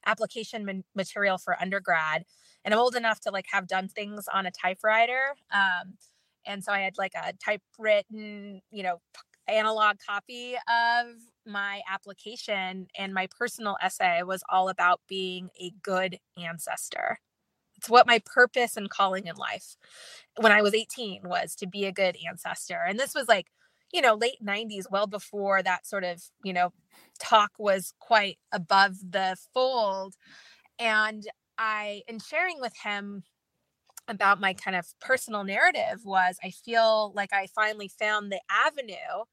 application 0.04 0.84
material 0.94 1.38
for 1.38 1.60
undergrad. 1.60 2.24
And 2.62 2.74
I'm 2.74 2.80
old 2.80 2.94
enough 2.94 3.20
to 3.20 3.30
like 3.30 3.46
have 3.52 3.66
done 3.66 3.88
things 3.88 4.26
on 4.30 4.44
a 4.44 4.50
typewriter. 4.50 5.34
Um, 5.50 5.94
and 6.44 6.62
so 6.62 6.72
I 6.72 6.80
had 6.80 6.98
like 6.98 7.12
a 7.14 7.32
typewritten, 7.42 8.60
you 8.70 8.82
know, 8.82 9.00
analog 9.48 9.96
copy 10.06 10.56
of 10.68 11.06
my 11.46 11.80
application. 11.90 12.88
And 12.98 13.14
my 13.14 13.28
personal 13.38 13.76
essay 13.82 14.22
was 14.24 14.42
all 14.50 14.68
about 14.68 15.00
being 15.08 15.48
a 15.58 15.72
good 15.82 16.18
ancestor. 16.36 17.18
It's 17.86 17.90
what 17.92 18.08
my 18.08 18.20
purpose 18.26 18.76
and 18.76 18.90
calling 18.90 19.28
in 19.28 19.36
life 19.36 19.76
when 20.40 20.50
I 20.50 20.60
was 20.60 20.74
18 20.74 21.20
was 21.22 21.54
to 21.54 21.68
be 21.68 21.84
a 21.84 21.92
good 21.92 22.16
ancestor. 22.28 22.80
And 22.84 22.98
this 22.98 23.14
was 23.14 23.28
like, 23.28 23.46
you 23.92 24.00
know, 24.00 24.14
late 24.14 24.44
90s, 24.44 24.90
well 24.90 25.06
before 25.06 25.62
that 25.62 25.86
sort 25.86 26.02
of, 26.02 26.20
you 26.42 26.52
know, 26.52 26.72
talk 27.20 27.52
was 27.60 27.94
quite 28.00 28.38
above 28.50 28.96
the 29.08 29.36
fold. 29.54 30.16
And 30.80 31.28
I, 31.58 32.02
in 32.08 32.18
sharing 32.18 32.60
with 32.60 32.72
him 32.82 33.22
about 34.08 34.40
my 34.40 34.52
kind 34.52 34.76
of 34.76 34.86
personal 35.00 35.44
narrative, 35.44 36.00
was 36.04 36.38
I 36.42 36.50
feel 36.50 37.12
like 37.14 37.32
I 37.32 37.46
finally 37.54 37.88
found 37.88 38.32
the 38.32 38.40
avenue 38.50 39.26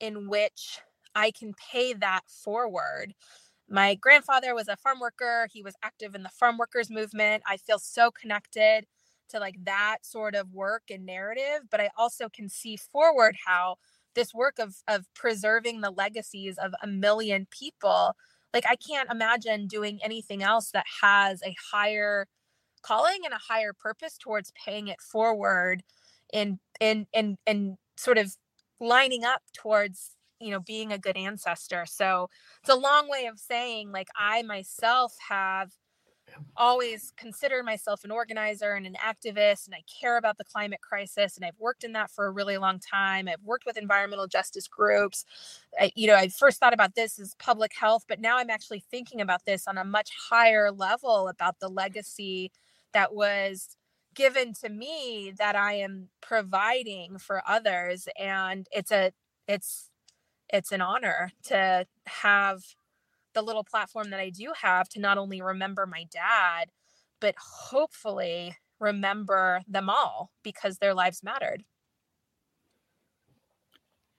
in 0.00 0.28
which 0.28 0.80
I 1.14 1.30
can 1.30 1.54
pay 1.72 1.92
that 1.92 2.22
forward 2.26 3.14
my 3.72 3.94
grandfather 3.96 4.54
was 4.54 4.68
a 4.68 4.76
farm 4.76 5.00
worker. 5.00 5.48
He 5.52 5.62
was 5.62 5.74
active 5.82 6.14
in 6.14 6.22
the 6.22 6.28
farm 6.30 6.58
workers 6.58 6.90
movement. 6.90 7.42
I 7.48 7.56
feel 7.56 7.78
so 7.80 8.10
connected 8.10 8.86
to 9.30 9.40
like 9.40 9.56
that 9.64 9.98
sort 10.02 10.34
of 10.34 10.52
work 10.52 10.84
and 10.90 11.06
narrative, 11.06 11.62
but 11.70 11.80
I 11.80 11.90
also 11.96 12.28
can 12.28 12.50
see 12.50 12.76
forward 12.76 13.36
how 13.46 13.78
this 14.14 14.34
work 14.34 14.58
of 14.58 14.76
of 14.88 15.06
preserving 15.14 15.80
the 15.80 15.90
legacies 15.90 16.58
of 16.58 16.74
a 16.82 16.86
million 16.86 17.46
people, 17.50 18.14
like 18.54 18.64
I 18.68 18.76
can't 18.76 19.10
imagine 19.10 19.66
doing 19.68 20.00
anything 20.04 20.42
else 20.42 20.70
that 20.72 20.86
has 21.02 21.42
a 21.42 21.56
higher 21.72 22.26
calling 22.82 23.20
and 23.24 23.34
a 23.34 23.38
higher 23.38 23.72
purpose 23.72 24.18
towards 24.18 24.52
paying 24.52 24.88
it 24.88 25.00
forward 25.00 25.82
in 26.32 26.58
in 26.80 27.06
in 27.12 27.38
and 27.46 27.78
sort 27.96 28.18
of 28.18 28.36
lining 28.80 29.24
up 29.24 29.42
towards 29.54 30.16
you 30.42 30.50
know 30.50 30.60
being 30.60 30.92
a 30.92 30.98
good 30.98 31.16
ancestor. 31.16 31.84
So 31.86 32.28
it's 32.60 32.70
a 32.70 32.76
long 32.76 33.08
way 33.08 33.26
of 33.26 33.38
saying 33.38 33.92
like 33.92 34.08
i 34.18 34.42
myself 34.42 35.14
have 35.28 35.72
always 36.56 37.12
considered 37.16 37.64
myself 37.64 38.04
an 38.04 38.10
organizer 38.10 38.72
and 38.74 38.86
an 38.86 38.94
activist 38.94 39.66
and 39.66 39.74
i 39.74 39.82
care 40.00 40.16
about 40.18 40.38
the 40.38 40.44
climate 40.44 40.80
crisis 40.80 41.36
and 41.36 41.44
i've 41.44 41.58
worked 41.58 41.84
in 41.84 41.92
that 41.92 42.10
for 42.10 42.26
a 42.26 42.30
really 42.30 42.58
long 42.58 42.78
time. 42.78 43.28
I've 43.28 43.42
worked 43.44 43.66
with 43.66 43.76
environmental 43.78 44.26
justice 44.26 44.68
groups. 44.68 45.24
I, 45.80 45.92
you 45.96 46.06
know 46.06 46.16
i 46.16 46.28
first 46.28 46.60
thought 46.60 46.74
about 46.74 46.94
this 46.94 47.18
as 47.18 47.34
public 47.38 47.72
health 47.74 48.04
but 48.08 48.20
now 48.20 48.38
i'm 48.38 48.50
actually 48.50 48.84
thinking 48.90 49.20
about 49.20 49.44
this 49.46 49.66
on 49.68 49.78
a 49.78 49.84
much 49.84 50.10
higher 50.30 50.70
level 50.70 51.28
about 51.28 51.60
the 51.60 51.68
legacy 51.68 52.52
that 52.92 53.14
was 53.14 53.76
given 54.14 54.54
to 54.62 54.68
me 54.68 55.32
that 55.38 55.56
i 55.56 55.74
am 55.74 56.08
providing 56.20 57.18
for 57.18 57.42
others 57.48 58.08
and 58.18 58.68
it's 58.72 58.92
a 58.92 59.12
it's 59.48 59.90
it's 60.52 60.72
an 60.72 60.80
honor 60.80 61.30
to 61.44 61.86
have 62.06 62.62
the 63.34 63.42
little 63.42 63.64
platform 63.64 64.10
that 64.10 64.20
I 64.20 64.30
do 64.30 64.52
have 64.60 64.88
to 64.90 65.00
not 65.00 65.18
only 65.18 65.42
remember 65.42 65.86
my 65.86 66.04
dad, 66.10 66.70
but 67.20 67.34
hopefully 67.38 68.56
remember 68.80 69.62
them 69.68 69.88
all 69.90 70.32
because 70.42 70.78
their 70.78 70.94
lives 70.94 71.22
mattered. 71.22 71.64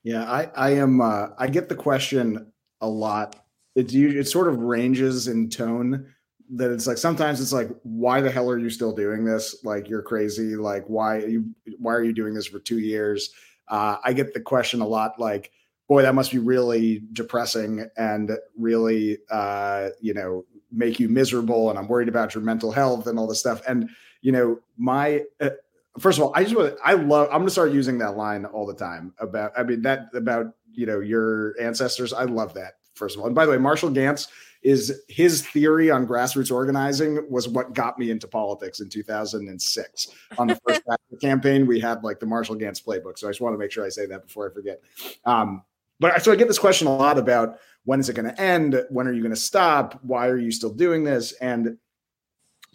Yeah, 0.04 0.30
I 0.30 0.44
I 0.56 0.70
am 0.72 1.02
uh, 1.02 1.30
I 1.38 1.48
get 1.48 1.70
the 1.70 1.76
question 1.76 2.52
a 2.82 2.88
lot. 2.88 3.46
It 3.76 3.94
it 3.94 4.28
sort 4.28 4.48
of 4.48 4.58
ranges 4.60 5.28
in 5.28 5.50
tone 5.50 6.14
that 6.56 6.72
it's 6.72 6.86
like 6.88 6.98
sometimes 6.98 7.40
it's 7.40 7.54
like 7.54 7.70
why 7.84 8.22
the 8.22 8.30
hell 8.30 8.50
are 8.50 8.58
you 8.58 8.70
still 8.70 8.94
doing 8.94 9.24
this? 9.26 9.64
Like 9.64 9.88
you're 9.88 10.02
crazy. 10.02 10.56
Like 10.56 10.86
why 10.88 11.20
you 11.20 11.56
why 11.78 11.94
are 11.94 12.04
you 12.04 12.14
doing 12.14 12.34
this 12.34 12.48
for 12.48 12.60
2 12.60 12.80
years? 12.80 13.34
Uh, 13.70 13.98
I 14.04 14.12
get 14.14 14.34
the 14.34 14.42
question 14.42 14.82
a 14.82 14.88
lot 14.88 15.20
like 15.20 15.52
boy, 15.94 16.02
that 16.02 16.16
must 16.16 16.32
be 16.32 16.40
really 16.40 17.04
depressing 17.14 17.88
and 17.98 18.32
really, 18.58 19.20
uh, 19.30 19.90
you 20.02 20.12
know, 20.12 20.44
make 20.72 21.00
you 21.00 21.08
miserable. 21.08 21.70
And 21.70 21.78
I'm 21.78 21.88
worried 21.88 22.08
about 22.08 22.34
your 22.34 22.44
mental 22.44 22.72
health 22.72 23.06
and 23.06 23.20
all 23.20 23.28
this 23.28 23.40
stuff. 23.40 23.62
And, 23.68 23.92
you 24.22 24.32
know, 24.32 24.60
my, 24.76 25.22
uh, 25.40 25.52
first 26.00 26.18
of 26.18 26.24
all, 26.24 26.32
I 26.34 26.46
just 26.46 26.56
want 26.56 26.74
I 26.84 26.94
love, 26.94 27.28
I'm 27.28 27.38
going 27.38 27.46
to 27.46 27.52
start 27.52 27.74
using 27.74 28.00
that 28.00 28.18
line 28.18 28.46
all 28.46 28.66
the 28.66 28.74
time 28.74 29.14
about, 29.20 29.52
I 29.56 29.62
mean, 29.62 29.84
that 29.84 30.08
about, 30.16 30.48
you 30.72 30.88
know, 30.88 31.00
your 31.00 31.54
ancestors. 31.62 32.12
I 32.12 32.24
love 32.24 32.56
that 32.56 32.74
first 32.96 33.16
of 33.16 33.22
all. 33.22 33.28
And 33.28 33.36
by 33.36 33.46
the 33.46 33.52
way, 33.52 33.60
Marshall 33.60 33.92
Ganz 33.92 34.28
is 34.64 35.04
his 35.10 35.46
theory 35.46 35.92
on 35.92 36.08
grassroots 36.08 36.52
organizing 36.52 37.24
was 37.30 37.48
what 37.48 37.74
got 37.74 38.00
me 38.00 38.10
into 38.10 38.28
politics 38.28 38.80
in 38.80 38.90
2006. 38.90 40.08
On 40.38 40.48
the 40.48 40.60
first 40.68 40.82
campaign, 41.22 41.68
we 41.68 41.80
had 41.80 42.04
like 42.04 42.20
the 42.20 42.26
Marshall 42.26 42.56
Ganz 42.56 42.82
playbook. 42.82 43.20
So 43.20 43.28
I 43.28 43.32
just 43.32 43.42
want 43.42 43.54
to 43.54 43.58
make 43.60 43.72
sure 43.72 43.86
I 43.86 43.90
say 43.90 44.06
that 44.08 44.24
before 44.24 44.50
I 44.50 44.54
forget. 44.54 44.82
Um, 45.26 45.64
but 46.04 46.22
so 46.22 46.34
I 46.34 46.36
get 46.36 46.50
this 46.50 46.60
question 46.60 46.86
a 46.86 46.94
lot 46.94 47.18
about 47.18 47.60
when 47.86 48.02
is 48.02 48.10
it 48.10 48.16
going 48.18 48.30
to 48.30 48.42
end? 48.42 48.84
When 48.90 49.08
are 49.08 49.14
you 49.14 49.22
going 49.22 49.34
to 49.34 49.40
stop? 49.40 49.98
Why 50.04 50.28
are 50.28 50.38
you 50.38 50.52
still 50.52 50.74
doing 50.74 51.06
this? 51.06 51.32
And 51.40 51.78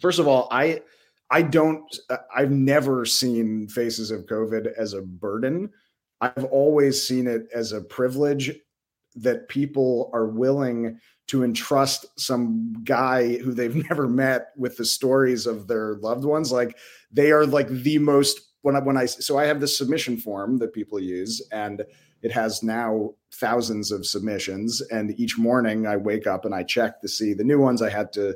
first 0.01 0.17
of 0.17 0.27
all, 0.27 0.47
I 0.49 0.81
I 1.29 1.43
don't 1.43 1.83
uh, 2.09 2.17
I've 2.35 2.49
never 2.49 3.05
seen 3.05 3.67
faces 3.67 4.09
of 4.09 4.25
COVID 4.25 4.73
as 4.79 4.93
a 4.93 5.03
burden. 5.03 5.69
I've 6.19 6.45
always 6.45 7.07
seen 7.07 7.27
it 7.27 7.47
as 7.53 7.71
a 7.71 7.81
privilege 7.81 8.51
that 9.17 9.47
people 9.47 10.09
are 10.11 10.25
willing 10.25 10.99
to 11.27 11.43
entrust 11.43 12.07
some 12.19 12.73
guy 12.83 13.37
who 13.37 13.53
they've 13.53 13.75
never 13.89 14.07
met 14.07 14.47
with 14.57 14.75
the 14.75 14.85
stories 14.85 15.45
of 15.45 15.67
their 15.67 15.97
loved 15.97 16.25
ones 16.25 16.51
like 16.51 16.79
they 17.11 17.29
are 17.29 17.45
like 17.45 17.69
the 17.69 17.99
most 17.99 18.41
when 18.63 18.75
I 18.75 18.79
when 18.79 18.97
I 18.97 19.05
so 19.05 19.37
I 19.37 19.45
have 19.45 19.59
this 19.59 19.77
submission 19.77 20.17
form 20.17 20.57
that 20.57 20.73
people 20.73 20.99
use 20.99 21.47
and 21.51 21.85
it 22.21 22.31
has 22.31 22.63
now 22.63 23.13
thousands 23.31 23.91
of 23.91 24.05
submissions 24.05 24.81
and 24.91 25.17
each 25.19 25.37
morning 25.37 25.87
I 25.87 25.97
wake 25.97 26.27
up 26.27 26.45
and 26.45 26.53
I 26.53 26.63
check 26.63 27.01
to 27.01 27.07
see 27.07 27.33
the 27.33 27.43
new 27.43 27.59
ones 27.59 27.81
I 27.81 27.89
had 27.89 28.11
to 28.13 28.35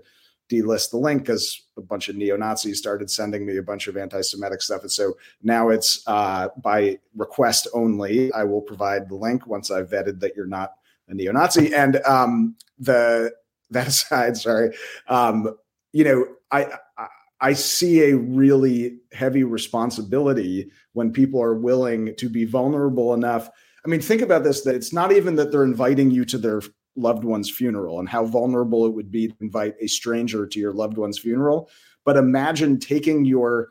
delist 0.51 0.91
the 0.91 0.97
link 0.97 1.23
because 1.23 1.61
a 1.77 1.81
bunch 1.81 2.09
of 2.09 2.15
neo 2.15 2.37
Nazis 2.37 2.77
started 2.77 3.09
sending 3.09 3.45
me 3.45 3.57
a 3.57 3.63
bunch 3.63 3.87
of 3.87 3.97
anti 3.97 4.21
Semitic 4.21 4.61
stuff. 4.61 4.81
And 4.81 4.91
so 4.91 5.17
now 5.41 5.69
it's 5.69 6.03
uh, 6.05 6.49
by 6.61 6.99
request 7.15 7.67
only. 7.73 8.31
I 8.33 8.43
will 8.43 8.61
provide 8.61 9.09
the 9.09 9.15
link 9.15 9.47
once 9.47 9.71
I've 9.71 9.89
vetted 9.89 10.19
that 10.19 10.35
you're 10.35 10.45
not 10.45 10.73
a 11.07 11.13
neo 11.13 11.31
Nazi. 11.31 11.73
And 11.73 11.97
um, 12.05 12.55
the 12.77 13.33
that 13.71 13.87
aside, 13.87 14.37
sorry, 14.37 14.75
um, 15.07 15.55
you 15.91 16.03
know, 16.03 16.27
I, 16.51 16.77
I 16.97 17.07
I 17.43 17.51
see 17.51 18.09
a 18.09 18.15
really 18.15 18.99
heavy 19.11 19.43
responsibility 19.43 20.71
when 20.93 21.11
people 21.11 21.41
are 21.41 21.55
willing 21.55 22.15
to 22.15 22.29
be 22.29 22.45
vulnerable 22.45 23.13
enough. 23.13 23.49
I 23.85 23.89
mean, 23.89 24.01
think 24.01 24.21
about 24.21 24.43
this 24.43 24.61
that 24.61 24.75
it's 24.75 24.93
not 24.93 25.11
even 25.11 25.35
that 25.35 25.51
they're 25.51 25.63
inviting 25.63 26.09
you 26.11 26.25
to 26.25 26.37
their 26.37 26.61
loved 26.95 27.23
one's 27.23 27.49
funeral 27.49 27.99
and 27.99 28.07
how 28.07 28.25
vulnerable 28.25 28.85
it 28.85 28.93
would 28.93 29.11
be 29.11 29.27
to 29.27 29.35
invite 29.41 29.75
a 29.81 29.87
stranger 29.87 30.45
to 30.45 30.59
your 30.59 30.73
loved 30.73 30.97
one's 30.97 31.19
funeral. 31.19 31.69
But 32.05 32.17
imagine 32.17 32.79
taking 32.79 33.25
your 33.25 33.69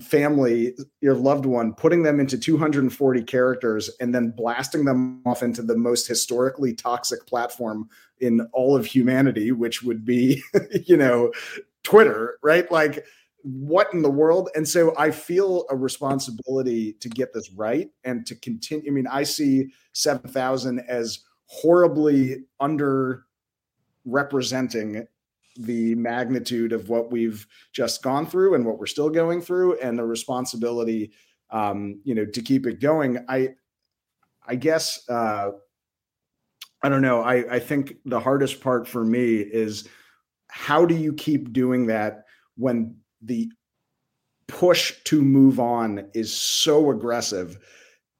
family, 0.00 0.74
your 1.00 1.14
loved 1.14 1.46
one, 1.46 1.72
putting 1.72 2.02
them 2.02 2.20
into 2.20 2.36
240 2.36 3.22
characters 3.22 3.90
and 4.00 4.14
then 4.14 4.30
blasting 4.36 4.84
them 4.84 5.22
off 5.24 5.42
into 5.42 5.62
the 5.62 5.76
most 5.76 6.06
historically 6.06 6.74
toxic 6.74 7.26
platform 7.26 7.88
in 8.20 8.40
all 8.52 8.76
of 8.76 8.86
humanity, 8.86 9.52
which 9.52 9.82
would 9.82 10.04
be, 10.04 10.42
you 10.84 10.96
know, 10.96 11.32
Twitter, 11.84 12.38
right? 12.42 12.70
Like, 12.72 13.04
what 13.42 13.92
in 13.92 14.02
the 14.02 14.10
world? 14.10 14.50
And 14.54 14.66
so 14.68 14.94
I 14.96 15.10
feel 15.10 15.64
a 15.70 15.76
responsibility 15.76 16.94
to 16.94 17.08
get 17.08 17.32
this 17.32 17.50
right 17.52 17.88
and 18.04 18.26
to 18.26 18.34
continue. 18.36 18.90
I 18.90 18.92
mean, 18.92 19.06
I 19.06 19.22
see 19.22 19.72
7,000 19.92 20.80
as 20.80 21.20
horribly 21.46 22.44
under 22.60 23.24
representing 24.04 25.06
the 25.58 25.94
magnitude 25.96 26.72
of 26.72 26.88
what 26.88 27.10
we've 27.10 27.46
just 27.72 28.02
gone 28.02 28.26
through 28.26 28.54
and 28.54 28.64
what 28.64 28.78
we're 28.78 28.86
still 28.86 29.10
going 29.10 29.40
through 29.40 29.78
and 29.80 29.98
the 29.98 30.04
responsibility 30.04 31.10
um, 31.50 32.00
you 32.04 32.14
know 32.14 32.24
to 32.24 32.42
keep 32.42 32.66
it 32.66 32.80
going 32.80 33.18
i 33.28 33.48
i 34.46 34.54
guess 34.54 35.08
uh 35.08 35.50
i 36.82 36.88
don't 36.88 37.02
know 37.02 37.22
i 37.22 37.54
i 37.54 37.58
think 37.58 37.96
the 38.04 38.20
hardest 38.20 38.60
part 38.60 38.86
for 38.86 39.02
me 39.02 39.36
is 39.36 39.88
how 40.48 40.84
do 40.84 40.94
you 40.94 41.12
keep 41.12 41.52
doing 41.52 41.86
that 41.86 42.24
when 42.56 42.94
the 43.22 43.50
push 44.46 44.94
to 45.04 45.20
move 45.20 45.60
on 45.60 46.08
is 46.14 46.32
so 46.32 46.90
aggressive 46.90 47.58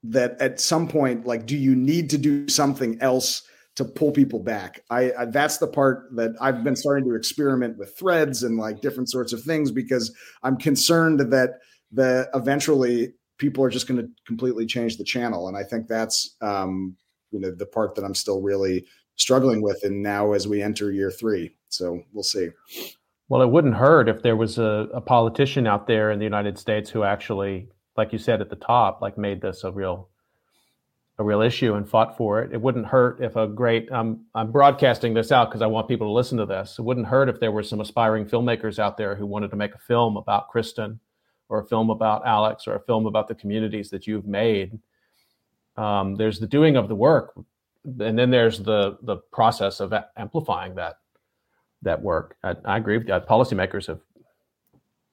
that 0.03 0.39
at 0.39 0.59
some 0.59 0.87
point 0.87 1.25
like 1.25 1.45
do 1.45 1.57
you 1.57 1.75
need 1.75 2.09
to 2.09 2.17
do 2.17 2.47
something 2.47 2.97
else 3.01 3.43
to 3.75 3.83
pull 3.83 4.11
people 4.11 4.39
back? 4.39 4.83
I, 4.89 5.11
I, 5.17 5.25
that's 5.25 5.57
the 5.57 5.67
part 5.67 6.09
that 6.15 6.35
i've 6.39 6.63
been 6.63 6.75
starting 6.75 7.09
to 7.09 7.15
experiment 7.15 7.77
with 7.77 7.97
threads 7.97 8.43
and 8.43 8.57
like 8.57 8.81
different 8.81 9.09
sorts 9.09 9.33
of 9.33 9.41
things 9.43 9.71
because 9.71 10.15
i'm 10.43 10.57
concerned 10.57 11.19
that 11.19 11.59
the 11.91 12.29
eventually 12.35 13.13
people 13.39 13.63
are 13.63 13.69
just 13.69 13.87
going 13.87 13.99
to 13.99 14.07
completely 14.27 14.65
change 14.65 14.97
the 14.97 15.03
channel. 15.03 15.47
And 15.47 15.57
i 15.57 15.63
think 15.63 15.87
that's 15.87 16.35
um 16.41 16.95
you 17.31 17.39
know 17.39 17.51
the 17.51 17.65
part 17.65 17.95
that 17.95 18.05
i'm 18.05 18.15
still 18.15 18.41
really 18.41 18.85
struggling 19.15 19.61
with 19.61 19.83
and 19.83 20.01
now 20.01 20.31
as 20.33 20.47
we 20.47 20.61
enter 20.61 20.91
year 20.91 21.11
three. 21.11 21.51
So 21.67 22.01
we'll 22.13 22.23
see 22.23 22.49
well 23.29 23.41
it 23.41 23.49
wouldn't 23.49 23.75
hurt 23.75 24.09
if 24.09 24.21
there 24.21 24.35
was 24.35 24.57
a, 24.57 24.89
a 24.93 25.01
politician 25.01 25.65
out 25.65 25.87
there 25.87 26.11
in 26.11 26.19
the 26.19 26.25
united 26.25 26.57
states 26.57 26.89
who 26.89 27.03
actually 27.03 27.69
like 27.99 28.13
you 28.13 28.17
said 28.17 28.39
at 28.39 28.49
the 28.49 28.55
top, 28.55 29.01
like 29.01 29.17
made 29.17 29.41
this 29.41 29.63
a 29.63 29.71
real 29.71 30.07
a 31.17 31.23
real 31.23 31.41
issue 31.41 31.73
and 31.73 31.87
fought 31.87 32.15
for 32.15 32.41
it. 32.41 32.53
It 32.53 32.61
wouldn't 32.61 32.85
hurt 32.85 33.21
if 33.21 33.35
a 33.35 33.45
great 33.45 33.91
um, 33.91 34.25
I'm 34.33 34.53
broadcasting 34.53 35.13
this 35.13 35.33
out 35.33 35.49
because 35.49 35.61
I 35.61 35.67
want 35.67 35.89
people 35.89 36.07
to 36.07 36.13
listen 36.13 36.37
to 36.37 36.45
this. 36.45 36.79
It 36.79 36.83
wouldn't 36.83 37.07
hurt 37.07 37.27
if 37.27 37.41
there 37.41 37.51
were 37.51 37.61
some 37.61 37.81
aspiring 37.81 38.25
filmmakers 38.25 38.79
out 38.79 38.95
there 38.95 39.15
who 39.15 39.25
wanted 39.25 39.49
to 39.49 39.57
make 39.57 39.75
a 39.75 39.79
film 39.79 40.15
about 40.15 40.47
Kristen 40.47 40.99
or 41.49 41.59
a 41.59 41.65
film 41.65 41.89
about 41.89 42.25
Alex 42.25 42.67
or 42.67 42.75
a 42.75 42.79
film 42.79 43.05
about 43.05 43.27
the 43.27 43.35
communities 43.35 43.89
that 43.89 44.07
you've 44.07 44.27
made. 44.27 44.79
Um, 45.75 46.15
there's 46.15 46.39
the 46.39 46.47
doing 46.47 46.77
of 46.77 46.87
the 46.87 46.95
work, 46.95 47.33
and 47.83 48.17
then 48.17 48.31
there's 48.31 48.59
the 48.59 48.97
the 49.01 49.17
process 49.33 49.81
of 49.81 49.93
amplifying 50.15 50.75
that 50.75 50.99
that 51.81 52.01
work. 52.01 52.37
I, 52.43 52.55
I 52.65 52.77
agree 52.77 52.97
with 52.97 53.07
you. 53.07 53.13
Policymakers 53.13 53.87
have 53.87 53.99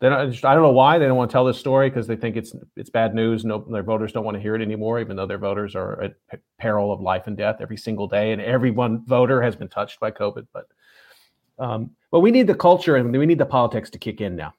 they 0.01 0.11
don't, 0.11 0.45
I 0.45 0.55
don't 0.55 0.63
know 0.63 0.73
why 0.73 0.99
they 0.99 1.07
don't 1.07 1.17
want 1.17 1.31
to 1.31 1.33
tell 1.33 1.47
this 1.47 1.59
story 1.59 1.89
because 1.89 2.07
they 2.07 2.17
think 2.17 2.37
it's 2.37 2.55
it's 2.77 2.91
bad 2.91 3.15
news. 3.15 3.47
No, 3.47 3.65
their 3.71 3.83
voters 3.83 4.13
don't 4.13 4.25
want 4.25 4.35
to 4.35 4.41
hear 4.41 4.55
it 4.55 4.61
anymore, 4.61 5.01
even 5.01 5.17
though 5.17 5.27
their 5.27 5.39
voters 5.39 5.75
are 5.75 6.03
at 6.03 6.17
peril 6.59 6.93
of 6.93 7.01
life 7.01 7.27
and 7.27 7.37
death 7.37 7.57
every 7.61 7.79
single 7.79 8.07
day, 8.07 8.33
and 8.33 8.43
every 8.43 8.71
one 8.71 9.05
voter 9.07 9.41
has 9.41 9.57
been 9.57 9.69
touched 9.69 9.99
by 9.99 10.11
COVID. 10.11 10.47
But 10.53 10.67
um, 11.59 11.91
but 12.11 12.21
we 12.21 12.31
need 12.31 12.47
the 12.47 12.55
culture 12.55 12.97
and 12.97 13.11
we 13.17 13.25
need 13.25 13.39
the 13.39 13.47
politics 13.47 13.89
to 13.91 13.99
kick 13.99 14.21
in 14.21 14.37
now. 14.37 14.53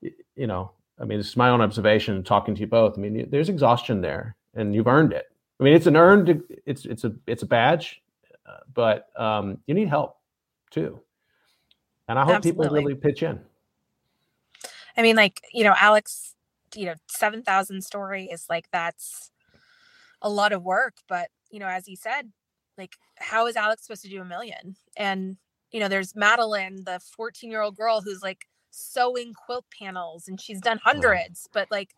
You 0.00 0.46
know, 0.46 0.72
I 0.98 1.04
mean, 1.04 1.18
this 1.18 1.28
is 1.28 1.36
my 1.36 1.50
own 1.50 1.60
observation. 1.60 2.24
Talking 2.24 2.54
to 2.54 2.60
you 2.62 2.66
both, 2.66 2.96
I 2.96 3.02
mean, 3.02 3.28
there's 3.28 3.50
exhaustion 3.50 4.00
there, 4.00 4.34
and 4.54 4.74
you've 4.74 4.86
earned 4.86 5.12
it. 5.12 5.26
I 5.60 5.64
mean, 5.64 5.74
it's 5.74 5.86
an 5.86 5.96
earned, 5.96 6.42
it's 6.64 6.86
it's 6.86 7.04
a 7.04 7.12
it's 7.26 7.42
a 7.42 7.46
badge, 7.46 8.00
uh, 8.46 8.60
but 8.72 9.08
um, 9.20 9.58
you 9.66 9.74
need 9.74 9.90
help 9.90 10.16
too. 10.72 11.00
And 12.08 12.18
I 12.18 12.24
hope 12.24 12.36
Absolutely. 12.36 12.64
people 12.64 12.74
really 12.74 12.94
pitch 12.94 13.22
in. 13.22 13.40
I 14.96 15.02
mean, 15.02 15.16
like, 15.16 15.40
you 15.52 15.64
know, 15.64 15.74
Alex, 15.78 16.34
you 16.74 16.86
know, 16.86 16.94
7,000 17.06 17.82
story 17.82 18.24
is 18.24 18.46
like, 18.50 18.66
that's 18.72 19.30
a 20.20 20.28
lot 20.28 20.52
of 20.52 20.62
work. 20.62 20.94
But, 21.08 21.28
you 21.50 21.58
know, 21.58 21.68
as 21.68 21.86
he 21.86 21.96
said, 21.96 22.32
like, 22.76 22.96
how 23.16 23.46
is 23.46 23.56
Alex 23.56 23.84
supposed 23.84 24.02
to 24.02 24.08
do 24.08 24.20
a 24.20 24.24
million? 24.24 24.76
And, 24.96 25.36
you 25.70 25.80
know, 25.80 25.88
there's 25.88 26.16
Madeline, 26.16 26.84
the 26.84 27.00
14 27.16 27.50
year 27.50 27.62
old 27.62 27.76
girl 27.76 28.00
who's 28.00 28.22
like 28.22 28.46
sewing 28.70 29.32
quilt 29.34 29.64
panels 29.78 30.28
and 30.28 30.40
she's 30.40 30.60
done 30.60 30.80
hundreds, 30.82 31.48
but 31.52 31.70
like, 31.70 31.94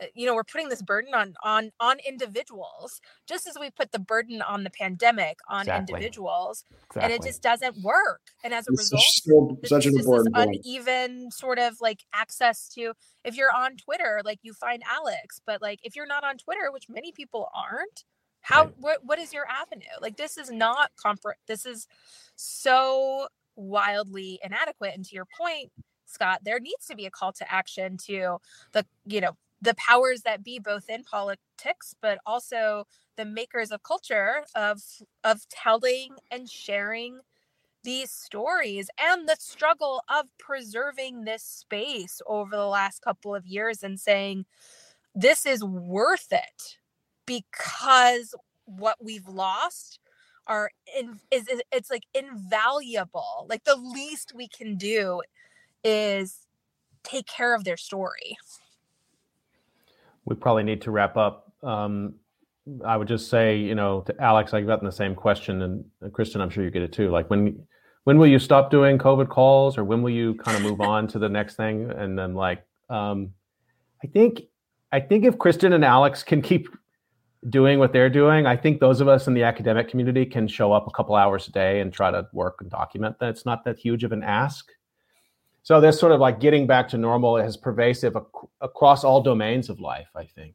Uh, 0.00 0.06
you 0.14 0.26
know 0.26 0.34
we're 0.34 0.42
putting 0.42 0.68
this 0.68 0.82
burden 0.82 1.14
on 1.14 1.34
on 1.44 1.70
on 1.78 1.98
individuals 2.06 3.00
just 3.28 3.46
as 3.46 3.56
we 3.60 3.70
put 3.70 3.92
the 3.92 3.98
burden 3.98 4.42
on 4.42 4.64
the 4.64 4.70
pandemic 4.70 5.38
on 5.48 5.62
exactly. 5.62 5.94
individuals 5.94 6.64
exactly. 6.86 7.02
and 7.02 7.12
it 7.12 7.24
just 7.24 7.42
doesn't 7.42 7.80
work 7.82 8.20
and 8.42 8.52
as 8.52 8.66
a 8.66 8.72
it's 8.72 8.90
result 8.90 9.02
still 9.02 9.58
such 9.64 9.86
an 9.86 9.96
important 9.96 10.36
uneven 10.36 11.30
sort 11.30 11.60
of 11.60 11.80
like 11.80 12.00
access 12.12 12.68
to 12.68 12.92
if 13.24 13.36
you're 13.36 13.54
on 13.54 13.76
twitter 13.76 14.20
like 14.24 14.40
you 14.42 14.52
find 14.52 14.82
alex 14.90 15.40
but 15.46 15.62
like 15.62 15.78
if 15.84 15.94
you're 15.94 16.06
not 16.06 16.24
on 16.24 16.36
twitter 16.38 16.72
which 16.72 16.88
many 16.88 17.12
people 17.12 17.48
aren't 17.54 18.04
how 18.40 18.64
right. 18.64 18.74
what, 18.78 18.98
what 19.04 19.18
is 19.20 19.32
your 19.32 19.46
avenue 19.48 19.84
like 20.00 20.16
this 20.16 20.36
is 20.36 20.50
not 20.50 20.90
comfort 21.00 21.36
this 21.46 21.64
is 21.64 21.86
so 22.34 23.28
wildly 23.54 24.40
inadequate 24.42 24.92
and 24.94 25.04
to 25.04 25.14
your 25.14 25.26
point 25.40 25.70
Scott, 26.06 26.40
there 26.44 26.60
needs 26.60 26.86
to 26.86 26.94
be 26.94 27.06
a 27.06 27.10
call 27.10 27.32
to 27.32 27.52
action 27.52 27.96
to 28.06 28.36
the, 28.72 28.86
you 29.04 29.20
know, 29.20 29.36
the 29.64 29.74
powers 29.74 30.22
that 30.22 30.44
be 30.44 30.58
both 30.58 30.88
in 30.88 31.02
politics 31.04 31.94
but 32.00 32.18
also 32.26 32.86
the 33.16 33.24
makers 33.24 33.70
of 33.70 33.82
culture 33.82 34.44
of 34.54 34.80
of 35.24 35.48
telling 35.48 36.10
and 36.30 36.48
sharing 36.48 37.20
these 37.84 38.10
stories 38.10 38.88
and 38.98 39.28
the 39.28 39.36
struggle 39.38 40.02
of 40.08 40.26
preserving 40.38 41.24
this 41.24 41.42
space 41.42 42.20
over 42.26 42.56
the 42.56 42.66
last 42.66 43.02
couple 43.02 43.34
of 43.34 43.46
years 43.46 43.82
and 43.82 44.00
saying 44.00 44.44
this 45.14 45.46
is 45.46 45.62
worth 45.62 46.28
it 46.32 46.78
because 47.26 48.34
what 48.64 48.96
we've 49.02 49.28
lost 49.28 50.00
are 50.46 50.70
in, 50.98 51.20
is, 51.30 51.48
is 51.48 51.62
it's 51.72 51.90
like 51.90 52.04
invaluable. 52.14 53.46
Like 53.48 53.64
the 53.64 53.76
least 53.76 54.32
we 54.34 54.48
can 54.48 54.76
do 54.76 55.22
is 55.82 56.46
take 57.02 57.26
care 57.26 57.54
of 57.54 57.64
their 57.64 57.76
story 57.76 58.36
we 60.24 60.34
probably 60.34 60.62
need 60.62 60.82
to 60.82 60.90
wrap 60.90 61.16
up. 61.16 61.52
Um, 61.62 62.14
I 62.84 62.96
would 62.96 63.08
just 63.08 63.28
say, 63.28 63.58
you 63.58 63.74
know, 63.74 64.00
to 64.02 64.20
Alex, 64.20 64.54
I've 64.54 64.66
gotten 64.66 64.86
the 64.86 64.92
same 64.92 65.14
question, 65.14 65.62
and 65.62 66.12
Kristen, 66.12 66.40
I'm 66.40 66.50
sure 66.50 66.64
you 66.64 66.70
get 66.70 66.82
it 66.82 66.92
too. 66.92 67.10
Like 67.10 67.28
when 67.28 67.66
when 68.04 68.18
will 68.18 68.26
you 68.26 68.38
stop 68.38 68.70
doing 68.70 68.98
COVID 68.98 69.28
calls, 69.28 69.76
or 69.78 69.84
when 69.84 70.02
will 70.02 70.10
you 70.10 70.34
kind 70.34 70.56
of 70.56 70.62
move 70.62 70.80
on 70.80 71.06
to 71.08 71.18
the 71.18 71.28
next 71.28 71.56
thing? 71.56 71.90
And 71.90 72.18
then 72.18 72.34
like, 72.34 72.64
um, 72.88 73.32
I 74.02 74.06
think 74.06 74.42
I 74.92 75.00
think 75.00 75.24
if 75.24 75.38
Kristen 75.38 75.72
and 75.72 75.84
Alex 75.84 76.22
can 76.22 76.40
keep 76.40 76.68
doing 77.50 77.78
what 77.78 77.92
they're 77.92 78.10
doing, 78.10 78.46
I 78.46 78.56
think 78.56 78.80
those 78.80 79.00
of 79.02 79.08
us 79.08 79.26
in 79.26 79.34
the 79.34 79.42
academic 79.42 79.88
community 79.88 80.24
can 80.24 80.48
show 80.48 80.72
up 80.72 80.86
a 80.86 80.90
couple 80.90 81.14
hours 81.14 81.48
a 81.48 81.52
day 81.52 81.80
and 81.80 81.92
try 81.92 82.10
to 82.10 82.26
work 82.32 82.58
and 82.60 82.70
document 82.70 83.18
that. 83.20 83.28
It's 83.28 83.44
not 83.44 83.64
that 83.64 83.78
huge 83.78 84.04
of 84.04 84.12
an 84.12 84.22
ask. 84.22 84.70
So 85.64 85.80
this 85.80 85.98
sort 85.98 86.12
of 86.12 86.20
like 86.20 86.40
getting 86.40 86.66
back 86.66 86.88
to 86.90 86.98
normal 86.98 87.38
is 87.38 87.56
pervasive 87.56 88.16
ac- 88.16 88.48
across 88.60 89.02
all 89.02 89.22
domains 89.22 89.70
of 89.70 89.80
life. 89.80 90.08
I 90.14 90.24
think 90.24 90.54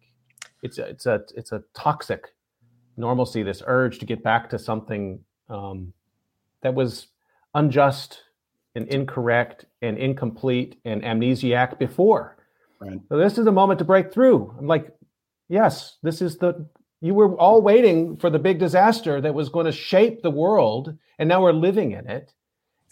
it's 0.62 0.78
a, 0.78 0.84
it's 0.84 1.08
a 1.08 1.24
it's 1.36 1.52
a 1.52 1.64
toxic 1.74 2.28
normalcy. 2.96 3.42
This 3.42 3.64
urge 3.66 3.98
to 4.00 4.06
get 4.06 4.24
back 4.24 4.52
to 4.52 4.60
something 4.60 5.20
um, 5.50 5.94
that 6.62 6.76
was 6.76 7.08
unjust 7.56 8.22
and 8.76 8.88
incorrect 8.88 9.66
and 9.82 9.98
incomplete 9.98 10.80
and 10.86 11.02
amnesiac 11.02 11.80
before. 11.80 12.38
Right. 12.80 13.00
So 13.10 13.18
this 13.18 13.40
is 13.40 13.46
the 13.46 13.52
moment 13.52 13.80
to 13.80 13.86
break 13.86 14.14
through. 14.14 14.56
I'm 14.60 14.68
like, 14.68 14.94
yes, 15.48 15.98
this 16.04 16.22
is 16.22 16.38
the 16.38 16.68
you 17.02 17.16
were 17.16 17.36
all 17.40 17.64
waiting 17.64 18.16
for 18.16 18.30
the 18.30 18.38
big 18.38 18.60
disaster 18.60 19.22
that 19.22 19.34
was 19.34 19.50
going 19.50 19.66
to 19.66 19.72
shape 19.72 20.22
the 20.22 20.30
world, 20.30 20.96
and 21.18 21.28
now 21.28 21.42
we're 21.42 21.52
living 21.52 21.94
in 21.94 22.08
it. 22.08 22.32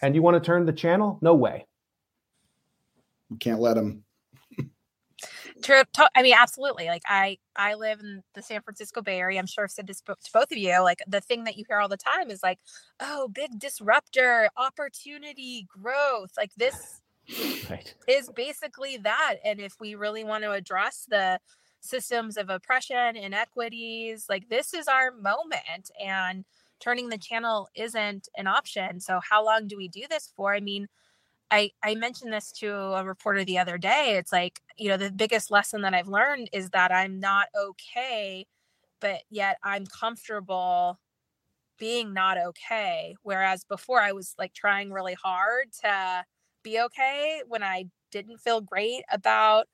And 0.02 0.16
you 0.16 0.22
want 0.22 0.34
to 0.34 0.44
turn 0.44 0.66
the 0.66 0.72
channel? 0.72 1.20
No 1.22 1.34
way. 1.34 1.66
You 3.30 3.36
can't 3.36 3.60
let 3.60 3.74
them 3.74 4.04
True. 5.62 5.82
I 6.14 6.22
mean, 6.22 6.34
absolutely. 6.36 6.86
Like 6.86 7.02
I, 7.06 7.38
I 7.56 7.74
live 7.74 8.00
in 8.00 8.22
the 8.34 8.42
San 8.42 8.62
Francisco 8.62 9.02
Bay 9.02 9.18
Area. 9.18 9.38
I'm 9.38 9.46
sure 9.46 9.64
I've 9.64 9.70
said 9.70 9.86
this 9.86 10.00
to 10.02 10.16
both 10.32 10.52
of 10.52 10.58
you. 10.58 10.80
Like 10.82 11.02
the 11.08 11.20
thing 11.20 11.44
that 11.44 11.56
you 11.56 11.64
hear 11.68 11.78
all 11.78 11.88
the 11.88 11.96
time 11.96 12.30
is 12.30 12.42
like, 12.42 12.58
"Oh, 13.00 13.28
big 13.28 13.58
disruptor, 13.58 14.48
opportunity, 14.56 15.66
growth." 15.68 16.30
Like 16.36 16.52
this 16.56 17.00
right. 17.68 17.92
is 18.06 18.30
basically 18.30 18.98
that. 18.98 19.36
And 19.44 19.60
if 19.60 19.74
we 19.80 19.94
really 19.94 20.24
want 20.24 20.44
to 20.44 20.52
address 20.52 21.06
the 21.08 21.40
systems 21.80 22.36
of 22.36 22.50
oppression, 22.50 23.16
inequities, 23.16 24.26
like 24.28 24.48
this 24.48 24.74
is 24.74 24.86
our 24.86 25.10
moment. 25.10 25.90
And 26.04 26.44
turning 26.80 27.08
the 27.08 27.18
channel 27.18 27.68
isn't 27.74 28.28
an 28.36 28.46
option. 28.46 29.00
So 29.00 29.20
how 29.28 29.44
long 29.44 29.66
do 29.66 29.76
we 29.76 29.88
do 29.88 30.04
this 30.08 30.32
for? 30.36 30.54
I 30.54 30.60
mean 30.60 30.86
I, 31.50 31.70
I 31.82 31.94
mentioned 31.94 32.32
this 32.32 32.52
to 32.60 32.70
a 32.74 33.04
reporter 33.04 33.44
the 33.44 33.58
other 33.58 33.78
day. 33.78 34.16
It's 34.18 34.32
like, 34.32 34.60
you 34.76 34.88
know, 34.88 34.96
the 34.96 35.10
biggest 35.10 35.50
lesson 35.50 35.82
that 35.82 35.94
I've 35.94 36.08
learned 36.08 36.50
is 36.52 36.70
that 36.70 36.92
I'm 36.92 37.18
not 37.20 37.48
okay, 37.58 38.46
but 39.00 39.22
yet 39.30 39.58
I'm 39.64 39.86
comfortable 39.86 40.98
being 41.78 42.14
not 42.14 42.38
okay. 42.38 43.16
Whereas 43.22 43.64
before 43.64 44.00
I 44.02 44.12
was 44.12 44.34
like 44.38 44.54
trying 44.54 44.92
really 44.92 45.14
hard 45.14 45.72
to 45.82 46.24
be 46.64 46.80
okay 46.80 47.42
when 47.48 47.62
I 47.62 47.86
didn't 48.12 48.38
feel 48.38 48.60
great 48.60 49.04
about 49.12 49.66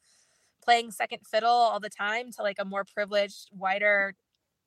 playing 0.62 0.90
second 0.90 1.20
fiddle 1.26 1.50
all 1.50 1.80
the 1.80 1.90
time 1.90 2.30
to 2.32 2.42
like 2.42 2.58
a 2.58 2.64
more 2.64 2.84
privileged, 2.84 3.48
whiter, 3.52 4.14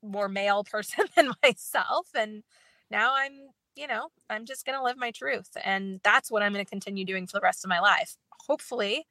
more 0.04 0.30
male 0.30 0.64
person 0.72 1.06
than 1.16 1.32
myself. 1.44 2.08
And 2.16 2.44
now 2.92 3.16
I'm 3.16 3.34
you 3.78 3.88
know, 3.88 4.10
I'm 4.30 4.46
just 4.46 4.66
going 4.66 4.78
to 4.78 4.84
live 4.84 4.98
my 4.98 5.12
truth. 5.12 5.56
And 5.64 6.02
that's 6.04 6.32
what 6.32 6.42
I'm 6.42 6.52
going 6.52 6.66
to 6.66 6.70
continue 6.70 7.06
doing 7.06 7.28
for 7.28 7.34
the 7.34 7.44
rest 7.44 7.64
of 7.64 7.70
my 7.70 7.80
life. 7.80 8.18
Hopefully, 8.48 9.06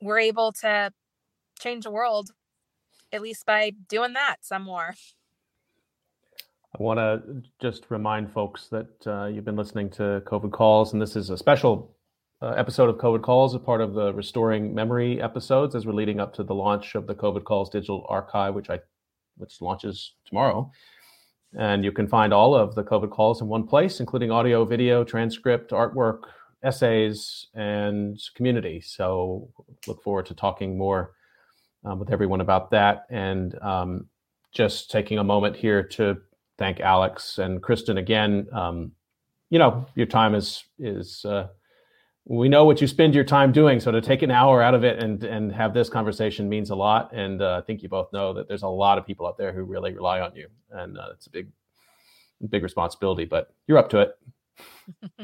we're 0.00 0.18
able 0.18 0.52
to 0.52 0.92
change 1.60 1.84
the 1.84 1.90
world 1.90 2.30
at 3.12 3.22
least 3.22 3.46
by 3.46 3.72
doing 3.88 4.14
that 4.14 4.36
some 4.40 4.62
more. 4.62 4.94
I 6.76 6.82
want 6.82 6.98
to 6.98 7.42
just 7.60 7.86
remind 7.88 8.32
folks 8.32 8.66
that 8.68 9.06
uh, 9.06 9.26
you've 9.26 9.44
been 9.44 9.56
listening 9.56 9.90
to 9.90 10.22
COVID 10.26 10.50
Calls, 10.50 10.92
and 10.92 11.00
this 11.00 11.14
is 11.14 11.30
a 11.30 11.38
special 11.38 11.94
uh, 12.42 12.48
episode 12.56 12.88
of 12.88 12.96
COVID 12.96 13.22
Calls, 13.22 13.54
a 13.54 13.60
part 13.60 13.80
of 13.80 13.94
the 13.94 14.12
Restoring 14.12 14.74
Memory 14.74 15.22
episodes 15.22 15.76
as 15.76 15.86
we're 15.86 15.92
leading 15.92 16.18
up 16.18 16.34
to 16.34 16.42
the 16.42 16.54
launch 16.54 16.96
of 16.96 17.06
the 17.06 17.14
COVID 17.14 17.44
Calls 17.44 17.70
digital 17.70 18.04
archive, 18.08 18.54
which 18.54 18.70
I 18.70 18.80
which 19.36 19.60
launches 19.60 20.14
tomorrow. 20.26 20.70
And 21.58 21.84
you 21.84 21.92
can 21.92 22.08
find 22.08 22.32
all 22.32 22.54
of 22.54 22.74
the 22.74 22.82
COVID 22.82 23.10
calls 23.10 23.40
in 23.40 23.48
one 23.48 23.66
place, 23.66 24.00
including 24.00 24.30
audio, 24.30 24.64
video, 24.64 25.04
transcript, 25.04 25.70
artwork, 25.70 26.20
essays, 26.62 27.46
and 27.54 28.20
community. 28.34 28.80
So 28.80 29.48
look 29.86 30.02
forward 30.02 30.26
to 30.26 30.34
talking 30.34 30.76
more 30.76 31.12
um, 31.84 31.98
with 31.98 32.10
everyone 32.10 32.40
about 32.40 32.70
that. 32.70 33.06
And 33.10 33.56
um, 33.62 34.08
just 34.52 34.90
taking 34.90 35.18
a 35.18 35.24
moment 35.24 35.56
here 35.56 35.82
to 35.82 36.16
thank 36.58 36.80
Alex 36.80 37.38
and 37.38 37.62
Kristen 37.62 37.98
again. 37.98 38.46
Um, 38.52 38.92
you 39.50 39.58
know, 39.58 39.86
your 39.94 40.06
time 40.06 40.34
is 40.34 40.64
is 40.78 41.24
uh, 41.24 41.48
we 42.26 42.48
know 42.48 42.64
what 42.64 42.80
you 42.80 42.86
spend 42.86 43.14
your 43.14 43.24
time 43.24 43.52
doing. 43.52 43.80
So 43.80 43.90
to 43.90 44.00
take 44.00 44.22
an 44.22 44.30
hour 44.30 44.62
out 44.62 44.74
of 44.74 44.82
it 44.84 45.02
and 45.02 45.22
and 45.24 45.52
have 45.52 45.74
this 45.74 45.88
conversation 45.88 46.48
means 46.48 46.70
a 46.70 46.74
lot. 46.74 47.12
And 47.12 47.42
uh, 47.42 47.60
I 47.62 47.66
think 47.66 47.82
you 47.82 47.88
both 47.88 48.12
know 48.12 48.32
that 48.34 48.48
there's 48.48 48.62
a 48.62 48.68
lot 48.68 48.98
of 48.98 49.06
people 49.06 49.26
out 49.26 49.36
there 49.36 49.52
who 49.52 49.64
really 49.64 49.92
rely 49.92 50.20
on 50.20 50.34
you, 50.34 50.48
and 50.70 50.98
uh, 50.98 51.08
it's 51.12 51.26
a 51.26 51.30
big 51.30 51.48
big 52.48 52.62
responsibility. 52.62 53.24
But 53.24 53.52
you're 53.66 53.78
up 53.78 53.90
to 53.90 54.00
it. 54.00 54.18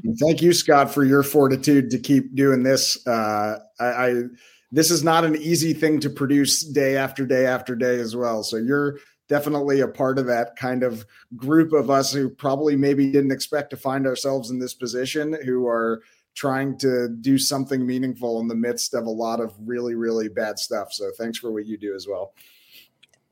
Thank 0.21 0.43
you, 0.43 0.53
Scott, 0.53 0.93
for 0.93 1.05
your 1.05 1.23
fortitude 1.23 1.91
to 1.91 1.99
keep 1.99 2.35
doing 2.35 2.63
this. 2.63 3.07
Uh, 3.07 3.59
I, 3.79 3.85
I 3.85 4.23
this 4.71 4.91
is 4.91 5.03
not 5.03 5.25
an 5.25 5.37
easy 5.37 5.73
thing 5.73 6.01
to 6.01 6.11
produce 6.11 6.65
day 6.65 6.97
after 6.97 7.25
day 7.25 7.47
after 7.47 7.75
day 7.75 7.99
as 7.99 8.15
well. 8.15 8.43
So 8.43 8.57
you're 8.57 8.99
definitely 9.29 9.81
a 9.81 9.89
part 9.89 10.19
of 10.19 10.27
that 10.27 10.57
kind 10.57 10.83
of 10.83 11.07
group 11.37 11.73
of 11.73 11.89
us 11.89 12.13
who 12.13 12.29
probably 12.29 12.77
maybe 12.77 13.11
didn't 13.11 13.31
expect 13.31 13.71
to 13.71 13.77
find 13.77 14.07
ourselves 14.07 14.51
in 14.51 14.59
this 14.59 14.75
position, 14.75 15.39
who 15.45 15.67
are 15.67 16.03
trying 16.35 16.79
to 16.79 17.09
do 17.09 17.39
something 17.39 17.87
meaningful 17.87 18.41
in 18.41 18.49
the 18.49 18.55
midst 18.55 18.95
of 18.95 19.07
a 19.07 19.11
lot 19.11 19.41
of 19.41 19.55
really, 19.61 19.95
really 19.95 20.29
bad 20.29 20.59
stuff. 20.59 20.93
So 20.93 21.11
thanks 21.19 21.39
for 21.39 21.51
what 21.51 21.67
you 21.67 21.77
do 21.77 21.95
as 21.95 22.07
well. 22.07 22.33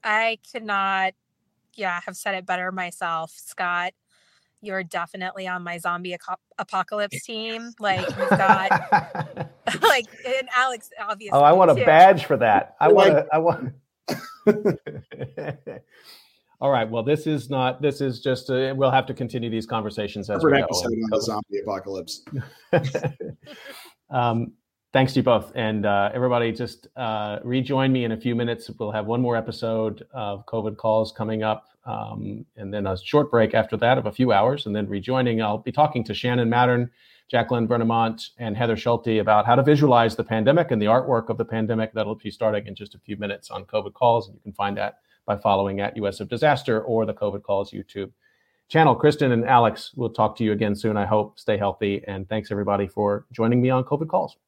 I 0.05 0.39
cannot, 0.51 0.67
not, 0.67 1.15
yeah, 1.75 2.01
have 2.05 2.17
said 2.17 2.35
it 2.35 2.47
better 2.47 2.73
myself, 2.73 3.33
Scott. 3.35 3.93
You're 4.61 4.83
definitely 4.83 5.47
on 5.47 5.63
my 5.63 5.79
zombie 5.79 6.17
apocalypse 6.59 7.25
team. 7.25 7.73
Like 7.79 8.01
you've 8.01 8.31
got, 8.31 8.71
like, 9.83 10.07
and 10.27 10.49
Alex 10.57 10.91
obviously. 11.01 11.39
Oh, 11.39 11.43
I 11.43 11.53
want 11.53 11.71
a 11.71 11.75
badge 11.75 12.25
for 12.25 12.37
that. 12.39 12.75
I 12.81 12.89
want. 12.89 13.27
I 13.33 13.39
want. 13.39 13.75
All 16.61 16.71
right. 16.71 16.89
Well, 16.89 17.05
this 17.05 17.27
is 17.27 17.51
not. 17.51 17.81
This 17.81 18.01
is 18.01 18.21
just. 18.21 18.51
A, 18.51 18.73
we'll 18.73 18.91
have 18.91 19.07
to 19.07 19.15
continue 19.15 19.49
these 19.49 19.67
conversations 19.67 20.29
as 20.29 20.43
we 20.43 20.51
go. 20.51 20.59
on 20.59 21.11
the 21.11 21.21
zombie 21.21 21.61
apocalypse. 21.63 22.25
um, 24.11 24.53
thanks 24.93 25.13
to 25.13 25.21
you 25.21 25.23
both, 25.23 25.53
and 25.55 25.87
uh, 25.87 26.11
everybody. 26.13 26.51
Just 26.51 26.89
uh, 26.97 27.39
rejoin 27.45 27.93
me 27.93 28.05
in 28.05 28.11
a 28.11 28.17
few 28.17 28.35
minutes. 28.35 28.69
We'll 28.77 28.91
have 28.91 29.07
one 29.07 29.21
more 29.21 29.37
episode 29.37 30.05
of 30.13 30.45
COVID 30.47 30.77
calls 30.77 31.13
coming 31.13 31.45
up, 31.45 31.67
um, 31.85 32.45
and 32.57 32.75
then 32.75 32.89
a 32.89 32.97
short 32.97 33.31
break 33.31 33.55
after 33.55 33.77
that 33.77 33.97
of 33.97 34.07
a 34.07 34.13
few 34.13 34.33
hours, 34.33 34.67
and 34.67 34.75
then 34.75 34.89
rejoining. 34.89 35.41
I'll 35.41 35.59
be 35.59 35.73
talking 35.73 36.03
to 36.05 36.15
Shannon 36.15 36.51
Mattern. 36.51 36.91
Jacqueline 37.31 37.69
Wernimont, 37.69 38.31
and 38.39 38.57
Heather 38.57 38.75
Schulte 38.75 39.21
about 39.21 39.45
how 39.45 39.55
to 39.55 39.63
visualize 39.63 40.17
the 40.17 40.25
pandemic 40.25 40.71
and 40.71 40.81
the 40.81 40.87
artwork 40.87 41.29
of 41.29 41.37
the 41.37 41.45
pandemic. 41.45 41.93
That'll 41.93 42.15
be 42.15 42.31
starting 42.31 42.67
in 42.67 42.75
just 42.75 42.95
a 42.95 42.99
few 42.99 43.19
minutes 43.19 43.51
on 43.51 43.67
COVID 43.67 43.93
calls, 43.93 44.29
and 44.29 44.37
you 44.37 44.41
can 44.41 44.55
find 44.55 44.79
that 44.79 45.01
by 45.29 45.37
following 45.37 45.81
at 45.81 45.97
US 45.99 46.21
of 46.21 46.29
Disaster 46.29 46.81
or 46.81 47.05
the 47.05 47.13
COVID 47.13 47.43
Calls 47.43 47.71
YouTube 47.71 48.11
channel. 48.69 48.95
Kristen 48.97 49.31
and 49.31 49.45
Alex, 49.45 49.93
we'll 49.95 50.09
talk 50.09 50.35
to 50.37 50.45
you 50.45 50.53
again 50.53 50.75
soon. 50.75 50.97
I 50.97 51.05
hope. 51.05 51.39
Stay 51.39 51.59
healthy. 51.59 52.03
And 52.09 52.27
thanks, 52.29 52.51
everybody, 52.51 52.89
for 52.89 53.27
joining 53.31 53.61
me 53.61 53.69
on 53.69 53.85
COVID 53.85 54.09
Calls. 54.09 54.39